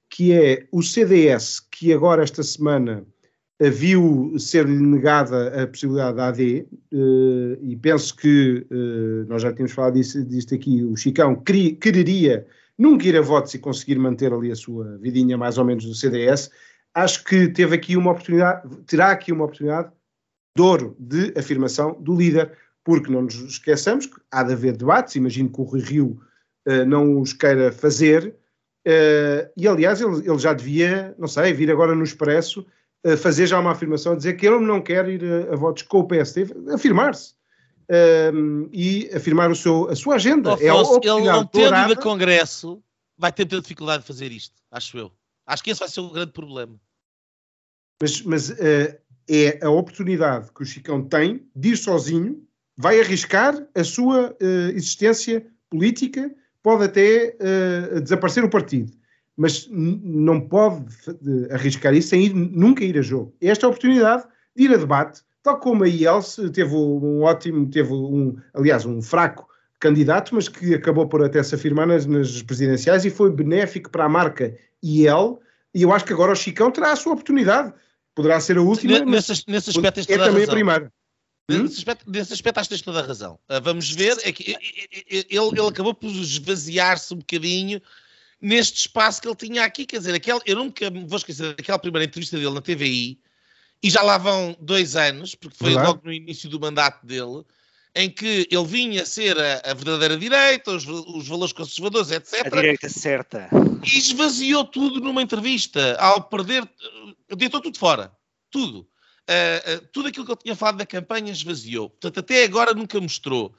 que 0.09 0.33
é 0.33 0.67
o 0.71 0.81
CDS 0.81 1.59
que 1.59 1.93
agora 1.93 2.23
esta 2.23 2.41
semana 2.41 3.05
uh, 3.61 3.71
viu 3.71 4.33
ser-lhe 4.39 4.79
negada 4.79 5.63
a 5.63 5.67
possibilidade 5.67 6.17
da 6.17 6.27
AD 6.29 6.67
e 7.61 7.75
penso 7.77 8.15
que, 8.15 8.65
nós 9.27 9.41
já 9.41 9.53
tínhamos 9.53 9.73
falado 9.73 9.93
disso, 9.93 10.23
disto 10.25 10.55
aqui, 10.55 10.83
o 10.83 10.95
Chicão 10.95 11.35
queria, 11.35 11.75
quereria 11.75 12.47
nunca 12.77 13.07
ir 13.07 13.17
a 13.17 13.21
votos 13.21 13.53
e 13.53 13.59
conseguir 13.59 13.97
manter 13.97 14.31
ali 14.31 14.51
a 14.51 14.55
sua 14.55 14.97
vidinha 14.97 15.37
mais 15.37 15.57
ou 15.57 15.65
menos 15.65 15.85
do 15.85 15.95
CDS, 15.95 16.49
acho 16.93 17.23
que 17.23 17.47
teve 17.47 17.75
aqui 17.75 17.97
uma 17.97 18.11
oportunidade, 18.11 18.69
terá 18.85 19.11
aqui 19.11 19.31
uma 19.31 19.45
oportunidade 19.45 19.91
de 20.55 20.61
ouro 20.61 20.95
de 20.99 21.33
afirmação 21.37 21.95
do 22.01 22.15
líder, 22.15 22.51
porque 22.83 23.11
não 23.11 23.21
nos 23.21 23.35
esqueçamos 23.35 24.07
que 24.07 24.15
há 24.31 24.43
de 24.43 24.53
haver 24.53 24.75
debates, 24.75 25.15
imagino 25.15 25.51
que 25.51 25.61
o 25.61 25.63
Rui 25.63 25.81
Rio 25.81 26.19
uh, 26.67 26.85
não 26.85 27.21
os 27.21 27.33
queira 27.33 27.71
fazer, 27.71 28.35
uh, 28.87 29.51
e 29.55 29.67
aliás 29.67 30.01
ele, 30.01 30.27
ele, 30.27 30.39
já 30.39 30.53
devia, 30.53 31.13
não 31.19 31.27
sei, 31.27 31.53
vir 31.53 31.69
agora 31.69 31.93
no 31.93 32.03
Expresso 32.03 32.65
uh, 33.05 33.17
fazer 33.17 33.45
já 33.45 33.59
uma 33.59 33.71
afirmação, 33.71 34.17
dizer 34.17 34.33
que 34.33 34.47
ele 34.47 34.59
não 34.59 34.81
quer 34.81 35.07
ir 35.07 35.23
a, 35.23 35.53
a 35.53 35.55
votos 35.55 35.83
com 35.83 35.99
o 35.99 36.07
PSD, 36.07 36.47
afirmar-se. 36.73 37.36
E 38.71 39.09
afirmar 39.15 39.49
o 39.49 39.55
seu, 39.55 39.89
a 39.89 39.95
sua 39.95 40.15
agenda. 40.15 40.53
Oh, 40.53 40.61
é 40.61 40.69
Afonso, 40.69 40.99
ele 41.03 41.25
não 41.25 41.45
tendo 41.45 41.87
de 41.87 41.95
Congresso, 41.95 42.83
vai 43.17 43.31
ter 43.31 43.43
muita 43.43 43.61
dificuldade 43.61 44.03
de 44.03 44.07
fazer 44.07 44.31
isto, 44.31 44.55
acho 44.71 44.97
eu. 44.97 45.11
Acho 45.45 45.63
que 45.63 45.71
esse 45.71 45.79
vai 45.79 45.89
ser 45.89 46.01
o 46.01 46.09
grande 46.09 46.33
problema. 46.33 46.75
Mas, 48.01 48.21
mas 48.21 48.49
uh, 48.49 48.97
é 49.27 49.59
a 49.63 49.69
oportunidade 49.69 50.51
que 50.53 50.61
o 50.61 50.65
Chicão 50.65 51.01
tem 51.03 51.47
de 51.55 51.69
ir 51.69 51.77
sozinho, 51.77 52.45
vai 52.77 52.99
arriscar 52.99 53.55
a 53.73 53.83
sua 53.83 54.31
uh, 54.31 54.69
existência 54.75 55.45
política, 55.69 56.33
pode 56.61 56.83
até 56.83 57.35
uh, 57.39 58.01
desaparecer 58.01 58.43
o 58.43 58.49
partido, 58.49 58.91
mas 59.35 59.67
não 59.69 60.41
pode 60.41 60.85
arriscar 61.51 61.93
isso 61.93 62.09
sem 62.09 62.25
ir, 62.25 62.33
nunca 62.33 62.83
ir 62.83 62.97
a 62.97 63.01
jogo. 63.01 63.35
Esta 63.41 63.65
é 63.65 63.67
a 63.67 63.69
oportunidade 63.69 64.27
de 64.55 64.63
ir 64.63 64.73
a 64.73 64.77
debate, 64.77 65.21
tal 65.47 65.59
como 65.59 65.85
a 65.85 65.87
IELS 65.87 66.37
teve 66.53 66.75
um 66.75 67.21
ótimo, 67.21 67.69
teve 67.69 67.93
um, 67.93 68.35
aliás, 68.53 68.85
um 68.85 69.01
fraco 69.01 69.47
candidato, 69.79 70.35
mas 70.35 70.49
que 70.49 70.73
acabou 70.73 71.07
por 71.07 71.23
até 71.23 71.41
se 71.41 71.55
afirmar 71.55 71.87
nas, 71.87 72.05
nas 72.05 72.41
presidenciais 72.41 73.05
e 73.05 73.09
foi 73.09 73.31
benéfico 73.31 73.89
para 73.89 74.03
a 74.03 74.09
marca 74.09 74.53
IEL, 74.83 75.39
e 75.73 75.83
eu 75.83 75.93
acho 75.93 76.03
que 76.03 76.11
agora 76.11 76.33
o 76.33 76.35
Chicão 76.35 76.69
terá 76.69 76.91
a 76.91 76.95
sua 76.95 77.13
oportunidade 77.13 77.73
poderá 78.13 78.39
ser 78.41 78.57
a 78.57 78.61
última. 78.61 78.99
Nesse, 78.99 79.43
nesse 79.47 79.69
aspecto 79.69 79.99
é 79.99 80.17
também 80.17 80.43
a, 80.43 80.47
a 80.47 80.49
primeira. 80.49 80.93
Nesse, 81.49 81.61
hum? 81.61 81.65
aspecto, 81.65 82.11
nesse 82.11 82.33
aspecto 82.33 82.57
acho 82.57 82.69
que 82.69 82.75
tens 82.75 82.81
toda 82.81 82.99
a 82.99 83.05
razão. 83.05 83.39
Uh, 83.49 83.61
vamos 83.61 83.89
ver, 83.91 84.17
é 84.23 84.31
que 84.33 84.57
ele, 85.07 85.25
ele 85.29 85.67
acabou 85.67 85.93
por 85.93 86.09
esvaziar-se 86.09 87.13
um 87.13 87.17
bocadinho 87.17 87.81
neste 88.41 88.79
espaço 88.79 89.21
que 89.21 89.27
ele 89.29 89.35
tinha 89.35 89.63
aqui. 89.63 89.85
Quer 89.85 89.99
dizer, 89.99 90.15
aquele, 90.15 90.41
eu 90.45 90.57
nunca 90.57 90.89
vou 90.89 91.17
esquecer 91.17 91.55
daquela 91.55 91.79
primeira 91.79 92.05
entrevista 92.05 92.35
dele 92.37 92.53
na 92.53 92.61
TVI, 92.61 93.17
e 93.81 93.89
já 93.89 94.01
lá 94.01 94.17
vão 94.17 94.55
dois 94.59 94.95
anos, 94.95 95.35
porque 95.35 95.57
foi 95.57 95.73
Olá. 95.73 95.83
logo 95.83 96.01
no 96.03 96.11
início 96.11 96.49
do 96.49 96.59
mandato 96.59 97.05
dele, 97.05 97.43
em 97.95 98.09
que 98.09 98.47
ele 98.51 98.65
vinha 98.65 99.05
ser 99.05 99.37
a, 99.39 99.71
a 99.71 99.73
verdadeira 99.73 100.17
direita, 100.17 100.71
os, 100.71 100.85
os, 100.87 101.27
valores 101.27 101.53
conservadores, 101.53 102.11
etc. 102.11 102.45
A 102.45 102.49
direita 102.49 102.89
certa. 102.89 103.49
E 103.83 103.97
esvaziou 103.97 104.65
tudo 104.65 104.99
numa 104.99 105.21
entrevista, 105.21 105.95
ao 105.99 106.21
perder, 106.21 106.67
deitou 107.35 107.59
tudo 107.59 107.77
fora. 107.77 108.11
Tudo. 108.51 108.79
Uh, 108.79 109.77
uh, 109.77 109.87
tudo 109.91 110.07
aquilo 110.07 110.25
que 110.25 110.31
eu 110.31 110.37
tinha 110.37 110.55
falado 110.55 110.77
da 110.77 110.85
campanha 110.85 111.31
esvaziou. 111.31 111.89
Portanto, 111.89 112.19
até 112.19 112.43
agora 112.43 112.73
nunca 112.73 112.99
mostrou. 113.01 113.53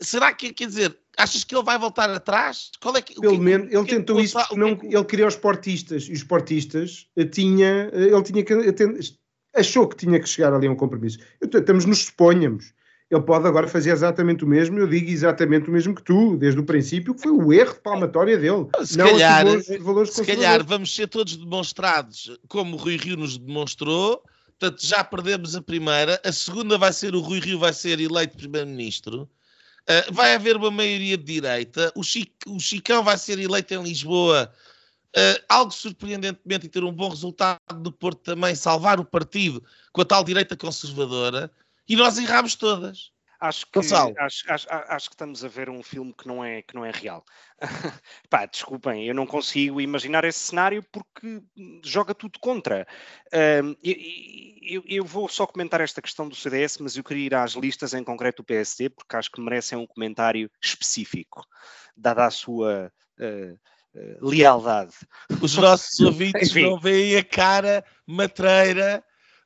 Será 0.00 0.32
que, 0.32 0.52
quer 0.52 0.66
dizer, 0.66 0.96
achas 1.16 1.42
que 1.42 1.54
ele 1.54 1.64
vai 1.64 1.76
voltar 1.76 2.08
atrás? 2.10 2.70
Qual 2.80 2.96
é 2.96 3.02
que, 3.02 3.20
Pelo 3.20 3.34
que, 3.34 3.40
menos, 3.40 3.72
ele 3.72 3.84
que, 3.84 3.96
tentou 3.96 4.20
isso 4.20 4.38
porque 4.38 4.56
não, 4.56 4.78
ele 4.82 5.04
queria 5.04 5.26
os 5.26 5.34
portistas, 5.34 6.04
e 6.04 6.12
os 6.12 6.22
portistas 6.22 7.08
eh, 7.16 7.24
tinha, 7.24 7.90
ele 7.92 8.22
tinha 8.22 8.44
que, 8.44 8.54
achou 9.54 9.88
que 9.88 9.96
tinha 9.96 10.18
que 10.20 10.28
chegar 10.28 10.52
ali 10.52 10.66
a 10.66 10.70
um 10.70 10.76
compromisso. 10.76 11.18
Estamos 11.40 11.84
nos 11.84 12.04
suponhamos 12.06 12.72
ele 13.10 13.22
pode 13.22 13.46
agora 13.46 13.66
fazer 13.66 13.90
exatamente 13.90 14.44
o 14.44 14.46
mesmo. 14.46 14.78
Eu 14.78 14.86
digo 14.86 15.10
exatamente 15.10 15.68
o 15.68 15.72
mesmo 15.72 15.94
que 15.94 16.02
tu, 16.02 16.36
desde 16.36 16.60
o 16.60 16.64
princípio, 16.64 17.14
que 17.14 17.22
foi 17.22 17.32
o 17.32 17.52
erro 17.52 17.72
de 17.72 17.80
palmatória 17.80 18.36
dele. 18.36 18.66
Se, 18.84 18.98
calhar, 18.98 19.44
valores, 19.44 19.66
valores 19.80 20.10
se 20.10 20.24
calhar 20.24 20.64
vamos 20.64 20.94
ser 20.94 21.08
todos 21.08 21.36
demonstrados 21.36 22.38
como 22.48 22.76
o 22.76 22.78
Rui 22.78 22.96
Rio 22.96 23.16
nos 23.16 23.38
demonstrou. 23.38 24.22
Portanto, 24.58 24.84
já 24.84 25.02
perdemos 25.02 25.56
a 25.56 25.62
primeira. 25.62 26.20
A 26.22 26.32
segunda 26.32 26.76
vai 26.76 26.92
ser 26.92 27.14
o 27.14 27.20
Rui 27.20 27.40
Rio 27.40 27.58
vai 27.58 27.72
ser 27.72 27.98
eleito 27.98 28.36
primeiro-ministro. 28.36 29.22
Uh, 29.22 30.12
vai 30.12 30.34
haver 30.34 30.56
uma 30.56 30.70
maioria 30.70 31.16
de 31.16 31.24
direita. 31.24 31.90
O, 31.96 32.02
Chic, 32.02 32.30
o 32.46 32.60
Chicão 32.60 33.02
vai 33.02 33.16
ser 33.16 33.38
eleito 33.38 33.72
em 33.72 33.82
Lisboa. 33.82 34.52
Uh, 35.16 35.42
algo 35.48 35.72
surpreendentemente 35.72 36.66
e 36.66 36.68
ter 36.68 36.84
um 36.84 36.92
bom 36.92 37.08
resultado 37.08 37.58
do 37.80 37.90
Porto 37.90 38.20
também, 38.20 38.54
salvar 38.54 39.00
o 39.00 39.04
partido 39.04 39.64
com 39.90 40.02
a 40.02 40.04
tal 40.04 40.22
direita 40.22 40.54
conservadora 40.54 41.50
e 41.88 41.96
nós 41.96 42.18
erramos 42.18 42.54
todas. 42.54 43.10
Acho 43.40 43.66
que, 43.70 43.78
acho, 43.78 44.52
acho, 44.52 44.66
acho, 44.68 45.08
que 45.08 45.14
estamos 45.14 45.44
a 45.44 45.48
ver 45.48 45.70
um 45.70 45.80
filme 45.80 46.12
que 46.12 46.26
não 46.26 46.44
é, 46.44 46.60
que 46.60 46.74
não 46.74 46.84
é 46.84 46.90
real. 46.90 47.24
Pá, 48.28 48.46
desculpem, 48.46 49.06
eu 49.06 49.14
não 49.14 49.28
consigo 49.28 49.80
imaginar 49.80 50.24
esse 50.24 50.40
cenário 50.40 50.84
porque 50.90 51.40
joga 51.84 52.12
tudo 52.16 52.40
contra. 52.40 52.84
Um, 53.32 53.76
eu, 53.80 53.94
eu, 54.60 54.84
eu, 54.88 55.04
vou 55.04 55.28
só 55.28 55.46
comentar 55.46 55.80
esta 55.80 56.02
questão 56.02 56.28
do 56.28 56.34
CDS, 56.34 56.78
mas 56.78 56.96
eu 56.96 57.04
queria 57.04 57.26
ir 57.26 57.34
às 57.36 57.52
listas, 57.52 57.94
em 57.94 58.02
concreto 58.02 58.42
do 58.42 58.46
PSD, 58.46 58.90
porque 58.90 59.14
acho 59.14 59.30
que 59.30 59.40
merecem 59.40 59.78
um 59.78 59.86
comentário 59.86 60.50
específico, 60.60 61.46
dada 61.96 62.26
a 62.26 62.30
sua 62.32 62.92
uh, 63.20 63.58
lealdade. 64.20 64.94
Os 65.40 65.56
nossos 65.58 65.98
ouvintes 66.00 66.50
Enfim. 66.50 66.62
não 66.62 66.78
veem 66.78 67.16
a 67.16 67.24
cara 67.24 67.84
matreira 68.06 69.02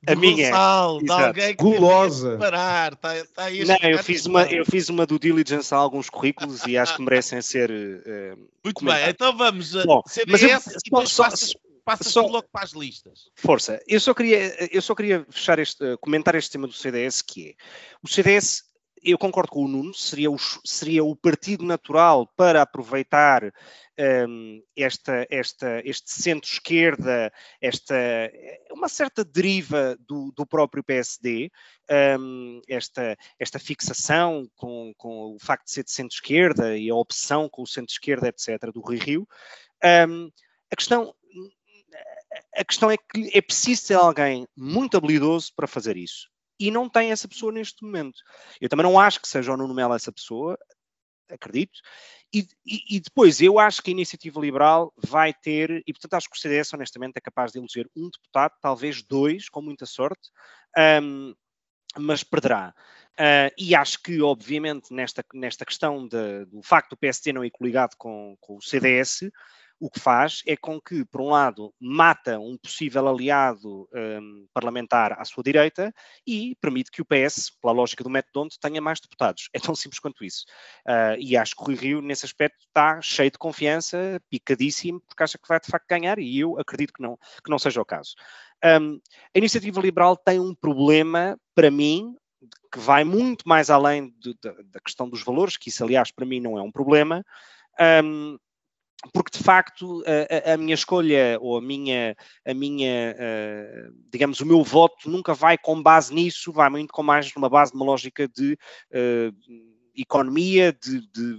a 0.06 0.16
minha 0.16 0.50
Gonçalo, 0.50 1.02
de 1.02 1.12
alguém 1.12 1.48
que 1.48 1.62
gulosa. 1.62 2.36
Parar, 2.36 2.96
tá, 2.96 3.14
tá 3.34 3.44
não, 3.50 3.90
eu 3.90 4.02
fiz 4.02 4.26
uma 4.26 4.42
eu 4.44 4.64
fiz 4.64 4.88
uma 4.88 5.06
do 5.06 5.18
diligence 5.18 5.72
a 5.72 5.76
alguns 5.76 6.10
currículos 6.10 6.66
e 6.66 6.76
acho 6.76 6.96
que 6.96 7.02
merecem 7.02 7.40
ser 7.40 7.70
uh, 7.70 8.48
muito 8.64 8.84
bem. 8.84 9.08
Então 9.08 9.36
vamos 9.36 9.76
a 9.76 9.84
Bom, 9.84 10.02
CDS 10.06 10.66
eu, 10.66 11.02
e 11.02 11.06
só, 11.06 11.24
passas, 11.24 11.54
passas 11.84 12.08
só, 12.08 12.22
logo 12.22 12.48
para 12.50 12.64
as 12.64 12.72
listas. 12.72 13.30
Força. 13.36 13.80
Eu 13.86 14.00
só 14.00 14.12
queria 14.12 14.68
eu 14.74 14.82
só 14.82 14.94
queria 14.94 15.24
fechar 15.30 15.60
este 15.60 15.96
comentar 15.98 16.34
este 16.34 16.50
tema 16.50 16.66
do 16.66 16.72
CDS 16.72 17.22
que 17.22 17.50
é 17.50 17.54
o 18.02 18.08
CDS 18.08 18.64
eu 19.02 19.18
concordo 19.18 19.50
com 19.50 19.64
o 19.64 19.68
Nuno, 19.68 19.92
seria 19.92 20.30
o, 20.30 20.36
seria 20.64 21.02
o 21.02 21.16
partido 21.16 21.64
natural 21.64 22.26
para 22.36 22.62
aproveitar 22.62 23.52
um, 24.28 24.62
esta, 24.76 25.26
esta, 25.28 25.82
este 25.84 26.10
centro-esquerda, 26.10 27.32
esta 27.60 27.94
uma 28.70 28.88
certa 28.88 29.24
deriva 29.24 29.96
do, 30.00 30.32
do 30.36 30.46
próprio 30.46 30.84
PSD, 30.84 31.50
um, 32.18 32.60
esta, 32.68 33.16
esta 33.38 33.58
fixação 33.58 34.48
com, 34.54 34.92
com 34.96 35.34
o 35.34 35.38
facto 35.40 35.66
de 35.66 35.72
ser 35.72 35.84
de 35.84 35.90
centro-esquerda 35.90 36.78
e 36.78 36.88
a 36.88 36.94
opção 36.94 37.48
com 37.48 37.62
o 37.62 37.66
centro-esquerda, 37.66 38.28
etc., 38.28 38.70
do 38.72 38.80
Rui 38.80 38.98
Rio. 38.98 39.26
Um, 40.08 40.30
a 40.70 40.76
questão 40.76 41.14
a 42.56 42.64
questão 42.64 42.90
é 42.90 42.96
que 42.96 43.30
é 43.34 43.42
preciso 43.42 43.82
ser 43.82 43.94
alguém 43.94 44.46
muito 44.56 44.96
habilidoso 44.96 45.52
para 45.54 45.66
fazer 45.66 45.98
isso 45.98 46.31
e 46.58 46.70
não 46.70 46.88
tem 46.88 47.10
essa 47.10 47.28
pessoa 47.28 47.52
neste 47.52 47.84
momento. 47.84 48.18
Eu 48.60 48.68
também 48.68 48.84
não 48.84 48.98
acho 48.98 49.20
que 49.20 49.28
seja 49.28 49.52
o 49.52 49.56
Nuno 49.56 49.74
Melo 49.74 49.94
essa 49.94 50.12
pessoa, 50.12 50.58
acredito. 51.30 51.80
E, 52.32 52.46
e, 52.66 52.96
e, 52.96 53.00
depois, 53.00 53.40
eu 53.40 53.58
acho 53.58 53.82
que 53.82 53.90
a 53.90 53.92
iniciativa 53.92 54.40
liberal 54.40 54.92
vai 54.96 55.34
ter, 55.34 55.82
e 55.86 55.92
portanto 55.92 56.14
acho 56.14 56.30
que 56.30 56.36
o 56.36 56.40
CDS, 56.40 56.72
honestamente, 56.72 57.16
é 57.16 57.20
capaz 57.20 57.52
de 57.52 57.58
eleger 57.58 57.88
um 57.94 58.08
deputado, 58.08 58.52
talvez 58.60 59.02
dois, 59.02 59.48
com 59.48 59.60
muita 59.60 59.84
sorte, 59.84 60.30
um, 61.02 61.34
mas 61.98 62.24
perderá. 62.24 62.74
Uh, 63.12 63.52
e 63.58 63.74
acho 63.74 64.02
que, 64.02 64.22
obviamente, 64.22 64.94
nesta, 64.94 65.22
nesta 65.34 65.66
questão 65.66 66.08
de, 66.08 66.46
do 66.46 66.62
facto 66.62 66.90
do 66.90 66.96
PSD 66.96 67.32
não 67.32 67.44
ir 67.44 67.50
coligado 67.50 67.94
com, 67.98 68.36
com 68.40 68.56
o 68.56 68.62
CDS, 68.62 69.30
o 69.82 69.90
que 69.90 69.98
faz 69.98 70.42
é 70.46 70.56
com 70.56 70.80
que, 70.80 71.04
por 71.04 71.20
um 71.20 71.30
lado, 71.30 71.74
mata 71.80 72.38
um 72.38 72.56
possível 72.56 73.08
aliado 73.08 73.88
um, 73.92 74.46
parlamentar 74.54 75.20
à 75.20 75.24
sua 75.24 75.42
direita 75.42 75.92
e 76.24 76.56
permite 76.60 76.88
que 76.88 77.02
o 77.02 77.04
PS, 77.04 77.50
pela 77.60 77.72
lógica 77.72 78.04
do 78.04 78.08
método 78.08 78.42
onde, 78.42 78.60
tenha 78.60 78.80
mais 78.80 79.00
deputados. 79.00 79.48
É 79.52 79.58
tão 79.58 79.74
simples 79.74 79.98
quanto 79.98 80.24
isso. 80.24 80.44
Uh, 80.86 81.18
e 81.18 81.36
acho 81.36 81.56
que 81.56 81.62
o 81.62 81.64
Rui 81.64 81.74
Rio, 81.74 82.00
nesse 82.00 82.24
aspecto, 82.24 82.64
está 82.64 83.02
cheio 83.02 83.32
de 83.32 83.38
confiança, 83.38 84.22
picadíssimo, 84.30 85.00
porque 85.00 85.24
acha 85.24 85.36
que 85.36 85.48
vai 85.48 85.58
de 85.58 85.66
facto 85.66 85.88
ganhar 85.88 86.16
e 86.20 86.38
eu 86.38 86.60
acredito 86.60 86.92
que 86.92 87.02
não, 87.02 87.18
que 87.44 87.50
não 87.50 87.58
seja 87.58 87.82
o 87.82 87.84
caso. 87.84 88.14
Um, 88.64 89.00
a 89.34 89.38
iniciativa 89.38 89.80
liberal 89.80 90.16
tem 90.16 90.38
um 90.38 90.54
problema, 90.54 91.36
para 91.56 91.72
mim, 91.72 92.14
que 92.72 92.78
vai 92.78 93.02
muito 93.02 93.48
mais 93.48 93.68
além 93.68 94.14
de, 94.20 94.32
de, 94.34 94.62
da 94.62 94.78
questão 94.78 95.08
dos 95.08 95.24
valores, 95.24 95.56
que 95.56 95.70
isso, 95.70 95.82
aliás, 95.82 96.12
para 96.12 96.24
mim 96.24 96.38
não 96.38 96.56
é 96.56 96.62
um 96.62 96.70
problema. 96.70 97.24
Um, 98.04 98.38
porque 99.12 99.36
de 99.36 99.42
facto 99.42 100.02
a, 100.06 100.52
a, 100.52 100.56
minha 100.56 100.74
escolha 100.74 101.38
ou 101.40 101.56
a 101.56 101.62
minha, 101.62 102.16
a 102.46 102.54
minha 102.54 103.16
uh, 103.18 103.94
digamos, 104.10 104.40
o 104.40 104.46
meu 104.46 104.62
voto 104.62 105.10
nunca 105.10 105.34
vai 105.34 105.58
com 105.58 105.82
base 105.82 106.14
nisso, 106.14 106.52
vai 106.52 106.68
muito 106.70 106.92
com 106.92 107.02
mais 107.02 107.34
numa 107.34 107.48
base 107.48 107.72
de 107.72 107.76
uma 107.76 107.86
lógica 107.86 108.28
de 108.28 108.52
uh, 108.92 109.34
economia, 109.96 110.72
de, 110.72 111.00
de, 111.10 111.36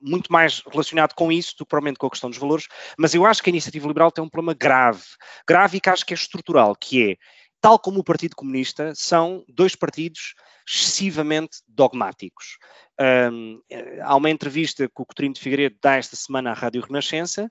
muito 0.00 0.30
mais 0.30 0.62
relacionado 0.70 1.14
com 1.14 1.32
isso 1.32 1.54
do 1.56 1.64
que 1.64 1.70
provavelmente 1.70 1.98
com 1.98 2.06
a 2.06 2.10
questão 2.10 2.30
dos 2.30 2.38
valores, 2.38 2.68
mas 2.98 3.14
eu 3.14 3.24
acho 3.24 3.42
que 3.42 3.48
a 3.48 3.52
iniciativa 3.52 3.88
liberal 3.88 4.12
tem 4.12 4.22
um 4.22 4.28
problema 4.28 4.54
grave, 4.54 5.02
grave 5.48 5.78
e 5.78 5.80
que 5.80 5.88
acho 5.88 6.04
que 6.04 6.12
é 6.12 6.16
estrutural, 6.16 6.76
que 6.76 7.12
é, 7.12 7.16
tal 7.64 7.78
como 7.78 8.00
o 8.00 8.04
Partido 8.04 8.36
Comunista, 8.36 8.92
são 8.94 9.42
dois 9.48 9.74
partidos 9.74 10.34
excessivamente 10.68 11.62
dogmáticos. 11.66 12.58
Um, 13.32 13.58
há 14.02 14.14
uma 14.16 14.28
entrevista 14.28 14.86
que 14.86 15.00
o 15.00 15.06
Coutinho 15.06 15.32
de 15.32 15.40
Figueiredo 15.40 15.78
dá 15.82 15.94
esta 15.94 16.14
semana 16.14 16.50
à 16.50 16.52
Rádio 16.52 16.82
Renascença, 16.82 17.50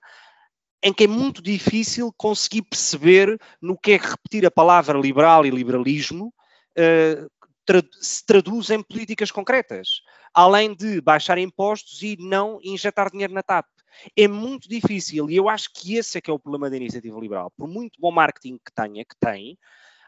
em 0.84 0.93
que 0.93 1.05
é 1.05 1.07
muito 1.07 1.41
difícil 1.41 2.14
conseguir 2.16 2.61
perceber 2.61 3.41
no 3.59 3.76
que 3.76 3.93
é 3.93 3.97
que 3.97 4.05
repetir 4.05 4.45
a 4.45 4.51
palavra 4.51 4.99
liberal 4.99 5.47
e 5.47 5.49
liberalismo 5.49 6.32
uh, 6.78 7.82
se 7.99 8.24
traduz 8.24 8.70
em 8.70 8.84
políticas 8.84 9.32
concretas, 9.32 10.03
além 10.32 10.76
de 10.76 11.01
baixar 11.01 11.39
impostos 11.39 12.03
e 12.03 12.18
não 12.20 12.59
injetar 12.61 13.09
dinheiro 13.09 13.34
na 13.34 13.41
TAP. 13.41 13.66
É 14.16 14.28
muito 14.28 14.70
difícil 14.70 15.28
e 15.28 15.36
eu 15.36 15.49
acho 15.49 15.72
que 15.74 15.95
esse 15.95 16.20
é 16.20 16.22
que 16.22 16.30
é 16.30 16.34
o 16.34 16.38
problema 16.38 16.70
da 16.70 16.78
iniciativa 16.78 17.20
liberal. 17.20 17.51
Por 17.57 17.68
muito 17.68 17.99
bom 17.99 18.11
marketing 18.11 18.59
que 18.64 18.72
tenha, 18.76 19.03
que 19.03 19.16
tem, 19.20 19.57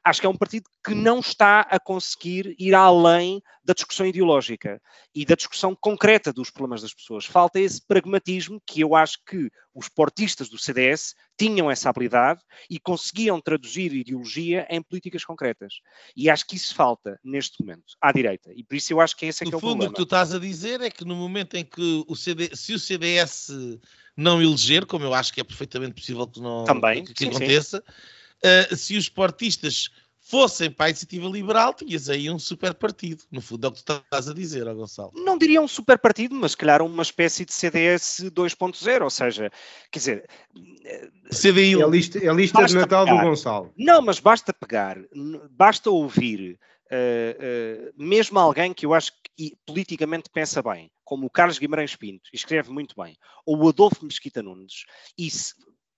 acho 0.06 0.22
que 0.22 0.28
é 0.28 0.30
um 0.30 0.38
partido 0.38 0.70
que 0.86 0.94
não 0.94 1.20
está 1.20 1.62
a 1.62 1.80
conseguir 1.80 2.56
ir 2.60 2.76
além 2.76 3.42
da 3.64 3.74
discussão 3.74 4.06
ideológica 4.06 4.80
e 5.16 5.26
da 5.26 5.34
discussão 5.34 5.76
concreta 5.76 6.32
dos 6.32 6.52
problemas 6.52 6.84
das 6.84 6.94
pessoas. 6.94 7.26
Falta 7.26 7.60
esse 7.60 7.82
pragmatismo 7.86 8.62
que 8.68 8.82
eu 8.82 8.96
acho 8.96 9.18
que 9.28 9.50
os 9.74 9.90
portistas 9.90 10.48
do 10.48 10.60
CDS 10.60 11.16
tinham 11.36 11.72
essa 11.72 11.90
habilidade 11.90 12.40
e 12.70 12.80
conseguiam 12.80 13.42
traduzir 13.42 13.92
ideologia 13.94 14.68
em 14.70 14.80
políticas 14.80 15.26
concretas. 15.26 15.74
E 16.16 16.30
acho 16.30 16.46
que 16.46 16.56
isso 16.56 16.76
falta 16.76 17.20
neste 17.24 17.60
momento 17.60 17.96
à 18.00 18.12
direita. 18.12 18.52
E 18.56 18.64
por 18.64 18.76
isso 18.76 18.94
eu 18.94 19.02
acho 19.02 19.18
que 19.18 19.26
esse 19.26 19.44
é, 19.44 19.48
que 19.48 19.56
é 19.56 19.58
o 19.58 19.60
fundo, 19.60 19.72
problema. 19.72 19.92
o 19.92 19.96
que 19.96 20.02
tu 20.02 20.04
estás 20.04 20.36
a 20.36 20.40
dizer 20.40 20.82
é 20.82 20.92
que 20.92 21.04
no 21.04 21.16
momento 21.16 21.56
em 21.56 21.66
que 21.66 22.06
o 22.08 22.16
CD, 22.16 22.56
se 22.56 22.76
o 22.76 22.80
CDS 22.80 23.50
não 24.16 24.40
eleger, 24.40 24.86
como 24.86 25.04
eu 25.04 25.16
acho 25.16 25.34
que 25.34 25.42
é 25.42 25.44
perfeitamente 25.44 25.96
possível 25.96 26.28
que 26.28 26.40
não 26.40 26.64
Também, 26.64 27.04
que, 27.04 27.14
que 27.14 27.24
sim, 27.24 27.30
aconteça, 27.32 27.84
sim 27.84 28.25
uh, 28.44 28.76
se 28.76 28.98
os 28.98 29.10
portistas 29.10 29.90
fossem 30.28 30.72
para 30.72 30.88
a 30.88 30.90
iniciativa 30.90 31.28
liberal, 31.28 31.74
tinhas 31.74 32.10
aí 32.10 32.30
um 32.32 32.40
super 32.40 32.74
partido. 32.74 33.24
No 33.32 33.42
fundo, 33.42 33.68
é 33.68 33.70
o 33.70 33.72
que 33.72 33.84
tu 33.84 33.94
estás 33.94 34.28
a 34.28 34.34
dizer, 34.34 34.68
ó 34.68 34.74
Gonçalo. 34.74 35.12
Não 35.14 35.38
diria 35.38 35.62
um 35.62 35.68
super 35.68 36.00
partido, 36.00 36.34
mas 36.34 36.52
se 36.52 36.58
calhar 36.58 36.82
uma 36.82 37.04
espécie 37.04 37.46
de 37.46 37.54
CDS 37.54 38.24
2.0, 38.32 39.04
ou 39.04 39.10
seja, 39.10 39.52
quer 39.92 40.00
dizer. 40.00 40.30
CDI. 41.30 41.80
É 41.80 41.84
a 41.84 41.88
lista, 41.88 42.18
é 42.18 42.28
a 42.28 42.34
lista 42.34 42.66
de 42.66 42.76
Natal 42.76 43.06
pegar. 43.06 43.22
do 43.22 43.28
Gonçalo. 43.30 43.74
Não, 43.78 44.02
mas 44.02 44.20
basta 44.20 44.52
pegar, 44.52 44.98
basta 45.52 45.90
ouvir. 45.92 46.60
Uh, 46.86 47.90
uh, 47.90 47.94
mesmo 47.98 48.38
alguém 48.40 48.72
que 48.74 48.86
eu 48.86 48.94
acho 48.94 49.12
que 49.36 49.56
politicamente 49.66 50.30
pensa 50.30 50.62
bem, 50.62 50.90
como 51.04 51.28
o 51.28 51.30
Carlos 51.30 51.60
Guimarães 51.60 51.96
Pinto, 51.96 52.30
escreve 52.34 52.72
muito 52.72 52.96
bem, 52.96 53.18
ou 53.46 53.58
o 53.58 53.70
Adolfo 53.70 54.06
Mesquita 54.06 54.42
Nunes, 54.42 54.86
e 55.18 55.30
se, 55.30 55.54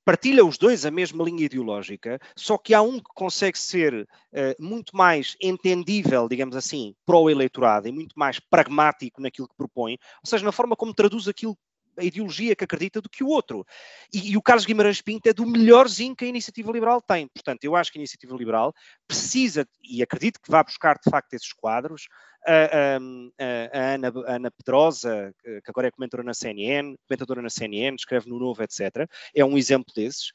partilha 0.07 0.45
os 0.45 0.57
dois 0.57 0.85
a 0.85 0.89
mesma 0.89 1.21
linha 1.21 1.43
ideológica, 1.43 2.17
só 2.33 2.57
que 2.57 2.73
há 2.73 2.81
um 2.81 2.97
que 2.97 3.09
consegue 3.13 3.59
ser 3.59 4.07
uh, 4.31 4.55
muito 4.57 4.95
mais 4.95 5.35
entendível, 5.41 6.29
digamos 6.29 6.55
assim, 6.55 6.95
para 7.05 7.17
o 7.17 7.29
eleitorado 7.29 7.89
e 7.89 7.91
muito 7.91 8.17
mais 8.17 8.39
pragmático 8.39 9.21
naquilo 9.21 9.49
que 9.49 9.57
propõe, 9.57 9.97
ou 10.23 10.29
seja, 10.29 10.45
na 10.45 10.53
forma 10.53 10.77
como 10.77 10.93
traduz 10.93 11.27
aquilo 11.27 11.57
a 11.97 12.03
ideologia 12.03 12.55
que 12.55 12.63
acredita 12.63 13.01
do 13.01 13.09
que 13.09 13.23
o 13.23 13.27
outro. 13.27 13.65
E, 14.13 14.31
e, 14.31 14.37
o 14.37 14.41
Carlos 14.41 14.65
Guimarães 14.65 15.01
Pinto 15.01 15.27
é 15.27 15.33
do 15.33 15.45
melhorzinho 15.45 16.15
que 16.15 16.25
a 16.25 16.27
Iniciativa 16.27 16.71
Liberal 16.71 17.01
tem. 17.01 17.27
Portanto, 17.27 17.63
eu 17.63 17.75
acho 17.75 17.91
que 17.91 17.97
a 17.97 18.01
Iniciativa 18.01 18.35
Liberal 18.35 18.73
precisa, 19.07 19.67
e 19.83 20.01
acredito 20.01 20.39
que 20.41 20.51
vai 20.51 20.63
buscar 20.63 20.97
de 21.03 21.09
facto 21.09 21.33
esses 21.33 21.53
quadros, 21.53 22.07
a, 22.47 22.51
a, 22.53 23.77
a, 23.77 23.93
Ana, 23.93 24.13
a 24.25 24.35
Ana 24.35 24.51
Pedrosa, 24.51 25.33
que 25.43 25.69
agora 25.69 25.87
é 25.87 25.91
comentadora 25.91 26.23
na 26.23 26.33
CNN, 26.33 26.95
comentadora 27.07 27.41
na 27.41 27.49
CNN, 27.49 27.95
escreve 27.95 28.29
no 28.29 28.39
Novo, 28.39 28.63
etc. 28.63 29.09
É 29.35 29.43
um 29.43 29.57
exemplo 29.57 29.93
desses. 29.93 30.31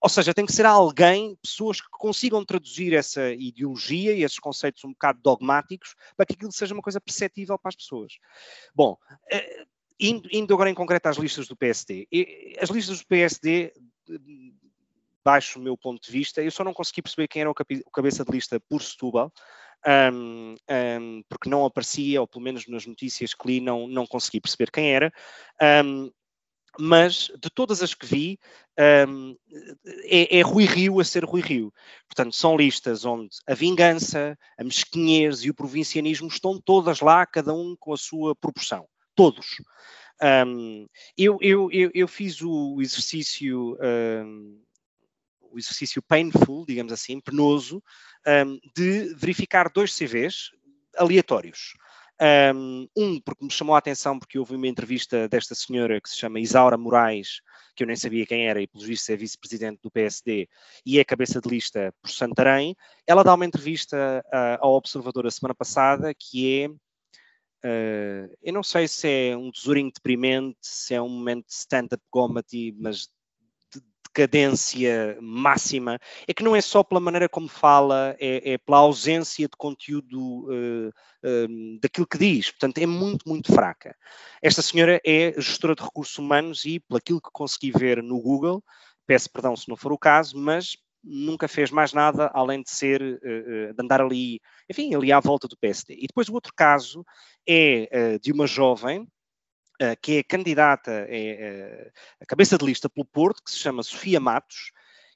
Ou 0.00 0.08
seja, 0.08 0.32
tem 0.32 0.46
que 0.46 0.52
ser 0.52 0.66
alguém, 0.66 1.36
pessoas 1.42 1.80
que 1.80 1.88
consigam 1.90 2.44
traduzir 2.44 2.94
essa 2.94 3.30
ideologia 3.32 4.12
e 4.12 4.22
esses 4.22 4.38
conceitos 4.38 4.84
um 4.84 4.92
bocado 4.92 5.20
dogmáticos 5.20 5.94
para 6.16 6.26
que 6.26 6.34
aquilo 6.34 6.52
seja 6.52 6.74
uma 6.74 6.82
coisa 6.82 7.00
perceptível 7.00 7.58
para 7.58 7.70
as 7.70 7.76
pessoas. 7.76 8.18
Bom, 8.72 8.96
eh, 9.30 9.64
Indo, 10.00 10.28
indo, 10.32 10.54
agora 10.54 10.70
em 10.70 10.74
concreto 10.74 11.08
às 11.08 11.16
listas 11.16 11.48
do 11.48 11.56
PSD. 11.56 12.06
As 12.60 12.70
listas 12.70 13.00
do 13.00 13.06
PSD, 13.06 13.72
baixo 15.24 15.58
o 15.58 15.62
meu 15.62 15.76
ponto 15.76 16.00
de 16.02 16.10
vista, 16.10 16.42
eu 16.42 16.50
só 16.50 16.62
não 16.62 16.72
consegui 16.72 17.02
perceber 17.02 17.28
quem 17.28 17.42
era 17.42 17.50
o, 17.50 17.54
cabeça 17.92 18.24
de 18.24 18.30
lista 18.30 18.60
por 18.60 18.80
Setúbal, 18.80 19.32
um, 20.12 20.54
um, 20.70 21.22
porque 21.28 21.48
não 21.48 21.64
aparecia, 21.64 22.20
ou 22.20 22.26
pelo 22.26 22.44
menos 22.44 22.66
nas 22.66 22.86
notícias 22.86 23.34
que 23.34 23.46
li, 23.46 23.60
não, 23.60 23.86
não 23.86 24.06
consegui 24.06 24.40
perceber 24.40 24.70
quem 24.70 24.92
era. 24.92 25.12
Um, 25.84 26.10
mas 26.80 27.30
de 27.40 27.50
todas 27.50 27.82
as 27.82 27.92
que 27.92 28.06
vi, 28.06 28.38
um, 29.08 29.36
é, 30.04 30.38
é, 30.38 30.42
Rui 30.42 30.64
Rio 30.64 31.00
a 31.00 31.04
ser 31.04 31.24
Rui 31.24 31.40
Rio. 31.40 31.72
Portanto, 32.06 32.36
são 32.36 32.56
listas 32.56 33.04
onde 33.04 33.36
a 33.48 33.54
vingança, 33.54 34.38
a 34.56 34.62
mesquinhez 34.62 35.44
e 35.44 35.50
o 35.50 35.54
provincianismo 35.54 36.28
estão 36.28 36.60
todas 36.60 37.00
lá, 37.00 37.26
cada 37.26 37.52
um 37.52 37.74
com 37.76 37.92
a 37.92 37.96
sua 37.96 38.36
proporção 38.36 38.86
todos. 39.18 39.60
Um, 40.46 40.86
eu, 41.16 41.38
eu, 41.40 41.68
eu, 41.72 42.06
fiz 42.06 42.40
o 42.40 42.80
exercício, 42.80 43.76
um, 44.24 44.62
o 45.50 45.58
exercício 45.58 46.00
painful, 46.00 46.64
digamos 46.64 46.92
assim, 46.92 47.20
penoso, 47.20 47.82
um, 48.24 48.60
de 48.76 49.12
verificar 49.16 49.68
dois 49.74 49.92
CVs 49.92 50.52
aleatórios. 50.96 51.74
Um, 52.54 52.86
porque 53.24 53.44
me 53.44 53.50
chamou 53.50 53.74
a 53.74 53.78
atenção 53.78 54.20
porque 54.20 54.38
houve 54.38 54.54
uma 54.54 54.68
entrevista 54.68 55.28
desta 55.28 55.54
senhora 55.56 56.00
que 56.00 56.08
se 56.08 56.16
chama 56.16 56.38
Isaura 56.38 56.78
Moraes, 56.78 57.40
que 57.74 57.82
eu 57.82 57.86
nem 57.88 57.96
sabia 57.96 58.26
quem 58.26 58.46
era 58.48 58.62
e 58.62 58.68
pelos 58.68 58.86
vistos 58.86 59.08
é 59.08 59.16
vice-presidente 59.16 59.80
do 59.82 59.90
PSD 59.90 60.48
e 60.86 61.00
é 61.00 61.04
cabeça 61.04 61.40
de 61.40 61.48
lista 61.48 61.92
por 62.00 62.10
Santarém. 62.10 62.76
Ela 63.04 63.24
dá 63.24 63.34
uma 63.34 63.46
entrevista 63.46 64.24
uh, 64.26 64.64
ao 64.64 64.74
Observador 64.74 65.26
a 65.26 65.30
semana 65.30 65.56
passada 65.56 66.12
que 66.14 66.62
é 66.62 66.87
Uh, 67.64 68.32
eu 68.42 68.52
não 68.52 68.62
sei 68.62 68.86
se 68.86 69.08
é 69.08 69.36
um 69.36 69.50
tesourinho 69.50 69.90
deprimente, 69.92 70.58
se 70.62 70.94
é 70.94 71.02
um 71.02 71.08
momento 71.08 71.46
de 71.46 71.52
stand-up 71.52 72.02
comedy, 72.10 72.74
mas 72.78 73.08
de 73.72 73.82
decadência 74.06 75.18
máxima. 75.20 75.98
É 76.26 76.32
que 76.32 76.42
não 76.44 76.54
é 76.54 76.60
só 76.60 76.82
pela 76.82 77.00
maneira 77.00 77.28
como 77.28 77.48
fala, 77.48 78.16
é, 78.20 78.52
é 78.52 78.58
pela 78.58 78.78
ausência 78.78 79.46
de 79.48 79.56
conteúdo 79.56 80.46
uh, 80.46 80.88
uh, 80.88 81.80
daquilo 81.80 82.06
que 82.06 82.18
diz. 82.18 82.50
Portanto, 82.50 82.78
é 82.78 82.86
muito, 82.86 83.28
muito 83.28 83.52
fraca. 83.52 83.96
Esta 84.40 84.62
senhora 84.62 85.00
é 85.04 85.32
gestora 85.40 85.74
de 85.74 85.82
recursos 85.82 86.16
humanos 86.16 86.64
e, 86.64 86.80
pelo 86.80 87.00
que 87.00 87.30
consegui 87.32 87.72
ver 87.72 88.02
no 88.02 88.20
Google, 88.20 88.62
peço 89.06 89.30
perdão 89.30 89.56
se 89.56 89.68
não 89.68 89.76
for 89.76 89.92
o 89.92 89.98
caso, 89.98 90.38
mas 90.38 90.76
nunca 91.02 91.48
fez 91.48 91.70
mais 91.70 91.92
nada 91.92 92.30
além 92.34 92.62
de 92.62 92.70
ser, 92.70 93.02
uh, 93.02 93.74
de 93.74 93.82
andar 93.82 94.00
ali, 94.00 94.40
enfim, 94.68 94.94
ali 94.94 95.12
à 95.12 95.20
volta 95.20 95.48
do 95.48 95.56
PSD. 95.56 95.94
E 95.94 96.06
depois 96.06 96.28
o 96.28 96.34
outro 96.34 96.52
caso 96.54 97.04
é 97.46 97.88
uh, 97.92 98.20
de 98.20 98.32
uma 98.32 98.46
jovem 98.46 99.06
que 100.02 100.16
é 100.16 100.24
candidata, 100.24 100.90
é 101.08 101.92
a 102.20 102.26
cabeça 102.26 102.58
de 102.58 102.66
lista 102.66 102.90
pelo 102.90 103.06
Porto, 103.06 103.40
que 103.40 103.48
se 103.52 103.58
chama 103.58 103.84
Sofia 103.84 104.18
Matos, 104.18 104.72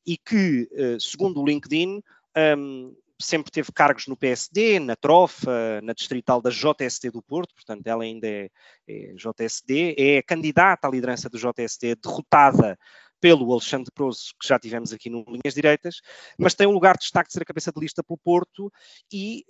e 0.07 0.16
que, 0.16 0.68
segundo 1.01 1.41
o 1.41 1.45
LinkedIn, 1.45 1.97
um, 1.97 2.03
ehm, 2.37 2.95
sempre 3.22 3.51
teve 3.51 3.72
cargos 3.72 4.07
no 4.07 4.16
PSD, 4.16 4.78
na 4.80 4.97
Trofa, 4.97 5.80
na 5.83 5.93
distrital 5.93 6.43
da 6.43 6.51
JSD 6.51 7.11
do 7.11 7.22
Porto, 7.22 7.55
portanto 7.55 7.87
ela 7.87 8.05
ainda 8.05 8.26
é, 8.26 8.51
é 8.89 9.14
JSD, 9.14 9.95
é 9.97 10.22
candidata 10.22 10.87
à 10.87 10.91
liderança 10.91 11.28
do 11.28 11.39
JSD, 11.39 11.97
derrotada 11.97 12.78
pelo 13.22 13.52
Alexandre 13.52 13.92
Proso, 13.94 14.34
que 14.38 14.48
já 14.48 14.58
tivemos 14.58 14.92
aqui 14.92 15.08
no 15.08 15.24
Linhas 15.28 15.54
Direitas, 15.54 16.00
mas 16.36 16.54
tem 16.54 16.66
um 16.66 16.72
lugar 16.72 16.94
de 16.94 17.02
destaque 17.02 17.28
de 17.28 17.34
ser 17.34 17.42
a 17.42 17.46
cabeça 17.46 17.70
de 17.70 17.80
lista 17.80 18.02
pelo 18.02 18.18
Porto 18.18 18.70
e 19.12 19.44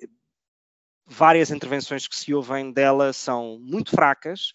várias 1.07 1.51
intervenções 1.51 2.07
que 2.07 2.15
se 2.15 2.35
ouvem 2.35 2.71
dela 2.71 3.15
são 3.15 3.59
muito 3.59 3.91
fracas 3.91 4.53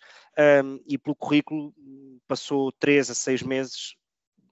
um, 0.63 0.79
e 0.85 0.99
pelo 0.99 1.15
currículo 1.15 1.73
passou 2.27 2.71
três 2.71 3.09
a 3.09 3.15
seis 3.15 3.41
meses, 3.41 3.95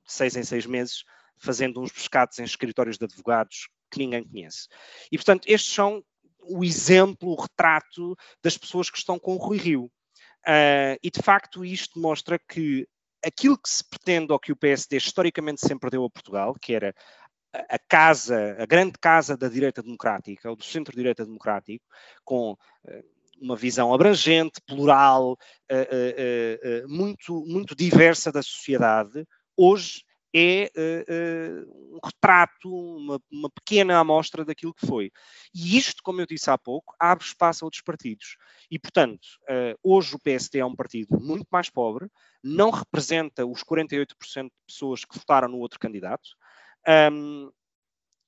seis 0.04 0.36
em 0.36 0.44
seis 0.44 0.66
meses, 0.66 1.04
fazendo 1.38 1.80
uns 1.80 1.92
pescados 1.92 2.40
em 2.40 2.44
escritórios 2.44 2.98
de 2.98 3.06
advogados 3.06 3.70
que 3.92 4.00
ninguém 4.00 4.28
conhece. 4.28 4.68
E, 5.12 5.18
portanto, 5.18 5.46
estes 5.48 5.72
são 5.72 6.04
o 6.42 6.64
exemplo, 6.64 7.30
o 7.30 7.40
retrato 7.40 8.18
das 8.44 8.58
pessoas 8.58 8.90
que 8.90 8.98
estão 8.98 9.20
com 9.20 9.36
o 9.36 9.38
Rui 9.38 9.58
Rio. 9.58 9.92
Uh, 10.48 10.98
e, 11.04 11.12
de 11.12 11.22
facto, 11.22 11.64
isto 11.64 12.00
mostra 12.00 12.40
que 12.40 12.88
aquilo 13.26 13.58
que 13.58 13.70
se 13.70 13.84
pretende 13.84 14.32
ou 14.32 14.40
que 14.40 14.52
o 14.52 14.56
PSD 14.56 14.98
historicamente 14.98 15.62
sempre 15.62 15.90
deu 15.90 16.06
a 16.06 16.10
Portugal, 16.10 16.54
que 16.54 16.74
era 16.74 16.94
a 17.52 17.80
casa, 17.80 18.56
a 18.60 18.66
grande 18.66 19.00
casa 19.00 19.36
da 19.36 19.48
direita 19.48 19.82
democrática, 19.82 20.50
ou 20.50 20.56
do 20.56 20.64
centro-direita 20.64 21.26
democrático, 21.26 21.86
com 22.24 22.56
eh, 22.86 23.04
uma 23.42 23.56
visão 23.56 23.94
abrangente, 23.94 24.62
plural, 24.66 25.38
eh, 25.70 26.60
eh, 26.62 26.84
muito, 26.88 27.44
muito 27.46 27.76
diversa 27.76 28.32
da 28.32 28.44
sociedade, 28.44 29.26
hoje 29.56 30.05
é 30.38 30.70
uh, 30.76 31.96
um 31.96 32.00
retrato, 32.04 32.70
uma, 32.70 33.22
uma, 33.32 33.50
pequena 33.50 33.98
amostra 33.98 34.44
daquilo 34.44 34.74
que 34.74 34.86
foi. 34.86 35.10
E 35.54 35.78
isto, 35.78 36.04
como 36.04 36.20
eu 36.20 36.26
disse 36.26 36.50
há 36.50 36.58
pouco, 36.58 36.94
abre 37.00 37.24
espaço 37.24 37.64
a 37.64 37.68
outros 37.68 37.82
partidos. 37.82 38.36
E, 38.70 38.78
portanto, 38.78 39.26
uh, 39.44 39.80
hoje 39.82 40.14
o 40.14 40.20
PSD 40.20 40.60
é 40.60 40.66
um 40.66 40.76
partido 40.76 41.18
muito 41.22 41.48
mais 41.50 41.70
pobre, 41.70 42.10
não 42.44 42.70
representa 42.70 43.46
os 43.46 43.64
48% 43.64 44.44
de 44.44 44.52
pessoas 44.68 45.06
que 45.06 45.18
votaram 45.18 45.48
no 45.48 45.60
outro 45.60 45.80
candidato. 45.80 46.28
Um, 47.14 47.50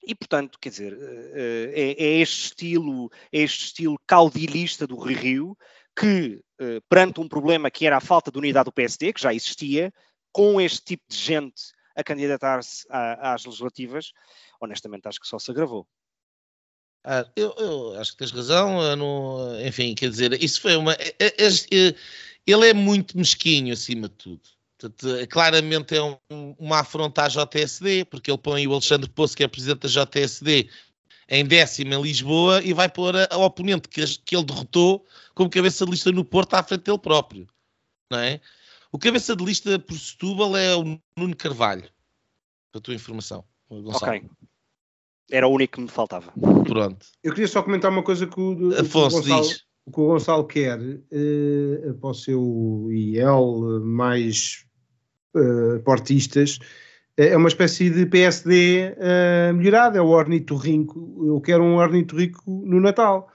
e, 0.01 0.15
portanto, 0.15 0.57
quer 0.61 0.69
dizer, 0.69 0.97
é, 1.33 1.95
é, 1.97 2.19
este 2.21 2.45
estilo, 2.45 3.11
é 3.29 3.39
este 3.39 3.65
estilo 3.65 3.99
caudilista 4.07 4.87
do 4.87 4.97
Rio 4.97 5.57
que, 5.93 6.39
perante 6.87 7.19
um 7.19 7.27
problema 7.27 7.69
que 7.69 7.85
era 7.85 7.97
a 7.97 8.01
falta 8.01 8.31
de 8.31 8.37
unidade 8.37 8.65
do 8.65 8.71
PSD, 8.71 9.11
que 9.11 9.21
já 9.21 9.33
existia, 9.33 9.91
com 10.31 10.61
este 10.61 10.81
tipo 10.81 11.03
de 11.09 11.17
gente 11.17 11.75
a 11.97 12.03
candidatar-se 12.03 12.85
às 12.89 13.43
legislativas, 13.43 14.13
honestamente 14.61 15.07
acho 15.07 15.19
que 15.19 15.27
só 15.27 15.39
se 15.39 15.51
agravou. 15.51 15.85
Ah, 17.03 17.25
eu, 17.35 17.53
eu, 17.57 17.99
acho 17.99 18.11
que 18.11 18.17
tens 18.17 18.31
razão. 18.31 18.95
Não, 18.95 19.65
enfim, 19.65 19.95
quer 19.95 20.09
dizer, 20.09 20.41
isso 20.41 20.61
foi 20.61 20.75
uma. 20.75 20.93
É, 20.93 21.15
é, 21.19 21.47
é, 21.47 21.95
ele 22.45 22.69
é 22.69 22.73
muito 22.73 23.17
mesquinho 23.17 23.73
acima 23.73 24.07
de 24.07 24.15
tudo. 24.15 24.41
Portanto, 24.77 25.27
claramente 25.29 25.95
é 25.95 26.03
um, 26.03 26.55
uma 26.59 26.81
afronta 26.81 27.23
à 27.23 27.27
JSD, 27.27 28.05
porque 28.05 28.29
ele 28.29 28.37
põe 28.37 28.67
o 28.67 28.73
Alexandre 28.73 29.09
Poço, 29.09 29.35
que 29.35 29.43
é 29.43 29.47
presidente 29.47 29.87
da 29.87 30.05
JSD, 30.05 30.69
em 31.29 31.45
décimo 31.45 31.93
em 31.93 32.01
Lisboa 32.01 32.61
e 32.63 32.73
vai 32.73 32.87
pôr 32.87 33.15
a, 33.15 33.27
a 33.31 33.37
oponente 33.37 33.87
que, 33.87 34.05
que, 34.19 34.35
ele 34.35 34.45
derrotou 34.45 35.05
como 35.33 35.49
cabeça 35.49 35.85
de 35.85 35.91
lista 35.91 36.11
no 36.11 36.23
Porto 36.23 36.53
à 36.53 36.63
frente 36.63 36.83
dele 36.83 36.99
próprio. 36.99 37.47
Não 38.11 38.19
é? 38.19 38.39
O 38.91 38.97
cabeça 38.97 39.35
de 39.35 39.43
lista 39.43 39.77
por 39.79 39.97
Setúbal 39.97 40.55
é 40.55 40.75
o 40.75 40.99
Nuno 41.17 41.35
Carvalho, 41.35 41.89
para 42.71 42.79
a 42.79 42.81
tua 42.81 42.93
informação. 42.95 43.43
Gonçalo. 43.69 44.17
Ok. 44.17 44.29
Era 45.29 45.47
o 45.47 45.51
único 45.51 45.73
que 45.73 45.81
me 45.81 45.89
faltava. 45.89 46.31
Pronto. 46.65 47.05
Eu 47.21 47.33
queria 47.33 47.47
só 47.47 47.61
comentar 47.61 47.91
uma 47.91 48.03
coisa 48.03 48.25
que 48.25 48.39
o, 48.39 48.73
Afonso 48.79 49.21
que 49.21 49.29
o 49.29 49.35
Gonçalo, 49.35 49.41
diz. 49.41 49.63
O 49.85 49.91
que 49.91 49.99
o 49.99 50.07
Gonçalo 50.07 50.47
quer 50.47 50.79
uh, 50.79 51.93
para 51.99 52.09
o 52.09 52.13
seu 52.13 52.87
IEL 52.91 53.81
mais 53.83 54.65
uh, 55.35 55.81
portistas 55.83 56.59
é 57.17 57.35
uma 57.35 57.47
espécie 57.47 57.89
de 57.89 58.05
PSD 58.05 58.93
uh, 58.93 59.53
melhorado, 59.53 59.97
é 59.97 60.01
o 60.01 60.09
ornitorrinco. 60.09 61.25
Eu 61.25 61.41
quero 61.41 61.63
um 61.63 61.77
ornitorrinco 61.77 62.41
no 62.65 62.79
Natal. 62.79 63.27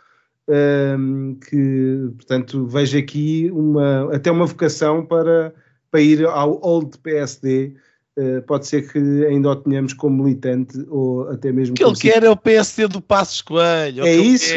Um, 0.49 1.39
que, 1.49 2.11
portanto, 2.17 2.67
vejo 2.67 2.99
aqui 2.99 3.49
uma, 3.53 4.15
até 4.15 4.31
uma 4.31 4.45
vocação 4.45 5.07
para, 5.07 5.55
para 5.91 6.01
ir 6.01 6.27
ao 6.27 6.61
old 6.63 6.99
PSD. 6.99 7.75
Uh, 8.19 8.43
pode 8.43 8.67
ser 8.67 8.93
que 8.93 8.99
ainda 9.25 9.49
o 9.49 9.57
tenhamos 9.57 9.95
como 9.95 10.23
militante 10.23 10.85
ou 10.89 11.31
até 11.31 11.51
mesmo. 11.51 11.73
O 11.73 11.77
que 11.77 11.85
ele 11.85 11.97
quer 11.97 12.23
é 12.25 12.29
o 12.29 12.37
PSD 12.37 12.87
do 12.89 13.01
Passos 13.01 13.41
Coelho. 13.41 14.05
É, 14.05 14.15
isso? 14.15 14.53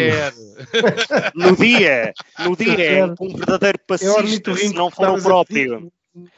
no 1.33 1.55
dia, 1.55 2.13
no 2.39 2.55
dia, 2.55 3.13
um 3.21 3.33
verdadeiro 3.33 3.77
é 3.77 3.86
passista, 3.88 4.51
é 4.51 4.55
se 4.55 4.73
não 4.73 4.91
for 4.91 5.09
o 5.09 5.21
próprio 5.21 5.89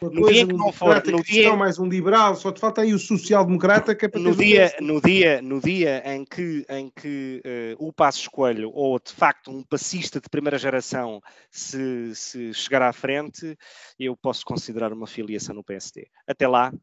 no 0.01 0.27
dia 0.31 0.47
que 0.47 0.53
não 0.53 0.71
for, 0.71 1.03
no 1.05 1.21
dia 1.21 1.55
mais 1.55 1.77
um 1.77 1.87
liberal, 1.87 2.35
só 2.35 2.51
te 2.51 2.59
falta 2.59 2.81
aí 2.81 2.93
o 2.93 2.99
social-democrata 2.99 3.93
que 3.93 4.05
é 4.05 4.07
para 4.07 4.19
no 4.19 4.35
dia, 4.35 4.75
no 4.81 4.99
dia, 4.99 5.41
no 5.41 5.61
dia 5.61 6.01
em 6.05 6.25
que, 6.25 6.65
em 6.67 6.89
que 6.89 7.41
uh, 7.45 7.87
o 7.87 7.93
Passo 7.93 8.29
Coelho 8.31 8.71
ou 8.73 8.99
de 8.99 9.11
facto 9.11 9.51
um 9.51 9.61
passista 9.61 10.19
de 10.19 10.27
primeira 10.29 10.57
geração 10.57 11.21
se, 11.51 12.15
se 12.15 12.53
chegar 12.55 12.81
à 12.81 12.91
frente, 12.91 13.55
eu 13.99 14.17
posso 14.17 14.43
considerar 14.43 14.91
uma 14.91 15.05
filiação 15.05 15.53
no 15.53 15.63
PSD. 15.63 16.07
Até 16.27 16.47
lá, 16.47 16.73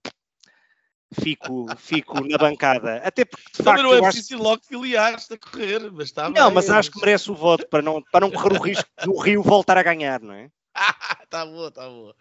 fico, 1.21 1.67
fico 1.77 2.27
na 2.29 2.39
bancada. 2.39 2.99
Até 2.99 3.25
porque 3.25 3.51
de 3.57 3.63
facto. 3.63 3.83
Não 3.83 3.95
é 3.95 4.01
preciso 4.03 4.35
acho... 4.35 4.43
logo 4.43 4.63
filiar-se 4.65 5.35
a 5.35 5.39
correr, 5.39 5.91
mas 5.91 6.07
está 6.07 6.29
Não, 6.29 6.47
bem, 6.47 6.55
mas 6.55 6.71
acho 6.71 6.93
que 6.93 7.01
merece 7.01 7.31
o 7.31 7.35
voto 7.35 7.67
para 7.69 7.83
não, 7.83 8.03
para 8.03 8.21
não 8.21 8.31
correr 8.31 8.57
o 8.57 8.63
risco 8.63 8.89
do 9.05 9.19
Rio 9.19 9.43
voltar 9.43 9.77
a 9.77 9.83
ganhar, 9.83 10.21
não 10.21 10.35
é? 10.35 10.49
tá 11.31 11.47
boa, 11.47 11.71
tá 11.71 11.89
boa. 11.89 12.15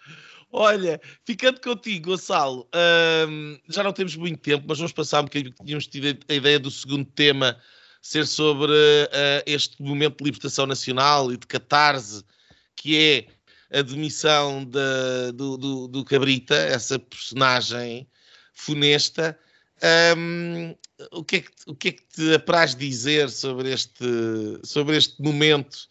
Olha, 0.55 1.01
ficando 1.25 1.59
contigo, 1.59 2.11
Gonçalo, 2.11 2.69
hum, 3.27 3.57
já 3.69 3.83
não 3.83 3.91
temos 3.91 4.15
muito 4.15 4.39
tempo, 4.39 4.65
mas 4.67 4.77
vamos 4.77 4.93
passar 4.93 5.21
um 5.21 5.23
bocadinho. 5.23 5.51
Tínhamos 5.65 5.87
tido 5.87 6.23
a 6.29 6.33
ideia 6.33 6.59
do 6.59 6.69
segundo 6.69 7.05
tema 7.05 7.57
ser 8.03 8.27
sobre 8.27 8.71
uh, 8.71 9.43
este 9.47 9.81
momento 9.81 10.17
de 10.19 10.25
libertação 10.25 10.67
nacional 10.67 11.33
e 11.33 11.37
de 11.37 11.47
catarse, 11.47 12.23
que 12.75 13.27
é 13.71 13.79
a 13.79 13.81
demissão 13.81 14.63
de, 14.63 15.31
do, 15.33 15.57
do, 15.57 15.87
do, 15.87 16.05
Cabrita, 16.05 16.53
essa 16.53 16.99
personagem 16.99 18.07
funesta. 18.53 19.35
Um, 20.15 20.75
o, 21.13 21.23
que 21.23 21.37
é 21.37 21.41
que, 21.41 21.51
o 21.65 21.75
que 21.75 21.87
é 21.87 21.91
que 21.93 22.03
te 22.03 22.35
apraz 22.35 22.75
dizer 22.75 23.31
sobre 23.31 23.73
este, 23.73 24.05
sobre 24.63 24.97
este 24.97 25.19
momento 25.19 25.89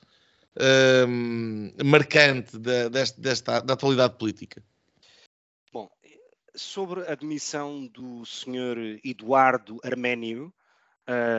um, 1.09 1.73
marcante 1.85 2.59
da, 2.59 2.89
desta, 2.89 3.21
desta, 3.21 3.61
da 3.61 3.75
atualidade 3.75 4.17
política? 4.19 4.63
Bom, 5.73 5.91
sobre 6.55 7.09
a 7.11 7.15
demissão 7.15 7.87
do 7.87 8.25
senhor 8.27 8.77
Eduardo 9.05 9.81
Arménio, 9.83 10.53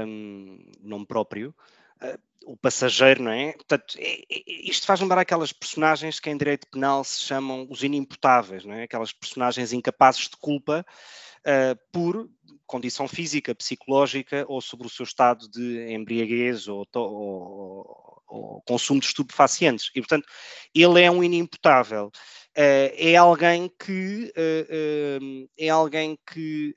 um, 0.08 0.72
nome 0.82 1.06
próprio, 1.06 1.54
uh, 2.02 2.20
o 2.46 2.58
passageiro, 2.58 3.24
não 3.24 3.32
é? 3.32 3.54
Portanto, 3.54 3.96
é, 3.98 4.22
é, 4.30 4.44
isto 4.48 4.86
faz 4.86 5.00
lembrar 5.00 5.22
aquelas 5.22 5.54
personagens 5.54 6.20
que 6.20 6.30
em 6.30 6.38
direito 6.38 6.68
penal 6.68 7.04
se 7.04 7.22
chamam 7.22 7.68
os 7.70 7.84
inimputáveis, 7.84 8.66
não 8.66 8.74
é? 8.74 8.84
Aquelas 8.84 9.14
personagens 9.14 9.72
incapazes 9.72 10.28
de 10.28 10.38
culpa 10.38 10.86
uh, 11.40 11.80
por 11.92 12.30
condição 12.66 13.08
física, 13.08 13.54
psicológica 13.54 14.46
ou 14.48 14.60
sobre 14.60 14.88
o 14.88 14.90
seu 14.90 15.04
estado 15.04 15.48
de 15.50 15.94
embriaguez 15.94 16.68
ou, 16.68 16.88
ou, 16.96 18.13
consumo 18.66 19.00
de 19.00 19.08
estupefacientes. 19.08 19.90
E, 19.96 20.02
portanto, 20.02 20.28
ele 20.74 21.02
é 21.02 21.10
um 21.10 21.24
inimputável. 21.24 22.12
Uh, 22.56 22.94
é 22.98 23.16
alguém 23.16 23.68
que, 23.80 24.32
uh, 24.38 25.24
uh, 25.24 25.50
é 25.58 25.70
alguém 25.70 26.18
que 26.32 26.76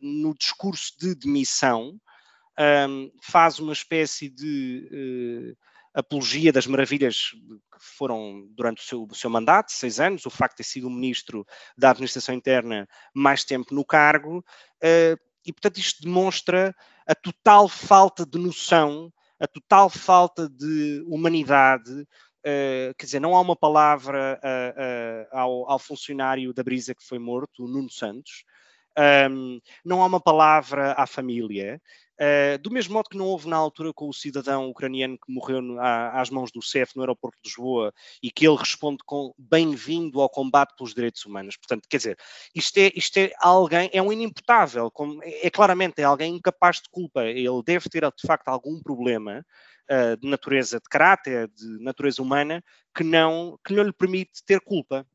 no 0.00 0.34
discurso 0.34 0.92
de 0.98 1.14
demissão 1.14 1.98
um, 2.88 3.10
faz 3.22 3.58
uma 3.58 3.72
espécie 3.72 4.28
de 4.28 5.56
apologia 5.94 6.52
das 6.52 6.66
maravilhas 6.66 7.30
que 7.72 7.78
foram 7.78 8.46
durante 8.50 8.82
o 8.82 8.86
seu, 8.86 9.02
o 9.04 9.14
seu, 9.14 9.30
mandato, 9.30 9.72
seis 9.72 9.98
anos, 9.98 10.26
o 10.26 10.30
facto 10.30 10.52
de 10.52 10.56
ter 10.58 10.68
sido 10.68 10.86
o 10.86 10.90
ministro 10.90 11.46
da 11.76 11.90
Administração 11.90 12.34
Interna 12.34 12.86
mais 13.14 13.42
tempo 13.42 13.74
no 13.74 13.84
cargo, 13.84 14.44
e 15.44 15.52
portanto 15.52 15.78
isto 15.78 16.02
demonstra 16.02 16.74
a 17.06 17.14
total 17.14 17.68
falta 17.68 18.24
de 18.26 18.38
noção 18.38 19.12
a 19.40 19.48
total 19.48 19.88
falta 19.88 20.48
de 20.48 21.02
humanidade. 21.06 21.90
Uh, 22.40 22.94
quer 22.96 23.06
dizer, 23.06 23.20
não 23.20 23.34
há 23.34 23.40
uma 23.40 23.56
palavra 23.56 24.38
uh, 24.42 24.80
uh, 24.80 25.38
ao, 25.38 25.70
ao, 25.70 25.78
funcionário 25.78 26.54
da 26.54 26.62
Brisa 26.62 26.94
que 26.94 27.04
foi 27.04 27.18
morto, 27.18 27.64
o 27.64 27.68
Nuno 27.68 27.90
Santos, 27.90 28.44
um, 28.98 29.60
não 29.84 30.02
há 30.02 30.06
uma 30.06 30.20
palavra 30.20 30.92
à 30.92 31.06
família. 31.06 31.80
Uh, 32.20 32.58
do 32.60 32.70
mesmo 32.70 32.92
modo 32.92 33.08
que 33.08 33.16
não 33.16 33.24
houve 33.24 33.48
na 33.48 33.56
altura 33.56 33.94
com 33.94 34.06
o 34.06 34.12
cidadão 34.12 34.68
ucraniano 34.68 35.16
que 35.16 35.32
morreu 35.32 35.62
no, 35.62 35.80
às 35.80 36.28
mãos 36.28 36.52
do 36.52 36.60
CEF 36.60 36.94
no 36.94 37.00
aeroporto 37.00 37.38
de 37.42 37.48
Lisboa 37.48 37.94
e 38.22 38.30
que 38.30 38.46
ele 38.46 38.58
responde 38.58 38.98
com 39.06 39.32
bem-vindo 39.38 40.20
ao 40.20 40.28
combate 40.28 40.74
pelos 40.76 40.92
direitos 40.92 41.24
humanos. 41.24 41.56
Portanto, 41.56 41.86
quer 41.88 41.96
dizer, 41.96 42.18
isto 42.54 42.76
é, 42.76 42.90
isto 42.94 43.16
é 43.16 43.32
alguém, 43.38 43.88
é 43.90 44.02
um 44.02 44.12
inimputável, 44.12 44.90
como, 44.90 45.22
é, 45.24 45.46
é 45.46 45.50
claramente 45.50 46.02
é 46.02 46.04
alguém 46.04 46.36
incapaz 46.36 46.76
de 46.76 46.90
culpa. 46.90 47.24
Ele 47.24 47.62
deve 47.64 47.88
ter 47.88 48.02
de 48.02 48.26
facto 48.26 48.48
algum 48.48 48.82
problema 48.82 49.42
uh, 49.90 50.16
de 50.18 50.28
natureza 50.28 50.78
de 50.78 50.88
caráter, 50.90 51.48
de 51.48 51.82
natureza 51.82 52.20
humana, 52.20 52.62
que 52.94 53.02
não, 53.02 53.58
que 53.64 53.72
não 53.72 53.82
lhe 53.82 53.94
permite 53.94 54.44
ter 54.44 54.60
culpa. 54.60 55.06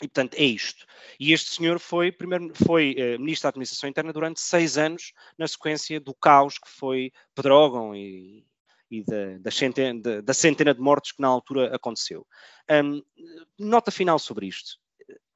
E, 0.00 0.06
portanto, 0.06 0.34
é 0.34 0.44
isto. 0.44 0.86
E 1.18 1.32
este 1.32 1.50
senhor 1.50 1.80
foi, 1.80 2.12
primeiro, 2.12 2.52
foi 2.54 2.94
uh, 2.94 3.18
ministro 3.18 3.44
da 3.44 3.48
Administração 3.48 3.90
Interna 3.90 4.12
durante 4.12 4.40
seis 4.40 4.78
anos, 4.78 5.12
na 5.36 5.48
sequência 5.48 5.98
do 6.00 6.14
caos 6.14 6.58
que 6.58 6.68
foi 6.68 7.12
Pedrógão 7.34 7.94
e, 7.96 8.46
e 8.90 9.02
da, 9.02 9.38
da, 9.38 9.50
centena, 9.50 10.22
da, 10.22 10.34
centena, 10.34 10.72
de 10.72 10.80
mortes 10.80 11.12
que 11.12 11.20
na 11.20 11.28
altura 11.28 11.74
aconteceu. 11.74 12.26
Um, 12.70 13.02
nota 13.58 13.90
final 13.90 14.18
sobre 14.18 14.46
isto. 14.46 14.78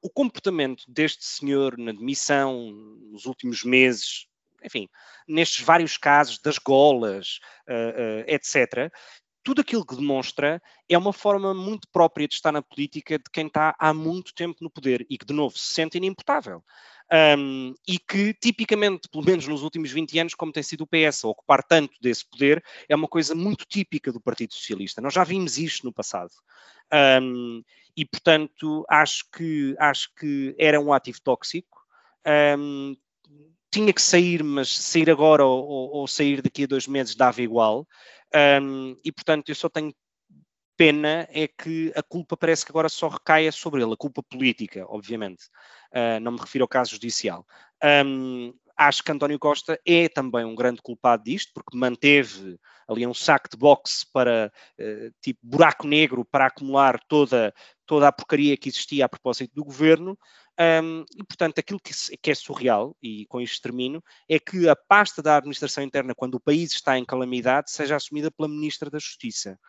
O 0.01 0.09
comportamento 0.09 0.83
deste 0.87 1.25
senhor 1.25 1.77
na 1.77 1.91
demissão, 1.91 2.71
nos 3.11 3.25
últimos 3.25 3.63
meses, 3.63 4.27
enfim, 4.63 4.87
nestes 5.27 5.63
vários 5.63 5.97
casos 5.97 6.39
das 6.39 6.57
golas, 6.57 7.39
uh, 7.67 8.21
uh, 8.21 8.23
etc., 8.27 8.91
tudo 9.43 9.61
aquilo 9.61 9.85
que 9.85 9.95
demonstra 9.95 10.61
é 10.87 10.97
uma 10.97 11.11
forma 11.11 11.53
muito 11.53 11.87
própria 11.91 12.27
de 12.27 12.35
estar 12.35 12.51
na 12.51 12.61
política 12.61 13.17
de 13.17 13.25
quem 13.31 13.47
está 13.47 13.75
há 13.77 13.93
muito 13.93 14.33
tempo 14.33 14.57
no 14.61 14.69
poder 14.69 15.05
e 15.09 15.17
que, 15.17 15.25
de 15.25 15.33
novo, 15.33 15.57
se 15.57 15.73
sente 15.73 15.97
inimputável. 15.97 16.63
Um, 17.11 17.75
e 17.87 17.99
que, 17.99 18.33
tipicamente, 18.33 19.09
pelo 19.09 19.23
menos 19.23 19.47
nos 19.47 19.61
últimos 19.61 19.91
20 19.91 20.17
anos, 20.19 20.33
como 20.33 20.53
tem 20.53 20.63
sido 20.63 20.81
o 20.81 20.87
PS, 20.87 21.25
ocupar 21.25 21.61
tanto 21.61 21.93
desse 22.01 22.27
poder, 22.27 22.63
é 22.87 22.95
uma 22.95 23.07
coisa 23.07 23.35
muito 23.35 23.65
típica 23.65 24.11
do 24.11 24.21
Partido 24.21 24.53
Socialista. 24.53 25.01
Nós 25.01 25.13
já 25.13 25.23
vimos 25.23 25.57
isto 25.57 25.85
no 25.85 25.93
passado. 25.93 26.31
Um, 27.21 27.61
e, 27.95 28.05
portanto, 28.05 28.85
acho 28.89 29.25
que, 29.31 29.75
acho 29.77 30.09
que 30.15 30.55
era 30.57 30.79
um 30.79 30.93
ativo 30.93 31.19
tóxico. 31.21 31.81
Um, 32.57 32.95
tinha 33.69 33.91
que 33.91 34.01
sair, 34.01 34.43
mas 34.43 34.75
sair 34.75 35.09
agora 35.09 35.43
ou, 35.43 35.63
ou, 35.67 35.89
ou, 35.97 36.07
sair 36.07 36.41
daqui 36.41 36.63
a 36.63 36.67
dois 36.67 36.87
meses 36.87 37.15
dava 37.15 37.41
igual. 37.41 37.87
Um, 38.35 38.97
e 39.03 39.11
portanto, 39.11 39.49
eu 39.49 39.55
só 39.55 39.69
tenho 39.69 39.93
pena 40.75 41.27
é 41.31 41.47
que 41.47 41.91
a 41.95 42.01
culpa 42.01 42.35
parece 42.35 42.65
que 42.65 42.71
agora 42.71 42.89
só 42.89 43.07
recaia 43.07 43.51
sobre 43.51 43.81
ele, 43.81 43.93
a 43.93 43.97
culpa 43.97 44.23
política, 44.23 44.85
obviamente. 44.87 45.45
Uh, 45.91 46.19
não 46.19 46.31
me 46.31 46.39
refiro 46.39 46.63
ao 46.63 46.67
caso 46.67 46.91
judicial. 46.91 47.45
Um, 48.05 48.53
acho 48.75 49.03
que 49.03 49.11
António 49.11 49.37
Costa 49.37 49.79
é 49.85 50.09
também 50.09 50.43
um 50.43 50.55
grande 50.55 50.81
culpado 50.81 51.23
disto, 51.23 51.51
porque 51.53 51.77
manteve 51.77 52.57
ali 52.87 53.05
um 53.05 53.13
saco 53.13 53.49
de 53.49 53.57
boxe 53.57 54.05
para, 54.11 54.51
uh, 54.79 55.13
tipo, 55.21 55.39
buraco 55.43 55.87
negro 55.87 56.25
para 56.25 56.47
acumular 56.47 56.99
toda, 57.07 57.53
toda 57.85 58.07
a 58.07 58.11
porcaria 58.11 58.57
que 58.57 58.69
existia 58.69 59.05
a 59.05 59.09
propósito 59.09 59.53
do 59.53 59.63
governo, 59.63 60.17
Um, 60.59 61.03
e, 61.15 61.23
portanto, 61.23 61.57
aquilo 61.57 61.79
que, 61.79 61.93
que, 62.21 62.31
é 62.31 62.35
surreal, 62.35 62.95
e 63.01 63.25
com 63.25 63.41
isto 63.41 63.61
termino, 63.61 64.03
é 64.29 64.39
que 64.39 64.69
a 64.69 64.75
pasta 64.75 65.21
da 65.21 65.37
administração 65.37 65.83
interna, 65.83 66.13
quando 66.13 66.35
o 66.35 66.39
país 66.39 66.73
está 66.73 66.97
em 66.97 67.05
calamidade, 67.05 67.71
seja 67.71 67.95
assumida 67.95 68.29
pela 68.29 68.47
Ministra 68.47 68.89
da 68.89 68.99
Justiça. 68.99 69.59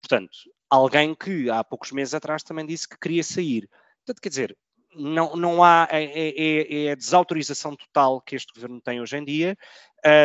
Portanto, 0.00 0.30
alguém 0.68 1.14
que 1.14 1.50
há 1.50 1.64
poucos 1.64 1.92
meses 1.92 2.14
atrás 2.14 2.42
também 2.42 2.66
disse 2.66 2.88
que 2.88 2.98
queria 2.98 3.24
sair. 3.24 3.68
Portanto, 3.98 4.20
quer 4.22 4.28
dizer, 4.28 4.58
não, 4.94 5.36
não 5.36 5.62
há 5.62 5.88
é, 5.90 6.04
é, 6.04 6.28
é, 6.28 6.84
é 6.84 6.92
a 6.92 6.94
desautorização 6.94 7.76
total 7.76 8.20
que 8.20 8.36
este 8.36 8.52
governo 8.52 8.80
tem 8.80 9.00
hoje 9.00 9.16
em 9.16 9.24
dia. 9.24 9.56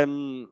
Um, 0.08 0.48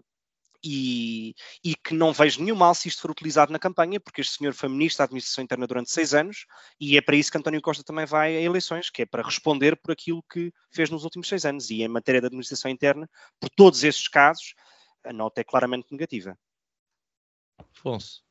e, 0.63 1.35
e, 1.63 1.75
que 1.75 1.93
não 1.93 2.13
vejo 2.13 2.41
nenhum 2.41 2.55
mal 2.55 2.73
se 2.73 2.87
isto 2.87 3.01
for 3.01 3.11
utilizado 3.11 3.51
na 3.51 3.59
campanha, 3.59 3.99
porque 3.99 4.21
este 4.21 4.37
senhor 4.37 4.53
foi 4.53 4.69
ministro 4.69 4.99
da 4.99 5.03
Administração 5.05 5.43
Interna 5.43 5.67
durante 5.67 5.91
seis 5.91 6.13
anos 6.13 6.45
e 6.79 6.97
é 6.97 7.01
para 7.01 7.15
isso 7.15 7.31
que 7.31 7.37
António 7.37 7.61
Costa 7.61 7.83
também 7.83 8.05
vai 8.05 8.37
a 8.37 8.41
eleições, 8.41 8.89
que 8.89 9.01
é 9.01 9.05
para 9.05 9.23
responder 9.23 9.75
por 9.75 9.91
aquilo 9.91 10.23
que 10.31 10.53
fez 10.71 10.89
nos 10.89 11.03
últimos 11.03 11.27
seis 11.27 11.45
anos. 11.45 11.69
E 11.69 11.83
em 11.83 11.87
matéria 11.87 12.21
de 12.21 12.27
Administração 12.27 12.71
Interna, 12.71 13.09
por 13.39 13.49
todos 13.49 13.83
esses 13.83 14.07
casos, 14.07 14.53
a 15.03 15.11
nota 15.11 15.41
é 15.41 15.43
claramente 15.43 15.87
negativa. 15.91 16.37
Afonso. 17.77 18.23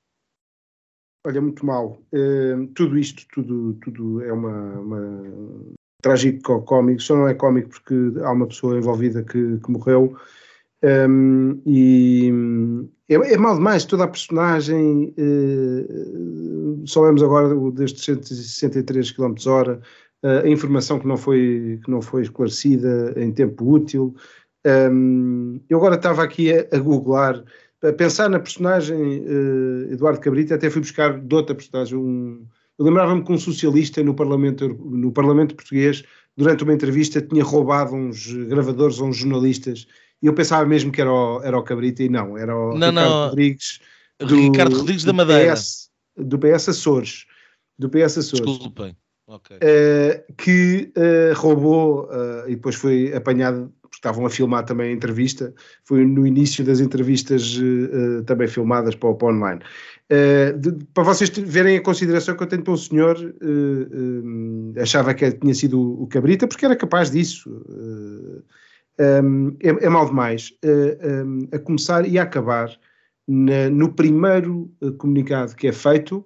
Olha, 1.24 1.40
muito 1.40 1.64
mal. 1.64 2.02
Uh, 2.12 2.66
tudo 2.74 2.98
isto, 2.98 3.26
tudo, 3.32 3.74
tudo 3.74 4.22
é 4.24 4.32
uma, 4.32 4.80
uma 4.80 5.74
trágico 6.02 6.62
cómico, 6.62 7.00
só 7.00 7.16
não 7.16 7.28
é 7.28 7.34
cómico 7.34 7.68
porque 7.68 7.94
há 8.24 8.32
uma 8.32 8.48
pessoa 8.48 8.76
envolvida 8.76 9.22
que, 9.22 9.58
que 9.60 9.70
morreu. 9.70 10.18
Um, 10.84 11.60
e 11.64 12.32
é, 13.08 13.14
é, 13.14 13.36
mal 13.36 13.54
demais 13.54 13.84
toda 13.84 14.04
a 14.04 14.08
personagem. 14.08 15.14
Uh, 15.18 16.82
soubemos 16.86 17.22
agora 17.22 17.54
destes 17.70 18.04
163 18.04 19.12
km 19.12 19.34
hora, 19.46 19.80
uh, 20.24 20.44
a 20.44 20.48
informação 20.48 20.98
que 20.98 21.06
não, 21.06 21.16
foi, 21.16 21.78
que 21.84 21.90
não 21.90 22.02
foi 22.02 22.22
esclarecida 22.22 23.14
em 23.16 23.30
tempo 23.30 23.70
útil. 23.70 24.14
Um, 24.66 25.60
eu 25.68 25.78
agora 25.78 25.96
estava 25.96 26.22
aqui 26.22 26.52
a, 26.52 26.66
a 26.72 26.78
googlar 26.78 27.42
a 27.82 27.92
pensar 27.92 28.28
na 28.28 28.38
personagem 28.38 29.24
uh, 29.26 29.92
Eduardo 29.92 30.20
Cabrita, 30.20 30.54
até 30.54 30.70
fui 30.70 30.80
buscar 30.80 31.18
de 31.18 31.34
outra 31.34 31.54
personagem. 31.54 31.98
Um, 31.98 32.46
eu 32.78 32.84
lembrava-me 32.84 33.24
que 33.24 33.32
um 33.32 33.38
socialista 33.38 34.02
no 34.02 34.14
Parlamento, 34.14 34.68
no 34.68 35.12
Parlamento 35.12 35.54
Português, 35.54 36.04
durante 36.36 36.64
uma 36.64 36.72
entrevista, 36.72 37.20
tinha 37.20 37.44
roubado 37.44 37.94
uns 37.94 38.32
gravadores 38.32 39.00
a 39.00 39.04
uns 39.04 39.16
jornalistas 39.16 39.86
e 40.22 40.26
eu 40.26 40.34
pensava 40.34 40.64
mesmo 40.64 40.92
que 40.92 41.00
era 41.00 41.12
o, 41.12 41.42
era 41.42 41.58
o 41.58 41.62
Cabrita 41.62 42.02
e 42.02 42.08
não, 42.08 42.38
era 42.38 42.56
o 42.56 42.78
não, 42.78 42.90
Ricardo 42.90 42.94
não. 42.94 43.28
Rodrigues. 43.28 43.80
Do, 44.18 44.36
Ricardo 44.36 44.76
Rodrigues 44.76 45.04
da 45.04 45.12
Madeira. 45.12 45.54
PS, 45.54 45.90
do 46.16 46.38
PS 46.38 46.68
Açores. 46.68 47.26
Do 47.76 47.90
PS 47.90 48.18
Açores. 48.18 48.46
Desculpem. 48.46 48.96
Okay. 49.26 49.56
Uh, 49.56 50.34
que 50.36 50.92
uh, 50.96 51.34
roubou 51.34 52.04
uh, 52.04 52.46
e 52.46 52.54
depois 52.54 52.74
foi 52.76 53.14
apanhado 53.14 53.72
porque 53.80 53.96
estavam 53.96 54.26
a 54.26 54.30
filmar 54.30 54.64
também 54.64 54.90
a 54.90 54.92
entrevista, 54.92 55.54
foi 55.84 56.04
no 56.04 56.26
início 56.26 56.64
das 56.64 56.80
entrevistas 56.80 57.58
também 58.24 58.48
filmadas 58.48 58.94
para 58.94 59.10
o, 59.10 59.14
para 59.14 59.28
online. 59.28 59.60
De, 60.58 60.72
para 60.94 61.04
vocês 61.04 61.28
verem 61.28 61.76
a 61.76 61.82
consideração 61.82 62.34
que 62.34 62.42
eu 62.42 62.46
tenho 62.46 62.62
pelo 62.62 62.78
senhor, 62.78 63.18
uh, 63.18 64.80
achava 64.80 65.12
que 65.12 65.30
tinha 65.32 65.54
sido 65.54 65.78
o, 65.78 66.04
o 66.04 66.06
Cabrita, 66.06 66.48
porque 66.48 66.64
era 66.64 66.74
capaz 66.74 67.10
disso. 67.10 67.50
É, 69.62 69.68
é 69.68 69.88
mal 69.88 70.06
demais. 70.06 70.52
Um, 70.64 71.48
a 71.52 71.58
começar 71.58 72.06
e 72.06 72.18
a 72.18 72.22
acabar 72.22 72.70
na, 73.26 73.70
no 73.70 73.92
primeiro 73.92 74.70
comunicado 74.98 75.54
que 75.56 75.68
é 75.68 75.72
feito, 75.72 76.24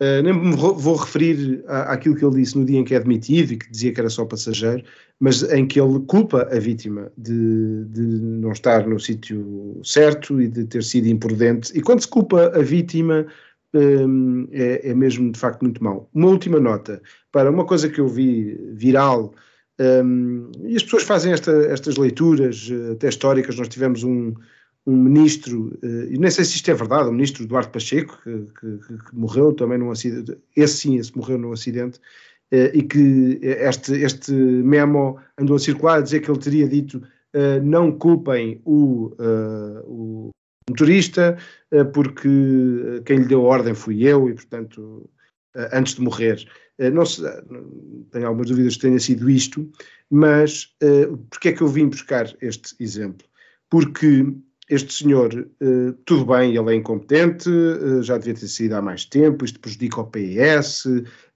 Uh, 0.00 0.22
nem 0.22 0.32
me 0.32 0.54
vou 0.54 0.94
referir 0.94 1.64
à, 1.66 1.94
àquilo 1.94 2.14
que 2.14 2.24
ele 2.24 2.36
disse 2.36 2.56
no 2.56 2.64
dia 2.64 2.78
em 2.78 2.84
que 2.84 2.94
é 2.94 2.98
admitido 2.98 3.52
e 3.52 3.56
que 3.56 3.68
dizia 3.68 3.92
que 3.92 3.98
era 3.98 4.08
só 4.08 4.24
passageiro, 4.24 4.84
mas 5.18 5.42
em 5.42 5.66
que 5.66 5.80
ele 5.80 5.98
culpa 6.06 6.48
a 6.52 6.60
vítima 6.60 7.10
de, 7.18 7.84
de 7.86 8.02
não 8.02 8.52
estar 8.52 8.86
no 8.86 9.00
sítio 9.00 9.80
certo 9.82 10.40
e 10.40 10.46
de 10.46 10.66
ter 10.66 10.84
sido 10.84 11.08
imprudente. 11.08 11.76
E 11.76 11.82
quando 11.82 12.00
se 12.00 12.06
culpa 12.06 12.56
a 12.56 12.62
vítima, 12.62 13.26
é, 14.52 14.90
é, 14.90 14.94
mesmo 14.94 15.32
de 15.32 15.38
facto 15.38 15.62
muito 15.62 15.82
mau. 15.82 16.08
Uma 16.14 16.28
última 16.28 16.60
nota 16.60 17.02
para 17.32 17.50
uma 17.50 17.66
coisa 17.66 17.88
que 17.88 18.00
eu 18.00 18.06
vi 18.06 18.54
viral. 18.74 19.34
Um, 19.80 20.50
e 20.64 20.74
as 20.74 20.82
pessoas 20.82 21.04
fazem 21.04 21.32
esta, 21.32 21.52
estas 21.66 21.96
leituras, 21.96 22.68
eh, 22.70 22.92
até 22.92 23.08
históricas. 23.08 23.56
Nós 23.56 23.68
tivemos 23.68 24.02
um, 24.02 24.34
um 24.84 24.96
ministro, 24.96 25.78
eh, 25.82 26.08
e 26.10 26.18
nem 26.18 26.30
sei 26.30 26.44
se 26.44 26.56
isto 26.56 26.70
é 26.70 26.74
verdade, 26.74 27.08
o 27.08 27.12
ministro 27.12 27.44
Eduardo 27.44 27.70
Pacheco, 27.70 28.18
que, 28.24 28.46
que, 28.58 28.78
que, 28.78 29.14
morreu 29.16 29.52
também 29.52 29.78
num 29.78 29.90
acidente, 29.90 30.36
esse 30.56 30.78
sim, 30.78 30.96
esse 30.96 31.16
morreu 31.16 31.38
num 31.38 31.52
acidente, 31.52 32.00
eh, 32.50 32.72
e 32.74 32.82
que 32.82 33.38
este, 33.42 33.92
este 33.94 34.32
memo 34.32 35.18
andou 35.38 35.56
a 35.56 35.60
circular 35.60 35.98
a 35.98 36.00
dizer 36.00 36.20
que 36.20 36.30
ele 36.30 36.40
teria 36.40 36.68
dito 36.68 37.02
não 37.62 37.92
culpem 37.92 38.60
o, 38.64 39.12
o 39.84 40.30
motorista, 40.68 41.36
porque 41.92 42.28
quem 43.04 43.18
lhe 43.18 43.26
deu 43.26 43.44
a 43.44 43.48
ordem 43.48 43.74
fui 43.74 44.02
eu, 44.02 44.30
e 44.30 44.34
portanto, 44.34 45.08
antes 45.72 45.94
de 45.94 46.02
morrer. 46.02 46.46
não 46.92 47.04
se, 47.04 47.22
tenho 48.10 48.26
algumas 48.26 48.48
dúvidas 48.48 48.76
que 48.76 48.82
tenha 48.82 48.98
sido 48.98 49.28
isto, 49.28 49.70
mas 50.10 50.74
uh, 50.82 51.16
porque 51.30 51.48
é 51.48 51.52
que 51.52 51.62
eu 51.62 51.68
vim 51.68 51.88
buscar 51.88 52.34
este 52.40 52.74
exemplo? 52.80 53.26
Porque 53.68 54.26
este 54.70 54.92
senhor, 54.92 55.48
tudo 56.04 56.26
bem, 56.26 56.54
ele 56.54 56.74
é 56.74 56.74
incompetente, 56.74 57.48
já 58.02 58.18
devia 58.18 58.34
ter 58.34 58.48
saído 58.48 58.76
há 58.76 58.82
mais 58.82 59.04
tempo, 59.06 59.44
isto 59.44 59.58
prejudica 59.60 60.02
o 60.02 60.06
PS, 60.06 60.84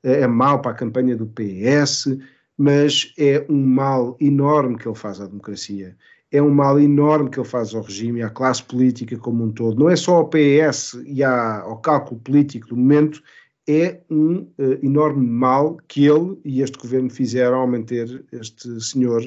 é 0.03 0.27
mau 0.27 0.61
para 0.61 0.73
a 0.73 0.75
campanha 0.75 1.17
do 1.17 1.27
PS, 1.27 2.09
mas 2.57 3.13
é 3.19 3.45
um 3.49 3.65
mal 3.65 4.17
enorme 4.21 4.77
que 4.77 4.87
ele 4.87 4.97
faz 4.97 5.21
à 5.21 5.27
democracia. 5.27 5.97
É 6.31 6.41
um 6.41 6.51
mal 6.51 6.79
enorme 6.81 7.29
que 7.29 7.39
ele 7.39 7.49
faz 7.49 7.75
ao 7.75 7.83
regime 7.83 8.23
à 8.23 8.31
classe 8.31 8.63
política 8.63 9.17
como 9.19 9.45
um 9.45 9.51
todo. 9.51 9.79
Não 9.79 9.91
é 9.91 9.97
só 9.97 10.17
ao 10.17 10.31
PS 10.31 11.03
e 11.05 11.23
ao 11.23 11.77
cálculo 11.79 12.21
político 12.21 12.69
do 12.69 12.77
momento, 12.77 13.23
é 13.69 14.01
um 14.11 14.51
enorme 14.83 15.27
mal 15.27 15.77
que 15.89 16.07
ele 16.07 16.39
e 16.45 16.63
este 16.63 16.79
governo 16.79 17.11
fizeram 17.11 17.59
ao 17.59 17.67
manter 17.67 18.25
este 18.33 18.81
senhor 18.81 19.23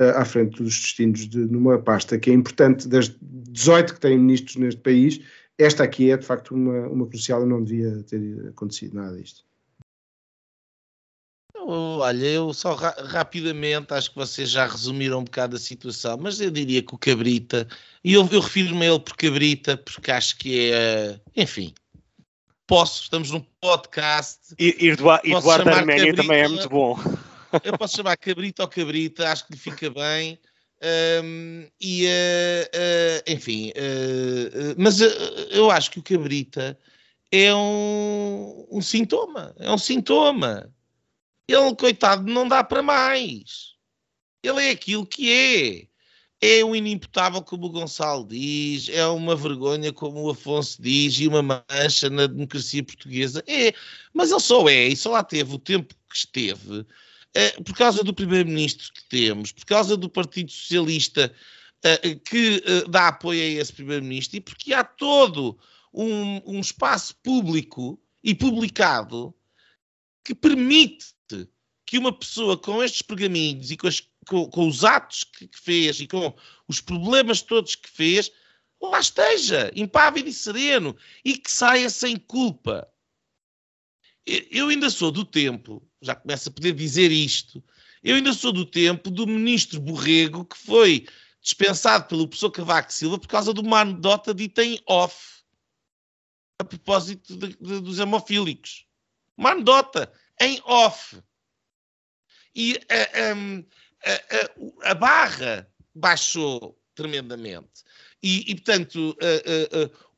uh, 0.00 0.16
à 0.16 0.24
frente 0.24 0.62
dos 0.62 0.80
destinos 0.80 1.28
de, 1.28 1.38
numa 1.38 1.78
pasta 1.78 2.18
que 2.18 2.30
é 2.30 2.34
importante, 2.34 2.88
das 2.88 3.14
18 3.20 3.94
que 3.94 4.00
têm 4.00 4.18
ministros 4.18 4.56
neste 4.56 4.80
país, 4.80 5.20
esta 5.58 5.84
aqui 5.84 6.10
é 6.10 6.16
de 6.16 6.26
facto 6.26 6.54
uma, 6.54 6.88
uma 6.88 7.06
crucial 7.06 7.42
e 7.42 7.46
não 7.46 7.62
devia 7.62 8.02
ter 8.04 8.48
acontecido 8.48 8.94
nada 8.94 9.16
disto. 9.16 9.44
Olha, 11.66 12.26
eu 12.26 12.52
só 12.52 12.74
ra 12.74 12.90
rapidamente 13.06 13.94
acho 13.94 14.10
que 14.10 14.16
vocês 14.16 14.50
já 14.50 14.66
resumiram 14.66 15.20
um 15.20 15.24
bocado 15.24 15.56
a 15.56 15.58
situação, 15.58 16.18
mas 16.20 16.38
eu 16.38 16.50
diria 16.50 16.82
que 16.82 16.94
o 16.94 16.98
Cabrita, 16.98 17.66
e 18.02 18.12
eu, 18.12 18.28
eu 18.30 18.40
refiro-me 18.40 18.84
a 18.84 18.90
ele 18.90 19.00
por 19.00 19.16
Cabrita, 19.16 19.76
porque 19.78 20.10
acho 20.10 20.36
que 20.36 20.70
é, 20.70 21.18
enfim, 21.34 21.72
posso, 22.66 23.02
estamos 23.02 23.30
num 23.30 23.40
podcast. 23.60 24.54
E, 24.58 24.88
Eduardo, 24.88 25.68
Arménia 25.70 26.14
também 26.14 26.40
é 26.40 26.48
muito 26.48 26.68
bom 26.68 26.98
eu 27.62 27.78
posso 27.78 27.96
chamar 27.96 28.16
cabrita 28.16 28.62
ou 28.62 28.68
cabrita, 28.68 29.30
acho 29.30 29.46
que 29.46 29.52
lhe 29.52 29.58
fica 29.58 29.90
bem. 29.90 30.38
Um, 31.22 31.68
e 31.80 32.06
uh, 32.06 32.66
uh, 32.76 33.32
enfim, 33.32 33.70
uh, 33.70 34.74
mas 34.76 35.00
eu 35.50 35.70
acho 35.70 35.90
que 35.90 35.98
o 35.98 36.02
cabrita 36.02 36.78
é 37.30 37.54
um, 37.54 38.66
um, 38.70 38.80
sintoma, 38.82 39.54
é 39.58 39.70
um 39.70 39.78
sintoma. 39.78 40.70
Ele, 41.48 41.76
coitado, 41.76 42.30
não 42.30 42.48
dá 42.48 42.64
para 42.64 42.82
mais. 42.82 43.74
Ele 44.42 44.66
é 44.66 44.70
aquilo 44.70 45.06
que 45.06 45.32
é. 45.32 45.93
É 46.46 46.62
um 46.62 46.76
inimputável, 46.76 47.40
como 47.40 47.64
o 47.64 47.70
Gonçalo 47.70 48.26
diz, 48.26 48.90
é 48.90 49.06
uma 49.06 49.34
vergonha, 49.34 49.90
como 49.90 50.24
o 50.24 50.30
Afonso 50.30 50.82
diz, 50.82 51.18
e 51.18 51.26
uma 51.26 51.40
mancha 51.42 52.10
na 52.10 52.26
democracia 52.26 52.84
portuguesa. 52.84 53.42
É, 53.46 53.72
mas 54.12 54.30
ele 54.30 54.40
só 54.40 54.68
é, 54.68 54.88
e 54.88 54.94
só 54.94 55.12
lá 55.12 55.24
teve 55.24 55.54
o 55.54 55.58
tempo 55.58 55.94
que 56.10 56.16
esteve, 56.16 56.84
eh, 57.32 57.52
por 57.62 57.74
causa 57.74 58.04
do 58.04 58.12
primeiro-ministro 58.12 58.92
que 58.92 59.04
temos, 59.08 59.52
por 59.52 59.64
causa 59.64 59.96
do 59.96 60.06
Partido 60.06 60.52
Socialista 60.52 61.34
uh, 61.84 62.20
que 62.20 62.62
uh, 62.66 62.90
dá 62.90 63.08
apoio 63.08 63.40
a 63.40 63.60
esse 63.62 63.72
primeiro-ministro 63.72 64.36
e 64.36 64.40
porque 64.40 64.74
há 64.74 64.84
todo 64.84 65.58
um, 65.94 66.42
um, 66.44 66.60
espaço 66.60 67.16
público 67.22 67.98
e 68.22 68.34
publicado 68.34 69.34
que 70.22 70.34
permite 70.34 71.14
que 71.86 71.98
uma 71.98 72.12
pessoa 72.12 72.56
com 72.56 72.82
estes 72.82 73.02
pergaminhos 73.02 73.70
e 73.70 73.76
com, 73.76 73.86
as, 73.86 74.02
com, 74.24 74.68
os 74.68 74.84
atos 74.84 75.24
que, 75.24 75.48
que, 75.48 75.58
fez 75.58 76.00
e 76.00 76.06
com 76.06 76.34
os 76.66 76.80
problemas 76.80 77.42
todos 77.42 77.74
que 77.74 77.88
fez, 77.88 78.30
lá 78.80 79.00
esteja, 79.00 79.70
impávido 79.74 80.28
e 80.28 80.32
sereno, 80.32 80.96
e 81.24 81.36
que 81.38 81.50
saia 81.50 81.88
sem 81.90 82.16
culpa. 82.16 82.88
Eu 84.26 84.68
ainda 84.68 84.88
sou 84.88 85.10
do 85.10 85.24
tempo 85.24 85.86
já 86.04 86.14
começo 86.14 86.48
a 86.48 86.52
poder 86.52 86.72
dizer 86.72 87.10
isto. 87.10 87.64
Eu 88.02 88.16
ainda 88.16 88.32
sou 88.32 88.52
do 88.52 88.66
tempo 88.66 89.10
do 89.10 89.26
ministro 89.26 89.80
Borrego 89.80 90.44
que 90.44 90.56
foi 90.56 91.06
dispensado 91.40 92.06
pelo 92.06 92.28
professor 92.28 92.50
Cavaco 92.50 92.92
Silva 92.92 93.18
por 93.18 93.28
causa 93.28 93.52
de 93.52 93.60
uma 93.60 93.80
anedota 93.80 94.34
dita 94.34 94.62
em 94.62 94.78
off 94.86 95.42
a 96.58 96.64
propósito 96.64 97.36
de, 97.36 97.48
de, 97.48 97.80
dos 97.80 97.98
hemofílicos. 97.98 98.86
Uma 99.36 99.50
anedota 99.52 100.12
em 100.40 100.60
off. 100.64 101.20
E 102.54 102.78
a, 104.04 104.90
a, 104.90 104.94
barra 104.94 105.68
baixou 105.94 106.78
tremendamente. 106.94 107.82
E, 108.22 108.50
e 108.50 108.54
portanto, 108.54 109.16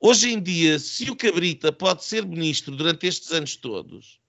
hoje 0.00 0.30
em 0.30 0.40
dia, 0.40 0.78
se 0.78 1.10
o 1.10 1.16
Cabrita 1.16 1.72
pode 1.72 2.04
ser 2.04 2.24
ministro 2.24 2.76
durante 2.76 3.06
estes 3.06 3.32
anos 3.32 3.56
todos, 3.56 4.20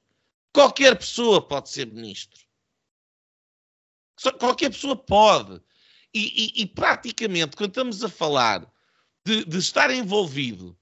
qualquer 0.54 0.98
pessoa 0.98 1.46
pode 1.46 1.70
ser 1.70 1.88
ministro. 1.88 2.40
Qualquer 4.40 4.72
pessoa 4.72 4.96
pode. 4.96 5.62
E, 6.14 6.60
e, 6.60 6.62
e 6.64 6.66
praticamente, 6.66 7.56
quando 7.56 7.70
estamos 7.70 8.04
a 8.04 8.10
falar 8.10 8.68
de, 9.24 9.46
de 9.46 9.58
estar 9.58 9.92
envolvido 9.92 10.78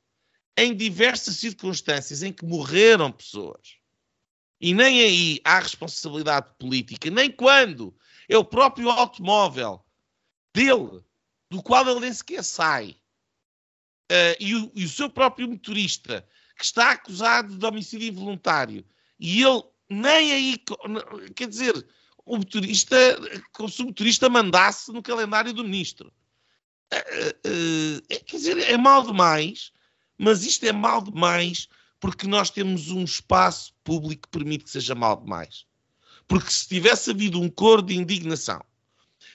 em 0.57 0.73
diversas 0.73 1.35
circunstâncias 1.35 2.23
em 2.23 2.31
que 2.31 2.45
morreram 2.45 3.11
pessoas, 3.11 3.75
e 4.61 4.73
nem 4.73 5.01
aí 5.01 5.41
há 5.43 5.59
responsabilidade 5.59 6.47
política, 6.57 7.09
nem 7.09 7.29
quando 7.29 7.93
é 8.29 8.37
o 8.37 8.45
próprio 8.45 8.89
automóvel 8.89 9.83
dele, 10.53 11.03
do 11.49 11.61
qual 11.61 11.87
ele 11.87 12.01
nem 12.01 12.13
sequer 12.13 12.43
sai, 12.43 12.97
uh, 14.11 14.35
e, 14.39 14.55
o, 14.55 14.71
e, 14.75 14.85
o, 14.85 14.89
seu 14.89 15.09
próprio 15.09 15.47
motorista, 15.47 16.27
que 16.57 16.63
está 16.63 16.91
acusado 16.91 17.57
de 17.57 17.65
homicídio 17.65 18.07
involuntário, 18.07 18.85
e 19.19 19.43
ele 19.43 19.63
nem 19.89 20.31
aí, 20.31 20.63
quer 21.35 21.47
dizer, 21.47 21.87
o 22.25 22.37
motorista, 22.37 22.97
como 23.53 23.69
se 23.69 23.81
o 23.81 23.85
motorista 23.85 24.29
mandasse 24.29 24.91
no 24.91 25.03
calendário 25.03 25.53
do 25.53 25.63
ministro. 25.63 26.11
Uh, 26.91 27.99
uh, 27.99 28.01
quer 28.25 28.37
dizer, 28.37 28.57
é 28.57 28.77
mal 28.77 29.03
demais, 29.03 29.71
mas 30.17 30.43
isto 30.43 30.65
é 30.65 30.71
mal 30.71 31.01
demais 31.01 31.67
porque 31.99 32.27
nós 32.27 32.49
temos 32.49 32.91
um 32.91 33.03
espaço 33.03 33.73
público 33.83 34.23
que 34.23 34.37
permite 34.37 34.65
que 34.65 34.69
seja 34.69 34.95
mal 34.95 35.17
demais. 35.17 35.65
Porque 36.27 36.51
se 36.51 36.67
tivesse 36.67 37.11
havido 37.11 37.39
um 37.39 37.49
coro 37.49 37.81
de 37.81 37.95
indignação, 37.95 38.61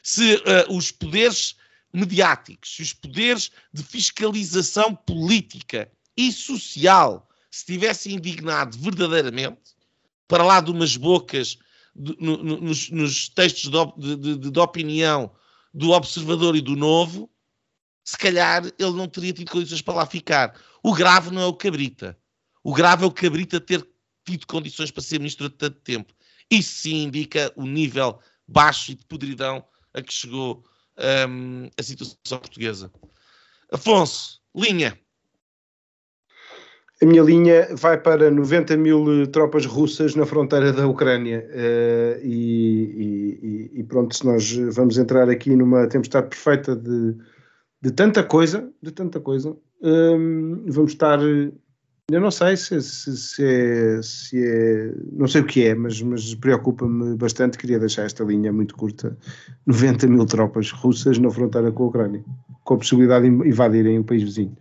se 0.02 0.36
uh, 0.36 0.74
os 0.74 0.90
poderes 0.90 1.56
mediáticos, 1.92 2.74
se 2.74 2.82
os 2.82 2.92
poderes 2.92 3.50
de 3.72 3.82
fiscalização 3.82 4.94
política 4.94 5.90
e 6.16 6.32
social 6.32 7.28
se 7.50 7.66
tivessem 7.66 8.14
indignado 8.14 8.78
verdadeiramente, 8.78 9.74
para 10.28 10.44
lá 10.44 10.60
de 10.60 10.70
umas 10.70 10.96
bocas 10.96 11.58
de, 11.94 12.16
no, 12.20 12.36
no, 12.36 12.60
nos, 12.60 12.90
nos, 12.90 13.28
textos 13.28 13.70
de, 13.96 14.16
de, 14.16 14.50
de, 14.50 14.60
opinião 14.60 15.32
do 15.74 15.90
Observador 15.90 16.54
e 16.54 16.60
do 16.60 16.76
Novo, 16.76 17.28
se 18.04 18.16
calhar 18.16 18.64
ele 18.78 18.92
não 18.92 19.08
teria 19.08 19.32
tido 19.32 19.50
condições 19.50 19.82
para 19.82 19.94
lá 19.94 20.06
ficar. 20.06 20.54
O 20.82 20.94
grave 20.94 21.30
não 21.30 21.42
é 21.42 21.46
o 21.46 21.54
Cabrita. 21.54 22.16
O 22.62 22.72
grave 22.72 23.02
é 23.02 23.06
o 23.06 23.10
Cabrita 23.10 23.60
ter 23.60 23.86
tido 24.24 24.46
condições 24.46 24.90
para 24.90 25.02
ser 25.02 25.18
ministro 25.18 25.48
de 25.48 25.56
tanto 25.56 25.80
tempo. 25.80 26.14
Isso 26.50 26.82
sim 26.82 27.04
indica 27.04 27.52
o 27.54 27.64
nível 27.64 28.18
baixo 28.46 28.90
e 28.92 28.94
de 28.94 29.04
podridão 29.06 29.64
a 29.94 30.02
que 30.02 30.12
chegou 30.12 30.64
um, 31.28 31.68
a 31.78 31.82
situação 31.82 32.38
portuguesa. 32.38 32.90
Afonso, 33.72 34.40
linha. 34.54 34.98
A 37.02 37.06
minha 37.06 37.22
linha 37.22 37.68
vai 37.76 37.98
para 37.98 38.30
90 38.30 38.76
mil 38.76 39.26
tropas 39.28 39.64
russas 39.64 40.14
na 40.14 40.26
fronteira 40.26 40.70
da 40.72 40.86
Ucrânia. 40.86 41.48
Uh, 41.48 42.20
e, 42.22 43.70
e, 43.72 43.80
e, 43.80 43.84
pronto, 43.84 44.14
se 44.14 44.26
nós 44.26 44.52
vamos 44.74 44.98
entrar 44.98 45.30
aqui 45.30 45.56
numa 45.56 45.86
tempestade 45.86 46.28
perfeita 46.28 46.76
de, 46.76 47.16
de 47.80 47.90
tanta 47.92 48.22
coisa, 48.22 48.70
de 48.82 48.90
tanta 48.90 49.18
coisa, 49.18 49.56
um, 49.80 50.66
vamos 50.66 50.92
estar 50.92 51.18
eu 52.10 52.20
não 52.20 52.30
sei 52.30 52.56
se, 52.56 52.80
se, 52.82 53.16
se, 53.16 53.44
é, 53.44 54.02
se, 54.02 54.42
é, 54.42 54.92
Não 55.12 55.28
sei 55.28 55.42
o 55.42 55.46
que 55.46 55.66
é, 55.66 55.74
mas, 55.74 56.00
mas 56.02 56.34
preocupa-me 56.34 57.16
bastante. 57.16 57.58
Queria 57.58 57.78
deixar 57.78 58.04
esta 58.04 58.24
linha 58.24 58.52
muito 58.52 58.74
curta: 58.74 59.16
90 59.66 60.06
mil 60.08 60.26
tropas 60.26 60.70
russas 60.70 61.18
na 61.18 61.30
fronteira 61.30 61.70
com 61.70 61.84
a 61.84 61.86
Ucrânia, 61.86 62.24
com 62.64 62.74
a 62.74 62.78
possibilidade 62.78 63.28
de 63.28 63.48
invadirem 63.48 63.98
o 63.98 64.04
país 64.04 64.22
vizinho. 64.22 64.56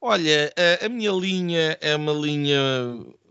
Olha, 0.00 0.52
a, 0.56 0.86
a 0.86 0.88
minha 0.88 1.12
linha 1.12 1.76
é 1.80 1.94
uma 1.96 2.12
linha 2.12 2.60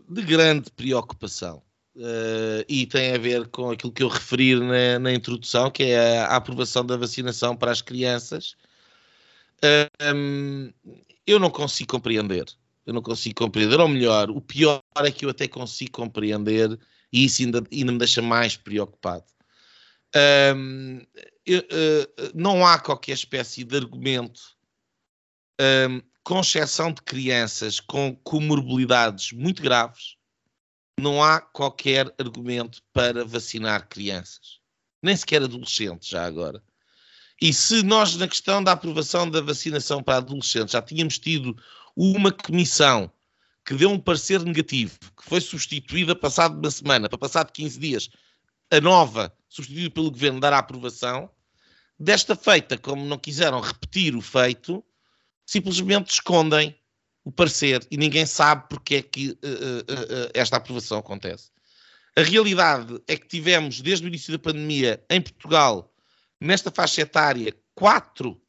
de 0.08 0.22
grande 0.22 0.70
preocupação. 0.70 1.62
Uh, 1.96 2.62
e 2.68 2.86
tem 2.86 3.12
a 3.12 3.18
ver 3.18 3.48
com 3.48 3.72
aquilo 3.72 3.92
que 3.92 4.04
eu 4.04 4.08
referi 4.08 4.54
na, 4.54 5.00
na 5.00 5.12
introdução, 5.12 5.68
que 5.68 5.82
é 5.82 6.20
a, 6.20 6.26
a, 6.26 6.36
aprovação 6.36 6.86
da 6.86 6.96
vacinação 6.96 7.56
para 7.56 7.72
as 7.72 7.82
crianças. 7.82 8.54
Uh, 9.64 10.14
um, 10.14 10.72
eu 11.26 11.40
não 11.40 11.50
consigo 11.50 11.90
compreender 11.90 12.46
eu 12.88 12.94
não 12.94 13.02
consigo 13.02 13.34
compreender. 13.34 13.78
Ou 13.78 13.86
melhor, 13.86 14.30
o 14.30 14.40
pior 14.40 14.82
é 14.96 15.10
que 15.10 15.26
eu 15.26 15.28
até 15.28 15.46
consigo 15.46 15.92
compreender 15.92 16.78
e 17.12 17.26
isso 17.26 17.42
ainda, 17.42 17.62
ainda 17.70 17.92
me 17.92 17.98
deixa 17.98 18.22
mais 18.22 18.56
preocupado. 18.56 19.26
Um, 20.56 21.02
eu, 21.44 21.58
uh, 21.60 22.32
não 22.34 22.66
há 22.66 22.78
qualquer 22.78 23.12
espécie 23.12 23.62
de 23.62 23.76
argumento, 23.76 24.40
um, 25.60 26.00
com 26.24 26.40
exceção 26.40 26.90
de 26.90 27.02
crianças 27.02 27.78
com 27.78 28.16
comorbilidades 28.16 29.32
muito 29.32 29.62
graves, 29.62 30.16
não 30.98 31.22
há 31.22 31.42
qualquer 31.42 32.12
argumento 32.18 32.82
para 32.94 33.22
vacinar 33.22 33.86
crianças, 33.86 34.60
nem 35.02 35.14
sequer 35.14 35.42
adolescentes, 35.42 36.08
já 36.08 36.24
agora. 36.24 36.62
E 37.40 37.52
se 37.52 37.82
nós, 37.82 38.16
na 38.16 38.26
questão 38.26 38.64
da 38.64 38.72
aprovação 38.72 39.30
da 39.30 39.42
vacinação 39.42 40.02
para 40.02 40.16
adolescentes, 40.16 40.72
já 40.72 40.82
tínhamos 40.82 41.18
tido 41.18 41.54
uma 41.98 42.30
comissão 42.30 43.10
que 43.66 43.74
deu 43.74 43.90
um 43.90 43.98
parecer 43.98 44.40
negativo, 44.44 44.96
que 45.16 45.24
foi 45.24 45.40
substituída 45.40 46.14
passado 46.14 46.56
uma 46.56 46.70
semana, 46.70 47.08
para 47.08 47.18
passado 47.18 47.50
15 47.50 47.80
dias, 47.80 48.08
a 48.70 48.80
nova, 48.80 49.34
substituída 49.48 49.90
pelo 49.90 50.10
governo, 50.10 50.38
dar 50.38 50.52
a 50.52 50.58
aprovação, 50.58 51.28
desta 51.98 52.36
feita, 52.36 52.78
como 52.78 53.04
não 53.04 53.18
quiseram 53.18 53.60
repetir 53.60 54.14
o 54.14 54.20
feito, 54.20 54.84
simplesmente 55.44 56.12
escondem 56.12 56.78
o 57.24 57.32
parecer 57.32 57.84
e 57.90 57.96
ninguém 57.96 58.24
sabe 58.24 58.68
porque 58.70 58.94
é 58.94 59.02
que 59.02 59.30
uh, 59.30 59.32
uh, 59.32 60.26
uh, 60.26 60.30
esta 60.32 60.56
aprovação 60.56 60.98
acontece. 60.98 61.50
A 62.16 62.22
realidade 62.22 63.02
é 63.08 63.16
que 63.16 63.26
tivemos, 63.26 63.80
desde 63.80 64.06
o 64.06 64.08
início 64.08 64.32
da 64.32 64.38
pandemia, 64.38 65.04
em 65.10 65.20
Portugal, 65.20 65.92
nesta 66.40 66.70
faixa 66.70 67.00
etária, 67.00 67.54
quatro, 67.74 68.40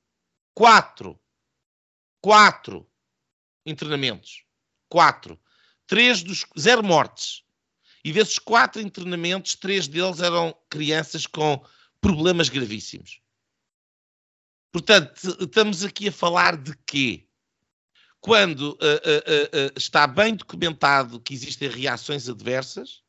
quatro, 0.54 1.20
quatro 2.22 2.89
internamentos. 3.66 4.44
Quatro. 4.88 5.40
Três 5.88 6.24
dos. 6.24 6.46
Zero 6.58 6.84
mortes. 6.84 7.44
E 8.04 8.14
desses 8.14 8.40
quatro 8.40 8.82
internamentos, 8.82 9.56
três 9.56 9.88
deles 9.88 10.22
eram 10.22 10.56
crianças 10.70 11.28
com 11.28 11.64
problemas 12.00 12.48
gravíssimos. 12.50 13.22
Portanto, 14.72 15.14
estamos 15.40 15.84
aqui 15.84 16.08
a 16.08 16.12
falar 16.12 16.56
de 16.56 16.76
quê? 16.86 17.26
Quando 18.22 18.72
uh, 18.72 18.74
uh, 18.74 19.68
uh, 19.68 19.74
está 19.76 20.06
bem 20.06 20.36
documentado 20.36 21.20
que 21.20 21.34
existem 21.34 21.70
reações 21.70 22.30
adversas, 22.30 23.02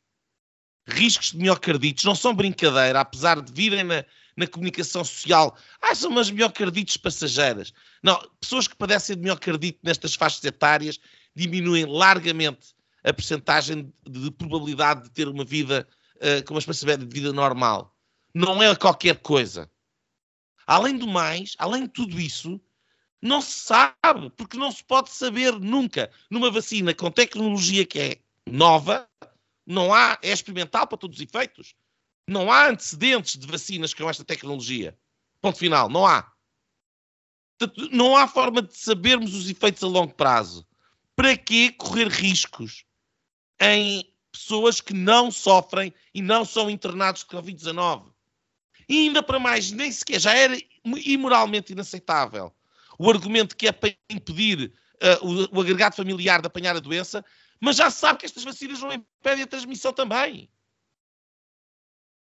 riscos 0.87 1.33
de 1.33 1.39
miocardites 1.39 2.05
não 2.05 2.15
são 2.15 2.35
brincadeira, 2.35 3.01
apesar 3.01 3.41
de 3.41 3.53
virem 3.53 3.85
na, 3.85 4.05
na 4.41 4.47
comunicação 4.47 5.05
social. 5.05 5.57
Ah, 5.81 5.95
são 5.95 6.11
umas 6.11 6.31
miocardites 6.31 6.97
passageiras. 6.97 7.73
Não, 8.03 8.19
pessoas 8.41 8.67
que 8.67 8.75
padecem 8.75 9.17
de 9.17 9.23
miocardite 9.23 9.79
nestas 9.83 10.15
faixas 10.15 10.43
etárias 10.43 10.99
diminuem 11.37 11.85
largamente 11.85 12.75
a 13.05 13.13
percentagem 13.13 13.93
de, 14.09 14.21
de 14.25 14.31
probabilidade 14.31 15.05
de 15.05 15.11
ter 15.11 15.29
uma 15.29 15.45
vida 15.45 15.87
uh, 16.17 16.45
com 16.45 16.55
uma 16.55 16.61
espaçamento 16.61 17.07
de 17.07 17.15
vida 17.15 17.33
normal. 17.33 17.95
Não 18.35 18.63
é 18.63 18.75
qualquer 18.75 19.19
coisa. 19.19 19.71
Além 20.67 20.97
do 20.97 21.07
mais, 21.07 21.55
além 21.59 21.83
de 21.83 21.89
tudo 21.89 22.19
isso, 22.19 22.61
não 23.21 23.41
se 23.41 23.53
sabe, 23.53 24.31
porque 24.37 24.57
não 24.57 24.73
se 24.73 24.83
pode 24.83 25.11
saber 25.11 25.53
nunca. 25.59 26.11
Numa 26.31 26.51
vacina 26.51 26.95
com 26.95 27.11
tecnologia 27.11 27.85
que 27.85 27.99
é 27.99 28.17
nova, 28.47 29.07
não 29.67 29.93
há, 29.93 30.19
é 30.23 30.33
experimental 30.33 30.87
para 30.87 30.99
todos 30.99 31.19
os 31.19 31.23
efeitos. 31.23 31.75
Não 32.31 32.51
há 32.51 32.69
antecedentes 32.69 33.37
de 33.37 33.47
vacinas 33.47 33.93
com 33.93 34.09
esta 34.09 34.25
tecnologia. 34.25 34.97
Ponto 35.41 35.59
final, 35.59 35.89
não 35.89 36.07
há. 36.07 36.33
Não 37.91 38.17
há 38.17 38.29
forma 38.29 38.63
de 38.63 38.77
sabermos 38.77 39.35
os 39.35 39.51
efeitos 39.51 39.83
a 39.83 39.89
longo 39.89 40.15
prazo. 40.15 40.65
Para 41.17 41.37
que 41.37 41.73
correr 41.73 42.07
riscos 42.07 42.85
em 43.61 44.09
pessoas 44.31 44.81
que 44.81 44.95
não 44.95 45.31
sofrem 45.31 45.93
e 46.15 46.23
não 46.23 46.45
são 46.45 46.71
internados 46.71 47.23
de 47.23 47.29
Covid-19? 47.29 48.13
E 48.89 49.01
ainda 49.01 49.23
para 49.23 49.41
mais, 49.41 49.73
nem 49.73 49.91
sequer 49.91 50.21
já 50.21 50.33
era 50.33 50.57
imoralmente 50.85 51.73
inaceitável 51.73 52.55
o 52.97 53.11
argumento 53.11 53.57
que 53.57 53.67
é 53.67 53.73
para 53.73 53.93
impedir 54.11 54.73
uh, 55.03 55.27
o, 55.27 55.57
o 55.57 55.61
agregado 55.63 55.97
familiar 55.97 56.41
de 56.43 56.47
apanhar 56.47 56.77
a 56.77 56.81
doença, 56.81 57.25
mas 57.59 57.77
já 57.77 57.91
se 57.91 57.99
sabe 57.99 58.19
que 58.21 58.27
estas 58.27 58.45
vacinas 58.45 58.79
não 58.79 58.93
impedem 58.93 59.43
a 59.43 59.47
transmissão 59.47 59.91
também. 59.91 60.51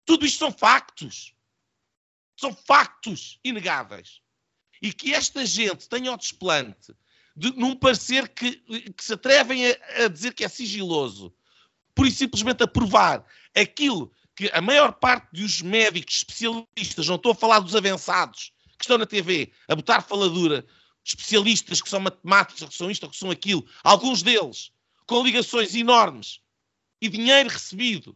Tudo 0.05 0.25
isto 0.25 0.39
são 0.39 0.51
factos. 0.51 1.33
São 2.39 2.53
factos 2.53 3.39
inegáveis. 3.43 4.21
E 4.81 4.91
que 4.91 5.13
esta 5.13 5.45
gente 5.45 5.87
tenha 5.87 6.11
o 6.11 6.17
desplante 6.17 6.95
de, 7.35 7.51
num 7.53 7.75
parecer 7.75 8.29
que, 8.29 8.55
que 8.91 9.03
se 9.03 9.13
atrevem 9.13 9.67
a, 9.67 10.05
a, 10.05 10.07
dizer 10.07 10.33
que 10.33 10.43
é 10.43 10.49
sigiloso, 10.49 11.33
por 11.93 12.09
simplesmente 12.09 12.63
aprovar 12.63 13.25
aquilo 13.55 14.11
que 14.35 14.49
a 14.53 14.61
maior 14.61 14.93
parte 14.93 15.27
dos 15.33 15.61
médicos 15.61 16.15
especialistas, 16.15 17.07
não 17.07 17.15
estou 17.15 17.33
a 17.33 17.35
falar 17.35 17.59
dos 17.59 17.75
avançados, 17.75 18.51
que 18.77 18.85
estão 18.85 18.97
na 18.97 19.05
TV 19.05 19.51
a 19.67 19.75
botar 19.75 20.01
faladura, 20.01 20.65
especialistas 21.03 21.81
que 21.81 21.89
são 21.89 21.99
matemáticos, 21.99 22.63
que 22.63 22.75
são 22.75 22.89
isto, 22.89 23.09
que 23.09 23.17
são 23.17 23.29
aquilo, 23.29 23.65
alguns 23.83 24.23
deles 24.23 24.71
com 25.05 25.23
ligações 25.23 25.75
enormes 25.75 26.39
e 27.01 27.09
dinheiro 27.09 27.49
recebido 27.49 28.15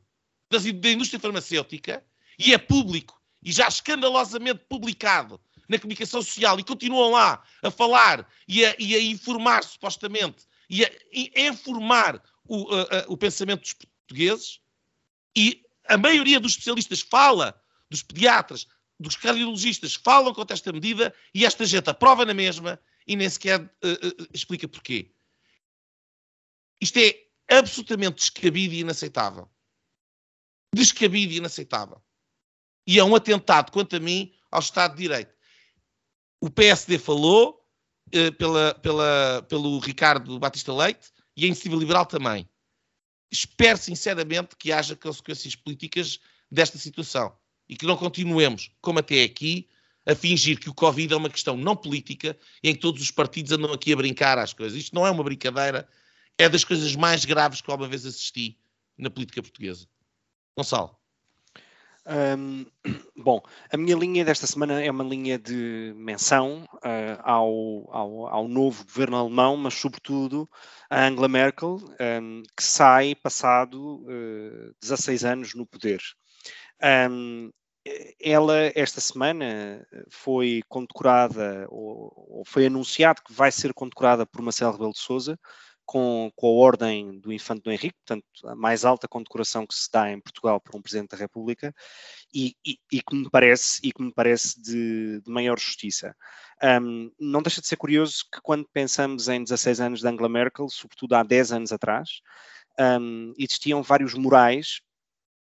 da 0.49 0.89
indústria 0.89 1.19
farmacêutica, 1.19 2.03
e 2.37 2.53
é 2.53 2.57
público, 2.57 3.21
e 3.41 3.51
já 3.51 3.67
escandalosamente 3.67 4.65
publicado 4.69 5.39
na 5.67 5.79
comunicação 5.79 6.21
social, 6.21 6.59
e 6.59 6.63
continuam 6.63 7.11
lá 7.11 7.43
a 7.63 7.71
falar 7.71 8.27
e 8.47 8.65
a, 8.65 8.75
e 8.77 8.95
a 8.95 9.01
informar, 9.01 9.63
supostamente, 9.63 10.45
e 10.69 10.83
a, 10.83 10.91
informar 11.47 12.21
o, 12.47 12.67
a, 12.73 13.05
o 13.07 13.17
pensamento 13.17 13.61
dos 13.61 13.73
portugueses, 13.73 14.59
e 15.35 15.63
a 15.87 15.97
maioria 15.97 16.39
dos 16.39 16.53
especialistas 16.53 17.01
fala, 17.01 17.59
dos 17.89 18.03
pediatras, 18.03 18.67
dos 18.99 19.15
cardiologistas 19.15 19.95
falam 19.95 20.33
contra 20.33 20.53
esta 20.53 20.71
medida 20.71 21.13
e 21.33 21.45
esta 21.45 21.65
gente 21.65 21.89
aprova 21.89 22.25
na 22.25 22.33
mesma 22.33 22.79
e 23.05 23.15
nem 23.15 23.29
sequer 23.29 23.61
uh, 23.61 24.23
uh, 24.23 24.27
explica 24.33 24.67
porquê. 24.67 25.11
Isto 26.79 26.99
é 26.99 27.25
absolutamente 27.49 28.15
descabido 28.15 28.73
e 28.73 28.79
inaceitável. 28.79 29.49
Descabido 30.75 31.31
e 31.31 31.37
inaceitável. 31.37 32.01
E 32.85 32.99
é 32.99 33.03
um 33.03 33.15
atentado, 33.15 33.71
quanto 33.71 33.95
a 33.95 33.99
mim, 33.99 34.33
ao 34.51 34.59
Estado 34.59 34.95
de 34.95 35.03
Direito. 35.03 35.33
O 36.41 36.49
PSD 36.49 36.99
falou 36.99 37.65
uh, 38.07 38.31
pela, 38.33 38.75
pela, 38.75 39.45
pelo 39.47 39.79
Ricardo 39.79 40.37
Batista 40.37 40.73
Leite 40.73 41.11
e 41.37 41.45
a 41.45 41.47
Iniciativa 41.47 41.77
Liberal 41.77 42.05
também. 42.05 42.47
Espero 43.31 43.77
sinceramente 43.77 44.57
que 44.57 44.73
haja 44.73 44.97
consequências 44.97 45.55
políticas 45.55 46.19
desta 46.51 46.77
situação 46.77 47.33
e 47.69 47.77
que 47.77 47.85
não 47.85 47.95
continuemos, 47.95 48.69
como 48.81 48.99
até 48.99 49.23
aqui, 49.23 49.69
a 50.05 50.13
fingir 50.13 50.59
que 50.59 50.69
o 50.69 50.73
Covid 50.73 51.13
é 51.13 51.17
uma 51.17 51.29
questão 51.29 51.55
não 51.55 51.75
política 51.75 52.37
e 52.61 52.69
em 52.69 52.73
que 52.75 52.81
todos 52.81 53.01
os 53.01 53.11
partidos 53.11 53.53
andam 53.53 53.71
aqui 53.71 53.93
a 53.93 53.95
brincar 53.95 54.37
às 54.37 54.51
coisas. 54.51 54.77
Isto 54.77 54.93
não 54.93 55.07
é 55.07 55.09
uma 55.09 55.23
brincadeira, 55.23 55.87
é 56.37 56.49
das 56.49 56.65
coisas 56.65 56.93
mais 56.97 57.23
graves 57.23 57.61
que 57.61 57.71
alguma 57.71 57.87
vez 57.87 58.05
assisti 58.05 58.59
na 58.97 59.09
política 59.09 59.41
portuguesa. 59.41 59.87
Gonçalo. 60.57 60.97
Um, 62.07 62.65
bom, 63.17 63.41
a 63.71 63.77
minha 63.77 63.95
linha 63.95 64.23
desta 64.23 64.45
semana 64.45 64.81
é 64.81 64.89
uma 64.91 65.03
linha 65.03 65.39
de 65.39 65.91
menção 65.97 66.67
uh, 66.75 67.19
ao, 67.23 67.89
ao, 67.91 68.27
ao, 68.27 68.47
novo 68.47 68.85
governo 68.85 69.17
alemão, 69.17 69.57
mas 69.57 69.73
sobretudo 69.73 70.47
a 70.89 71.07
Angela 71.07 71.27
Merkel, 71.27 71.79
um, 72.21 72.43
que 72.55 72.63
sai 72.63 73.15
passado 73.15 74.03
uh, 74.03 74.75
16 74.81 75.25
anos 75.25 75.55
no 75.55 75.65
poder. 75.65 75.99
Um, 77.09 77.51
ela, 78.19 78.71
esta 78.73 78.99
semana, 78.99 79.85
foi 80.09 80.61
condecorada, 80.67 81.67
ou, 81.69 82.11
ou, 82.29 82.43
foi 82.45 82.65
anunciado 82.65 83.21
que 83.23 83.31
vai 83.31 83.51
ser 83.51 83.73
condecorada 83.73 84.25
por 84.25 84.41
Marcelo 84.41 84.71
Rebelo 84.71 84.91
de 84.91 84.99
Souza, 84.99 85.39
com, 85.85 86.31
com, 86.35 86.47
a 86.47 86.51
Ordem 86.51 87.19
do 87.19 87.31
Infante 87.31 87.63
do 87.63 87.71
Henrique, 87.71 87.95
portanto, 88.05 88.25
a 88.45 88.55
mais 88.55 88.83
alta 88.83 89.07
condecoração 89.07 89.65
que 89.65 89.75
se 89.75 89.89
dá 89.91 90.11
em 90.11 90.19
Portugal 90.19 90.59
por 90.59 90.75
um 90.75 90.81
Presidente 90.81 91.11
da 91.11 91.17
República, 91.17 91.73
e, 92.33 92.55
e, 92.65 92.77
e 92.91 93.01
que 93.01 93.15
me 93.15 93.29
parece, 93.29 93.79
e 93.83 93.91
que 93.91 94.01
me 94.01 94.13
parece 94.13 94.61
de, 94.61 95.21
de 95.21 95.31
maior 95.31 95.59
justiça. 95.59 96.15
Um, 96.63 97.11
não 97.19 97.41
deixa 97.41 97.61
de 97.61 97.67
ser 97.67 97.75
curioso 97.75 98.25
que 98.31 98.41
quando 98.41 98.67
pensamos 98.73 99.27
em 99.27 99.43
16 99.43 99.79
anos 99.79 99.99
de 100.01 100.07
Angela 100.07 100.29
Merkel, 100.29 100.67
sobretudo 100.69 101.15
há 101.15 101.23
10 101.23 101.51
anos 101.51 101.71
atrás, 101.71 102.21
um, 102.79 103.33
existiam 103.37 103.81
vários 103.81 104.13
murais 104.13 104.81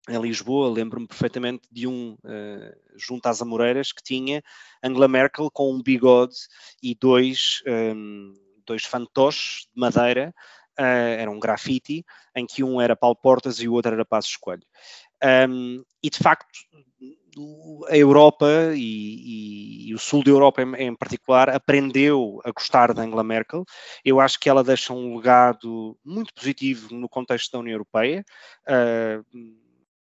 em 0.09 0.21
Lisboa, 0.21 0.71
lembro-me 0.71 1.07
perfeitamente 1.07 1.69
de 1.71 1.87
um 1.87 2.15
uh, 2.25 2.97
junto 2.97 3.27
às 3.27 3.43
Amoreiras 3.43 3.93
que 3.93 4.03
tinha 4.03 4.43
Angela 4.83 5.07
Merkel 5.07 5.51
com 5.51 5.71
um 5.71 5.83
bigode 5.83 6.35
e 6.83 6.95
dois, 6.95 7.63
um, 7.67 8.33
dois 8.69 8.85
fantoches 8.85 9.67
de 9.75 9.81
madeira, 9.81 10.33
uh, 10.79 10.83
era 10.83 11.31
um 11.31 11.41
grafite, 11.41 12.05
em 12.35 12.47
que 12.47 12.63
um 12.63 12.81
era 12.81 12.95
Paulo 12.95 13.17
Portas 13.17 13.61
e 13.61 13.69
o 13.69 13.73
outro 13.73 13.93
era 13.93 14.05
Passos 14.05 14.31
Escolho. 14.31 14.63
Um, 15.51 15.83
e 16.03 16.11
de 16.11 16.19
facto, 16.19 16.47
a 17.89 17.97
Europa 17.97 18.47
e, 18.75 18.79
e, 18.79 19.89
e, 19.89 19.95
o 19.95 19.99
sul 19.99 20.23
da 20.23 20.31
Europa 20.31 20.63
em, 20.63 20.75
em, 20.77 20.95
particular 20.95 21.49
aprendeu 21.51 22.41
a 22.45 22.51
gostar 22.51 22.93
da 22.93 23.03
Angela 23.03 23.25
Merkel. 23.25 23.65
Eu 24.05 24.21
acho 24.21 24.39
que 24.39 24.49
ela 24.49 24.65
deixa 24.65 24.93
um 24.93 25.17
legado 25.17 25.99
muito 26.05 26.33
positivo 26.35 26.95
no 26.95 27.09
contexto 27.09 27.53
da 27.53 27.59
União 27.59 27.75
Europeia. 27.75 28.25
Uh, 28.67 29.68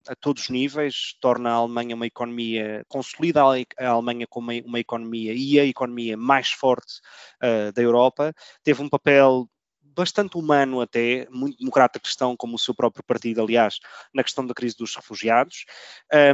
a 0.08 0.16
todos 0.16 0.44
os 0.44 0.50
níveis, 0.50 1.16
torna 1.20 1.52
a 1.52 1.54
Alemanha 1.54 1.96
uma 1.96 2.06
economia, 2.06 2.84
consolida 2.88 3.42
a 3.42 3.88
Alemanha 3.88 4.28
como 4.28 4.52
uma, 4.52 4.62
uma 4.66 4.80
economia 4.80 5.34
e 5.34 5.60
a 5.60 5.66
economia 5.66 6.16
mais 6.16 6.50
forte 6.52 7.00
uh, 7.42 7.72
da 7.74 7.82
Europa, 7.82 8.34
teve 8.64 8.82
um 8.82 8.90
papel 8.90 9.50
bastante 9.82 10.38
humano 10.38 10.82
até, 10.82 11.28
muito 11.32 11.58
democrata 11.58 12.00
cristão, 12.00 12.36
como 12.36 12.56
o 12.56 12.60
seu 12.60 12.76
próprio 12.76 13.04
partido, 13.04 13.42
aliás, 13.42 13.80
na 14.14 14.24
questão 14.24 14.46
da 14.46 14.54
crise 14.54 14.76
dos 14.76 14.94
refugiados. 14.96 15.66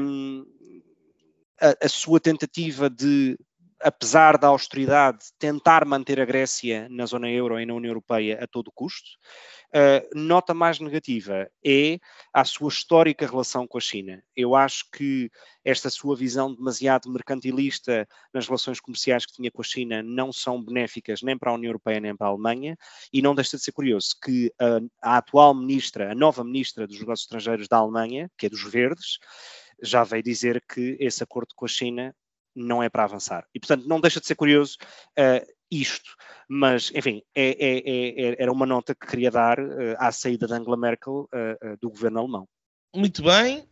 Um, 0.01 0.43
a, 1.61 1.85
a 1.85 1.89
sua 1.89 2.19
tentativa 2.19 2.89
de 2.89 3.37
apesar 3.83 4.37
da 4.37 4.47
austeridade, 4.47 5.19
tentar 5.37 5.85
manter 5.85 6.19
a 6.19 6.25
Grécia 6.25 6.87
na 6.89 7.05
zona 7.05 7.29
euro 7.29 7.59
e 7.59 7.65
na 7.65 7.73
União 7.73 7.89
Europeia 7.89 8.39
a 8.41 8.47
todo 8.47 8.71
custo. 8.73 9.09
Uh, 9.73 10.19
nota 10.19 10.53
mais 10.53 10.81
negativa 10.81 11.49
é 11.65 11.97
a 12.33 12.43
sua 12.43 12.67
histórica 12.67 13.25
relação 13.25 13.65
com 13.65 13.77
a 13.77 13.81
China. 13.81 14.21
Eu 14.35 14.53
acho 14.53 14.83
que 14.91 15.31
esta 15.63 15.89
sua 15.89 16.13
visão 16.13 16.53
demasiado 16.53 17.09
mercantilista 17.09 18.05
nas 18.33 18.47
relações 18.47 18.81
comerciais 18.81 19.25
que 19.25 19.31
tinha 19.31 19.49
com 19.49 19.61
a 19.61 19.65
China 19.65 20.03
não 20.03 20.33
são 20.33 20.61
benéficas 20.61 21.21
nem 21.21 21.37
para 21.37 21.51
a 21.51 21.53
União 21.53 21.69
Europeia 21.69 22.01
nem 22.01 22.15
para 22.15 22.27
a 22.27 22.31
Alemanha, 22.31 22.77
e 23.13 23.21
não 23.21 23.33
deixa 23.33 23.55
de 23.55 23.63
ser 23.63 23.71
curioso 23.71 24.09
que 24.21 24.51
a, 24.59 25.13
a 25.13 25.17
atual 25.17 25.53
ministra, 25.53 26.11
a 26.11 26.15
nova 26.15 26.43
ministra 26.43 26.85
dos 26.85 26.99
Negócios 26.99 27.23
Estrangeiros 27.23 27.69
da 27.69 27.77
Alemanha, 27.77 28.29
que 28.37 28.47
é 28.47 28.49
dos 28.49 28.63
Verdes, 28.63 29.19
já 29.81 30.03
veio 30.03 30.21
dizer 30.21 30.61
que 30.67 30.97
esse 30.99 31.23
acordo 31.23 31.55
com 31.55 31.65
a 31.65 31.69
China 31.69 32.13
não 32.55 32.81
é 32.81 32.89
para 32.89 33.03
avançar. 33.03 33.45
E, 33.53 33.59
portanto, 33.59 33.87
não 33.87 33.99
deixa 33.99 34.19
de 34.19 34.27
ser 34.27 34.35
curioso 34.35 34.77
uh, 35.17 35.45
isto. 35.69 36.15
Mas, 36.47 36.91
enfim, 36.93 37.21
é, 37.33 37.49
é, 37.49 37.77
é, 37.77 38.31
é, 38.31 38.43
era 38.43 38.51
uma 38.51 38.65
nota 38.65 38.93
que 38.93 39.07
queria 39.07 39.31
dar 39.31 39.59
uh, 39.59 39.95
à 39.97 40.11
saída 40.11 40.47
de 40.47 40.53
Angela 40.53 40.77
Merkel 40.77 41.29
uh, 41.33 41.77
do 41.79 41.89
governo 41.89 42.19
alemão. 42.19 42.47
Muito 42.93 43.23
bem, 43.23 43.65